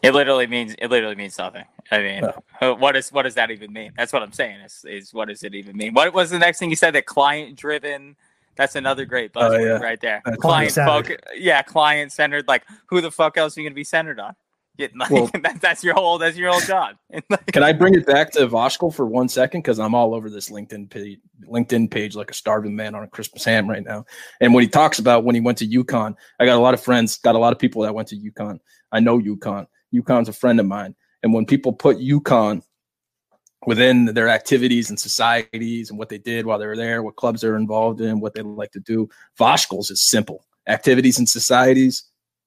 It 0.03 0.15
literally 0.15 0.47
means 0.47 0.75
it 0.79 0.89
literally 0.91 1.15
means 1.17 1.37
nothing. 1.39 1.65
I 1.91 1.99
mean, 1.99 2.25
Oh. 2.63 2.75
what 2.75 2.97
is 2.97 3.11
what 3.13 3.23
does 3.23 3.35
that 3.35 3.51
even 3.51 3.73
mean? 3.73 3.93
That's 3.97 4.13
what 4.13 4.23
I'm 4.23 4.33
saying. 4.33 4.61
Is, 4.61 4.85
is 4.89 5.13
what 5.15 5.29
does 5.29 5.43
it 5.43 5.55
even 5.55 5.77
mean? 5.77 5.93
What 5.95 6.13
was 6.15 6.31
the 6.31 6.39
next 6.39 6.59
thing 6.59 6.71
you 6.71 6.77
said? 6.77 6.95
That 6.95 7.07
client 7.07 7.57
driven. 7.57 8.17
That's 8.57 8.77
another 8.77 9.05
great 9.07 9.31
Oh, 9.37 9.41
buzzword 9.41 9.65
yeah. 9.81 9.85
right 9.85 10.01
there. 10.01 10.21
Client 10.23 10.41
client-centered. 10.41 10.91
focus. 10.91 11.17
Yeah, 11.37 11.63
client 11.63 12.13
centered. 12.13 12.47
Like 12.49 12.65
who 12.87 13.01
the 13.01 13.11
fuck 13.11 13.37
else 13.39 13.57
are 13.57 13.61
you 13.61 13.65
going 13.67 13.73
to 13.73 13.77
be 13.77 13.85
centered 13.85 14.19
on? 14.21 14.35
Get, 14.81 14.97
like, 14.97 15.11
well, 15.11 15.31
that, 15.43 15.61
that's 15.61 15.85
your 15.85 15.93
whole 15.95 16.16
that's 16.16 16.39
your 16.39 16.51
whole 16.51 16.61
job. 16.62 16.97
can 17.53 17.62
I 17.62 17.72
bring 17.72 17.95
it 17.95 18.07
back 18.07 18.31
to 18.33 18.49
Voskuhl 18.49 18.95
for 18.95 19.05
one 19.05 19.28
second? 19.28 19.61
Because 19.61 19.78
I'm 19.78 19.95
all 19.95 20.14
over 20.14 20.31
this 20.31 20.49
LinkedIn 20.49 20.89
page, 20.89 21.20
LinkedIn 21.47 21.91
page 21.91 22.16
like 22.16 22.31
a 22.31 22.35
starving 22.35 22.74
man 22.74 22.95
on 22.95 23.03
a 23.03 23.07
Christmas 23.07 23.45
ham 23.45 23.68
right 23.68 23.85
now. 23.85 24.07
And 24.41 24.55
when 24.55 24.62
he 24.62 24.68
talks 24.68 24.99
about 24.99 25.24
when 25.24 25.35
he 25.35 25.41
went 25.43 25.59
to 25.59 25.66
UConn, 25.66 26.16
I 26.41 26.47
got 26.47 26.57
a 26.57 26.62
lot 26.62 26.72
of 26.72 26.81
friends, 26.81 27.18
got 27.18 27.35
a 27.35 27.39
lot 27.39 27.53
of 27.53 27.59
people 27.59 27.83
that 27.83 27.95
went 27.95 28.09
to 28.09 28.16
UConn. 28.16 28.59
I 28.91 29.01
know 29.01 29.20
UConn. 29.20 29.66
UConn's 29.95 30.31
a 30.31 30.33
friend 30.33 30.59
of 30.59 30.66
mine. 30.66 30.95
And 31.22 31.35
when 31.35 31.45
people 31.45 31.74
put 31.74 31.99
UConn 31.99 32.62
within 33.66 34.07
their 34.07 34.31
activities 34.31 34.89
and 34.89 34.99
societies 34.99 35.91
and 35.91 35.99
what 35.99 36.09
they 36.09 36.16
did 36.16 36.47
while 36.47 36.59
they 36.59 36.66
were 36.66 36.76
there, 36.76 37.03
what 37.03 37.16
clubs 37.16 37.43
they're 37.43 37.57
involved 37.57 38.01
in, 38.01 38.20
what 38.20 38.33
they 38.33 38.41
like 38.41 38.72
to 38.72 38.81
do, 38.81 39.11
Voskuhl's 39.39 39.91
is 39.91 40.01
simple. 40.01 40.47
Activities 40.66 41.18
and 41.18 41.28
societies, 41.28 42.05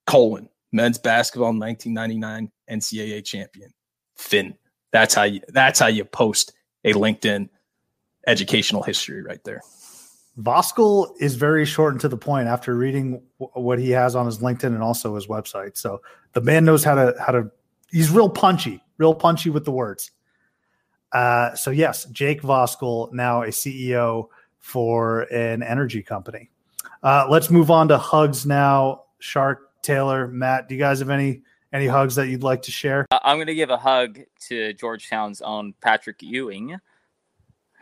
colon 0.07 0.49
men's 0.74 0.97
basketball 0.97 1.53
1999 1.53 2.51
NCAA 2.69 3.24
champion, 3.24 3.71
Finn. 4.15 4.55
That's 4.91 5.13
how 5.13 5.24
you 5.24 5.41
that's 5.49 5.80
how 5.80 5.88
you 5.88 6.03
post 6.03 6.53
a 6.84 6.93
LinkedIn 6.93 7.49
educational 8.28 8.84
history 8.84 9.21
right 9.21 9.43
there. 9.43 9.61
Voskuhl 10.39 11.11
is 11.19 11.36
very 11.36 11.65
short 11.65 11.93
and 11.93 12.01
to 12.01 12.07
the 12.07 12.17
point 12.17 12.47
after 12.47 12.76
reading 12.76 13.21
w- 13.39 13.65
what 13.65 13.80
he 13.80 13.91
has 13.91 14.15
on 14.15 14.26
his 14.26 14.39
LinkedIn 14.39 14.65
and 14.65 14.82
also 14.82 15.15
his 15.15 15.28
website. 15.28 15.78
So 15.78 16.01
the 16.34 16.41
man 16.41 16.65
knows 16.65 16.84
how 16.84 16.95
to 16.95 17.13
how 17.19 17.32
to 17.32 17.51
he's 17.91 18.09
real 18.09 18.30
punchy, 18.30 18.84
real 18.97 19.13
punchy 19.13 19.49
with 19.49 19.65
the 19.65 19.71
words. 19.71 20.11
Uh, 21.11 21.53
so 21.53 21.69
yes, 21.69 22.05
Jake 22.05 22.41
Voskuhl, 22.41 23.13
now 23.13 23.43
a 23.43 23.47
CEO 23.47 24.28
for 24.57 25.21
an 25.32 25.61
energy 25.61 26.01
company. 26.01 26.49
Uh, 27.03 27.28
let's 27.30 27.49
move 27.49 27.69
on 27.69 27.88
to 27.89 27.97
hugs 27.97 28.45
now. 28.45 29.03
Shark 29.19 29.72
Taylor, 29.84 30.27
Matt, 30.27 30.67
do 30.67 30.75
you 30.75 30.79
guys 30.79 30.99
have 30.99 31.09
any 31.09 31.41
any 31.71 31.88
hugs 31.88 32.15
that 32.15 32.27
you'd 32.27 32.43
like 32.43 32.61
to 32.63 32.71
share? 32.71 33.05
Uh, 33.11 33.19
I'm 33.23 33.38
going 33.38 33.47
to 33.47 33.55
give 33.55 33.69
a 33.69 33.77
hug 33.77 34.19
to 34.47 34.73
Georgetown's 34.73 35.41
own 35.41 35.73
Patrick 35.81 36.21
Ewing, 36.21 36.79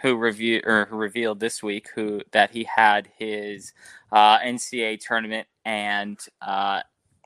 who 0.02 0.16
review 0.16 0.62
or 0.66 0.88
who 0.90 0.96
revealed 0.96 1.40
this 1.40 1.62
week 1.62 1.90
who 1.94 2.22
that 2.32 2.52
he 2.52 2.64
had 2.64 3.10
his 3.18 3.74
uh, 4.12 4.40
NCAA 4.40 5.00
tournament 5.00 5.48
and 5.66 6.20
uh, 6.42 6.82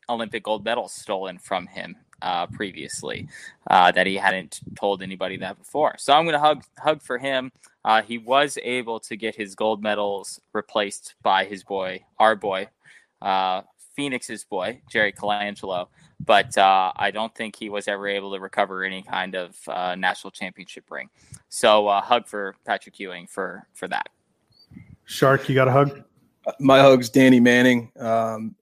Olympic 0.09 0.43
gold 0.43 0.65
medals 0.65 0.93
stolen 0.93 1.37
from 1.37 1.67
him 1.67 1.95
uh, 2.21 2.47
previously. 2.47 3.27
Uh, 3.69 3.91
that 3.91 4.07
he 4.07 4.15
hadn't 4.15 4.59
told 4.75 5.01
anybody 5.01 5.37
that 5.37 5.57
before. 5.57 5.95
So 5.97 6.13
I'm 6.13 6.25
going 6.25 6.33
to 6.33 6.39
hug 6.39 6.63
hug 6.77 7.01
for 7.01 7.17
him. 7.17 7.51
Uh, 7.83 8.01
he 8.01 8.17
was 8.17 8.57
able 8.63 8.99
to 9.01 9.15
get 9.15 9.35
his 9.35 9.55
gold 9.55 9.81
medals 9.81 10.41
replaced 10.53 11.15
by 11.21 11.45
his 11.45 11.63
boy, 11.63 12.03
our 12.17 12.35
boy, 12.35 12.67
uh, 13.21 13.61
Phoenix's 13.95 14.43
boy, 14.43 14.81
Jerry 14.89 15.11
Colangelo, 15.11 15.87
but 16.23 16.57
uh, 16.57 16.91
I 16.95 17.11
don't 17.11 17.33
think 17.35 17.55
he 17.55 17.69
was 17.69 17.87
ever 17.87 18.07
able 18.07 18.33
to 18.33 18.39
recover 18.39 18.83
any 18.83 19.01
kind 19.01 19.35
of 19.35 19.57
uh, 19.67 19.95
national 19.95 20.31
championship 20.31 20.89
ring. 20.89 21.09
So, 21.49 21.87
uh, 21.87 22.01
hug 22.01 22.27
for 22.27 22.55
Patrick 22.65 22.99
Ewing 22.99 23.27
for 23.27 23.67
for 23.73 23.87
that. 23.87 24.09
Shark, 25.05 25.47
you 25.47 25.55
got 25.55 25.67
a 25.67 25.71
hug? 25.71 26.03
My 26.59 26.79
hug's 26.79 27.09
Danny 27.09 27.39
Manning. 27.39 27.91
Um, 27.99 28.55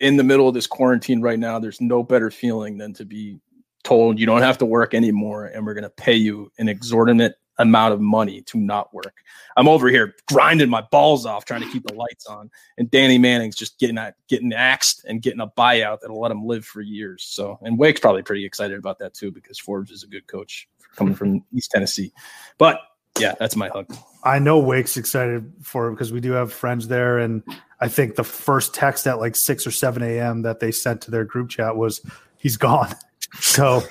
in 0.00 0.16
the 0.16 0.24
middle 0.24 0.48
of 0.48 0.54
this 0.54 0.66
quarantine 0.66 1.20
right 1.20 1.38
now, 1.38 1.58
there's 1.58 1.80
no 1.80 2.02
better 2.02 2.30
feeling 2.30 2.76
than 2.76 2.92
to 2.94 3.04
be 3.04 3.38
told 3.84 4.18
you 4.18 4.26
don't 4.26 4.42
have 4.42 4.58
to 4.58 4.66
work 4.66 4.94
anymore, 4.94 5.46
and 5.46 5.64
we're 5.64 5.74
going 5.74 5.84
to 5.84 5.90
pay 5.90 6.14
you 6.14 6.50
an 6.58 6.68
exorbitant 6.68 7.34
amount 7.58 7.94
of 7.94 8.00
money 8.00 8.42
to 8.42 8.58
not 8.58 8.92
work. 8.94 9.14
I'm 9.56 9.68
over 9.68 9.88
here 9.88 10.14
grinding 10.28 10.70
my 10.70 10.82
balls 10.90 11.26
off 11.26 11.44
trying 11.44 11.62
to 11.62 11.70
keep 11.70 11.86
the 11.86 11.94
lights 11.94 12.26
on, 12.26 12.50
and 12.78 12.90
Danny 12.90 13.18
Manning's 13.18 13.56
just 13.56 13.78
getting 13.78 13.98
at, 13.98 14.14
getting 14.28 14.52
axed 14.52 15.04
and 15.04 15.22
getting 15.22 15.40
a 15.40 15.46
buyout 15.46 16.00
that'll 16.00 16.20
let 16.20 16.30
him 16.30 16.46
live 16.46 16.64
for 16.64 16.80
years. 16.80 17.24
So, 17.24 17.58
and 17.62 17.78
Wake's 17.78 18.00
probably 18.00 18.22
pretty 18.22 18.44
excited 18.44 18.78
about 18.78 18.98
that 19.00 19.14
too 19.14 19.30
because 19.30 19.58
Forbes 19.58 19.90
is 19.90 20.02
a 20.02 20.08
good 20.08 20.26
coach 20.26 20.68
coming 20.96 21.14
from 21.14 21.44
East 21.52 21.70
Tennessee. 21.70 22.12
But 22.58 22.80
yeah, 23.18 23.34
that's 23.38 23.56
my 23.56 23.68
hug. 23.68 23.94
I 24.24 24.38
know 24.38 24.58
Wake's 24.58 24.96
excited 24.96 25.52
for 25.62 25.88
it 25.88 25.92
because 25.92 26.12
we 26.12 26.20
do 26.20 26.32
have 26.32 26.52
friends 26.52 26.88
there, 26.88 27.18
and 27.18 27.42
I 27.80 27.88
think 27.88 28.14
the 28.14 28.24
first 28.24 28.74
text 28.74 29.06
at 29.06 29.18
like 29.18 29.36
six 29.36 29.66
or 29.66 29.70
seven 29.70 30.02
a.m. 30.02 30.42
that 30.42 30.60
they 30.60 30.72
sent 30.72 31.02
to 31.02 31.10
their 31.10 31.24
group 31.24 31.50
chat 31.50 31.76
was, 31.76 32.00
"He's 32.36 32.56
gone." 32.56 32.94
So 33.34 33.82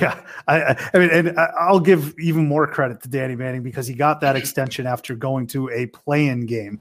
yeah, 0.00 0.20
I, 0.46 0.90
I 0.92 0.98
mean, 0.98 1.10
and 1.10 1.38
I'll 1.38 1.80
give 1.80 2.14
even 2.18 2.46
more 2.46 2.66
credit 2.66 3.00
to 3.02 3.08
Danny 3.08 3.36
Manning 3.36 3.62
because 3.62 3.86
he 3.86 3.94
got 3.94 4.20
that 4.20 4.36
extension 4.36 4.86
after 4.86 5.14
going 5.14 5.46
to 5.48 5.70
a 5.70 5.86
play-in 5.86 6.46
game. 6.46 6.80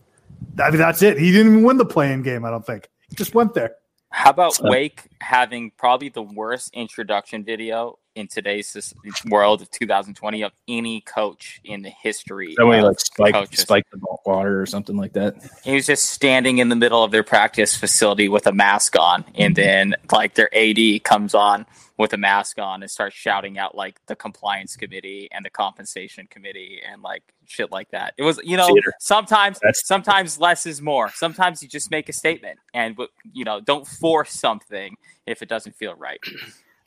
I 0.62 0.70
mean, 0.70 0.80
that's 0.80 1.02
it. 1.02 1.18
He 1.18 1.32
didn't 1.32 1.54
even 1.54 1.64
win 1.64 1.78
the 1.78 1.86
play-in 1.86 2.24
game. 2.24 2.46
I 2.46 2.50
don't 2.50 2.66
think. 2.66 2.90
He 3.10 3.16
just 3.16 3.34
went 3.34 3.54
there. 3.54 3.76
How 4.10 4.32
about 4.32 4.58
Wake 4.62 5.04
having 5.22 5.72
probably 5.78 6.10
the 6.10 6.22
worst 6.22 6.74
introduction 6.74 7.44
video 7.44 8.00
in 8.18 8.28
today's 8.28 8.94
world 9.30 9.62
of 9.62 9.70
2020 9.70 10.42
of 10.42 10.52
any 10.68 11.02
coach 11.02 11.62
in 11.64 11.84
the 11.84 11.90
history. 11.90 12.56
Way, 12.58 12.82
like 12.82 13.00
spike, 13.00 13.56
spike 13.56 13.86
the 13.92 14.00
water 14.26 14.60
or 14.60 14.66
something 14.66 14.98
like 14.98 15.14
that. 15.14 15.36
He 15.64 15.76
was 15.76 15.86
just 15.86 16.06
standing 16.06 16.58
in 16.58 16.70
the 16.70 16.76
middle 16.76 17.04
of 17.04 17.12
their 17.12 17.24
practice 17.24 17.76
facility 17.76 18.28
with 18.28 18.48
a 18.48 18.52
mask 18.52 18.98
on, 19.00 19.24
and 19.36 19.56
mm-hmm. 19.56 19.64
then 19.64 19.96
like 20.12 20.34
their 20.34 20.50
AD 20.56 21.04
comes 21.04 21.36
on 21.36 21.68
with 21.98 22.14
a 22.14 22.18
mask 22.18 22.60
on 22.60 22.82
and 22.82 22.92
starts 22.92 23.16
shouting 23.16 23.58
out 23.58 23.76
like 23.76 24.00
the 24.08 24.16
compliance 24.16 24.76
committee 24.76 25.28
and 25.32 25.46
the 25.46 25.50
compensation 25.50 26.28
committee 26.28 26.82
and 26.88 27.02
like 27.02 27.24
shit 27.46 27.72
like 27.72 27.90
that. 27.92 28.14
It 28.18 28.24
was, 28.24 28.40
you 28.44 28.58
know, 28.58 28.68
Theater. 28.68 28.94
sometimes 29.00 29.60
That's- 29.60 29.86
sometimes 29.86 30.40
less 30.40 30.66
is 30.66 30.82
more. 30.82 31.12
Sometimes 31.14 31.62
you 31.62 31.70
just 31.70 31.92
make 31.92 32.10
a 32.10 32.14
statement 32.14 32.60
and 32.74 32.98
you 33.32 33.46
know, 33.46 33.60
don't 33.60 33.86
force 33.88 34.32
something 34.32 34.96
if 35.26 35.42
it 35.42 35.50
doesn't 35.50 35.76
feel 35.76 35.96
right. 35.96 36.20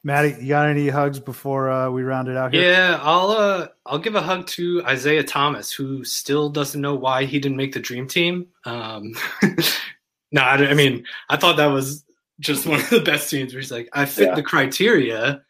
Maddie, 0.03 0.37
you 0.41 0.49
got 0.49 0.69
any 0.69 0.89
hugs 0.89 1.21
before 1.21 1.71
uh, 1.71 1.91
we 1.91 2.03
round 2.03 2.29
it 2.29 2.37
out 2.37 2.55
here? 2.55 2.71
Yeah, 2.71 2.99
I'll 3.03 3.31
uh, 3.31 3.69
I'll 3.85 3.99
give 3.99 4.15
a 4.15 4.23
hug 4.23 4.47
to 4.49 4.83
Isiah 4.89 5.23
Thomas, 5.23 5.71
who 5.71 6.05
still 6.05 6.49
doesn't 6.49 6.81
know 6.81 6.95
why 6.95 7.27
he 7.27 7.39
didn't 7.39 7.59
make 7.59 7.75
the 7.75 7.81
dream 7.81 8.09
team. 8.09 8.47
Um, 8.65 9.13
no, 10.33 10.41
I, 10.41 10.71
I, 10.71 10.75
mean, 10.75 11.05
I 11.29 11.37
thought 11.37 11.59
that 11.59 11.67
was 11.67 12.05
just 12.41 12.67
one 12.67 12.81
of 12.81 12.89
the 12.89 13.01
best 13.01 13.29
scenes 13.29 13.53
where 13.53 13.61
he's 13.61 13.71
like, 13.71 13.91
"I 13.93 14.07
fit 14.07 14.29
yeah. 14.29 14.35
the 14.35 14.43
criteria 14.43 15.43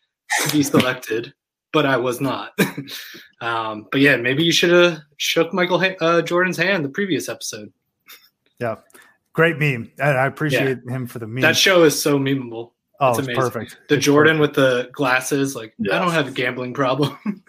to 0.43 0.53
be 0.53 0.65
selected, 0.65 1.33
but 1.73 1.87
I 1.87 1.97
was 1.99 2.21
not." 2.21 2.53
um, 3.41 3.87
but 3.93 4.01
yeah, 4.01 4.17
maybe 4.17 4.43
you 4.43 4.53
should 4.53 4.71
have 4.71 4.99
shook 5.17 5.55
Michael 5.55 5.81
uh, 6.01 6.23
Jordan's 6.23 6.57
hand 6.57 6.85
the 6.85 6.89
previous 6.89 7.29
episode. 7.29 7.73
Yeah, 8.59 8.77
great 9.33 9.61
meme, 9.61 9.93
and 10.01 10.19
I 10.19 10.27
appreciate 10.27 10.79
yeah. 10.85 10.93
him 10.93 11.07
for 11.07 11.21
the 11.21 11.29
meme. 11.29 11.43
That 11.43 11.57
show 11.57 11.85
is 11.85 12.03
so 12.03 12.19
memeable. 12.19 12.73
Oh, 13.01 13.19
it's, 13.19 13.27
it's 13.27 13.39
perfect. 13.39 13.79
The 13.89 13.95
it's 13.97 14.05
Jordan 14.05 14.37
perfect. 14.37 14.57
with 14.57 14.67
the 14.67 14.91
glasses, 14.93 15.57
like 15.57 15.75
yes. 15.79 15.95
I 15.95 15.99
don't 15.99 16.13
have 16.13 16.29
a 16.29 16.31
gambling 16.31 16.75
problem. 16.75 17.19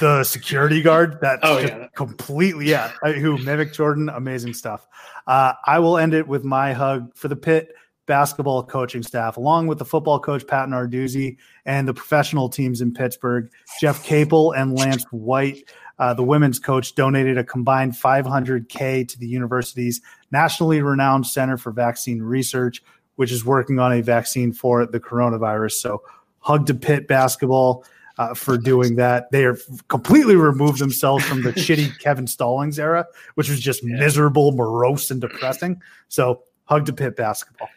the 0.00 0.24
security 0.24 0.80
guard, 0.80 1.20
that 1.20 1.40
oh, 1.42 1.58
yeah. 1.58 1.88
completely, 1.94 2.70
yeah, 2.70 2.92
who 3.02 3.36
mimicked 3.38 3.74
Jordan, 3.74 4.08
amazing 4.08 4.54
stuff. 4.54 4.86
Uh, 5.26 5.52
I 5.66 5.78
will 5.80 5.98
end 5.98 6.14
it 6.14 6.26
with 6.26 6.44
my 6.44 6.72
hug 6.72 7.14
for 7.14 7.28
the 7.28 7.36
Pitt 7.36 7.74
basketball 8.06 8.64
coaching 8.64 9.02
staff, 9.02 9.36
along 9.36 9.66
with 9.66 9.78
the 9.78 9.84
football 9.84 10.18
coach 10.18 10.46
Pat 10.46 10.68
Narduzzi 10.68 11.36
and 11.66 11.86
the 11.86 11.94
professional 11.94 12.48
teams 12.48 12.80
in 12.80 12.92
Pittsburgh. 12.92 13.50
Jeff 13.80 14.02
Capel 14.02 14.52
and 14.52 14.74
Lance 14.76 15.04
White, 15.10 15.70
uh, 15.98 16.14
the 16.14 16.22
women's 16.22 16.58
coach, 16.58 16.94
donated 16.94 17.36
a 17.36 17.44
combined 17.44 17.92
500k 17.92 19.06
to 19.08 19.18
the 19.18 19.26
university's 19.26 20.00
nationally 20.30 20.80
renowned 20.80 21.26
Center 21.26 21.56
for 21.56 21.70
Vaccine 21.70 22.22
Research 22.22 22.82
which 23.22 23.30
is 23.30 23.44
working 23.44 23.78
on 23.78 23.92
a 23.92 24.00
vaccine 24.00 24.52
for 24.52 24.84
the 24.84 24.98
coronavirus. 24.98 25.74
So, 25.74 26.02
hug 26.40 26.66
to 26.66 26.74
Pitt 26.74 27.06
basketball 27.06 27.84
uh, 28.18 28.34
for 28.34 28.58
doing 28.58 28.96
that. 28.96 29.30
They 29.30 29.42
have 29.42 29.60
completely 29.86 30.34
removed 30.34 30.80
themselves 30.80 31.24
from 31.24 31.44
the 31.44 31.52
shitty 31.52 32.00
Kevin 32.00 32.26
Stallings 32.26 32.80
era, 32.80 33.06
which 33.36 33.48
was 33.48 33.60
just 33.60 33.84
yeah. 33.84 33.94
miserable, 33.96 34.50
morose, 34.50 35.12
and 35.12 35.20
depressing. 35.20 35.80
So, 36.08 36.42
hug 36.64 36.84
to 36.86 36.92
Pitt 36.92 37.14
basketball. 37.14 37.68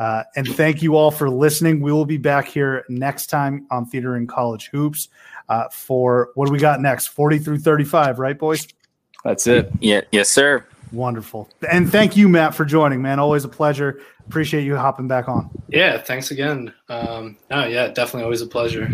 Uh, 0.00 0.24
and 0.34 0.48
thank 0.56 0.82
you 0.82 0.96
all 0.96 1.12
for 1.12 1.30
listening. 1.30 1.80
We 1.80 1.92
will 1.92 2.04
be 2.04 2.16
back 2.16 2.48
here 2.48 2.84
next 2.88 3.26
time 3.26 3.68
on 3.70 3.86
Theater 3.86 4.16
In 4.16 4.26
College 4.26 4.68
Hoops 4.72 5.10
uh, 5.48 5.68
for 5.68 6.30
what 6.34 6.46
do 6.46 6.52
we 6.52 6.58
got 6.58 6.80
next? 6.80 7.06
40 7.06 7.38
through 7.38 7.58
35, 7.58 8.18
right, 8.18 8.36
boys? 8.36 8.66
That's 9.22 9.46
it. 9.46 9.70
Yeah, 9.78 10.00
yes, 10.10 10.28
sir. 10.28 10.66
Wonderful. 10.92 11.48
And 11.70 11.90
thank 11.90 12.16
you, 12.16 12.28
Matt, 12.28 12.54
for 12.54 12.64
joining, 12.64 13.00
man. 13.00 13.18
Always 13.18 13.44
a 13.44 13.48
pleasure. 13.48 14.00
Appreciate 14.26 14.64
you 14.64 14.76
hopping 14.76 15.08
back 15.08 15.28
on. 15.28 15.50
Yeah, 15.68 15.98
thanks 15.98 16.30
again. 16.30 16.72
Um, 16.88 17.38
no, 17.50 17.64
yeah, 17.66 17.88
definitely 17.88 18.24
always 18.24 18.42
a 18.42 18.46
pleasure. 18.46 18.88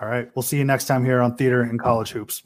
All 0.00 0.08
right. 0.08 0.30
We'll 0.34 0.42
see 0.42 0.58
you 0.58 0.64
next 0.64 0.86
time 0.86 1.04
here 1.04 1.20
on 1.20 1.36
Theater 1.36 1.62
In 1.62 1.78
College 1.78 2.10
Hoops. 2.10 2.42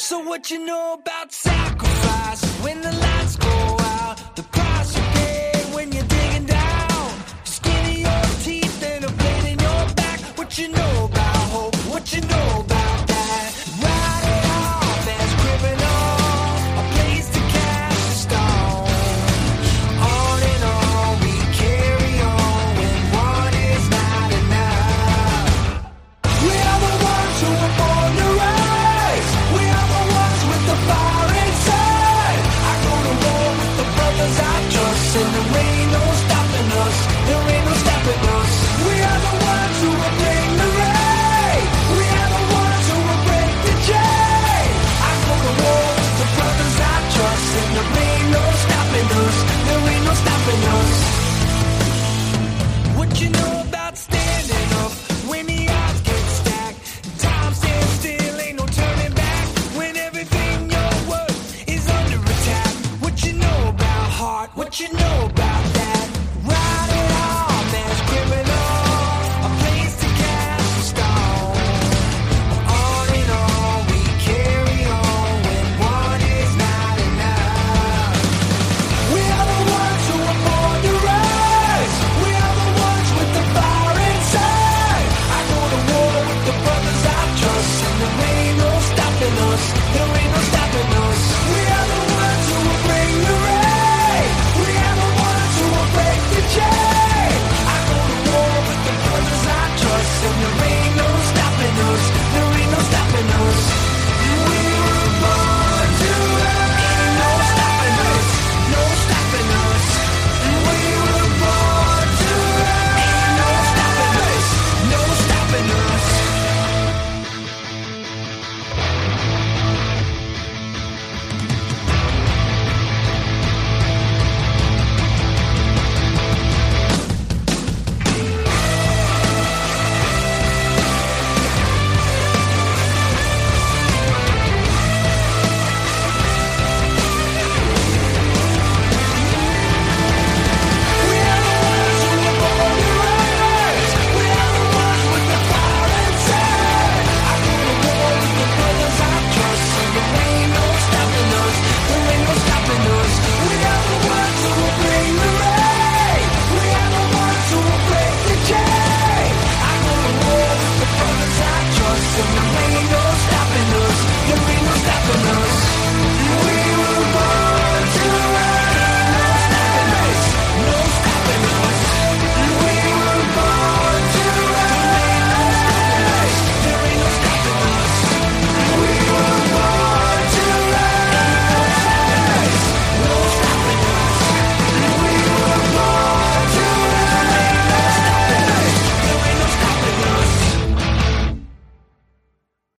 So 0.00 0.20
what 0.20 0.50
you 0.50 0.64
know 0.64 0.94
about 0.94 1.32
sacrifice 1.32 2.42
when 2.62 2.80
the 2.80 3.07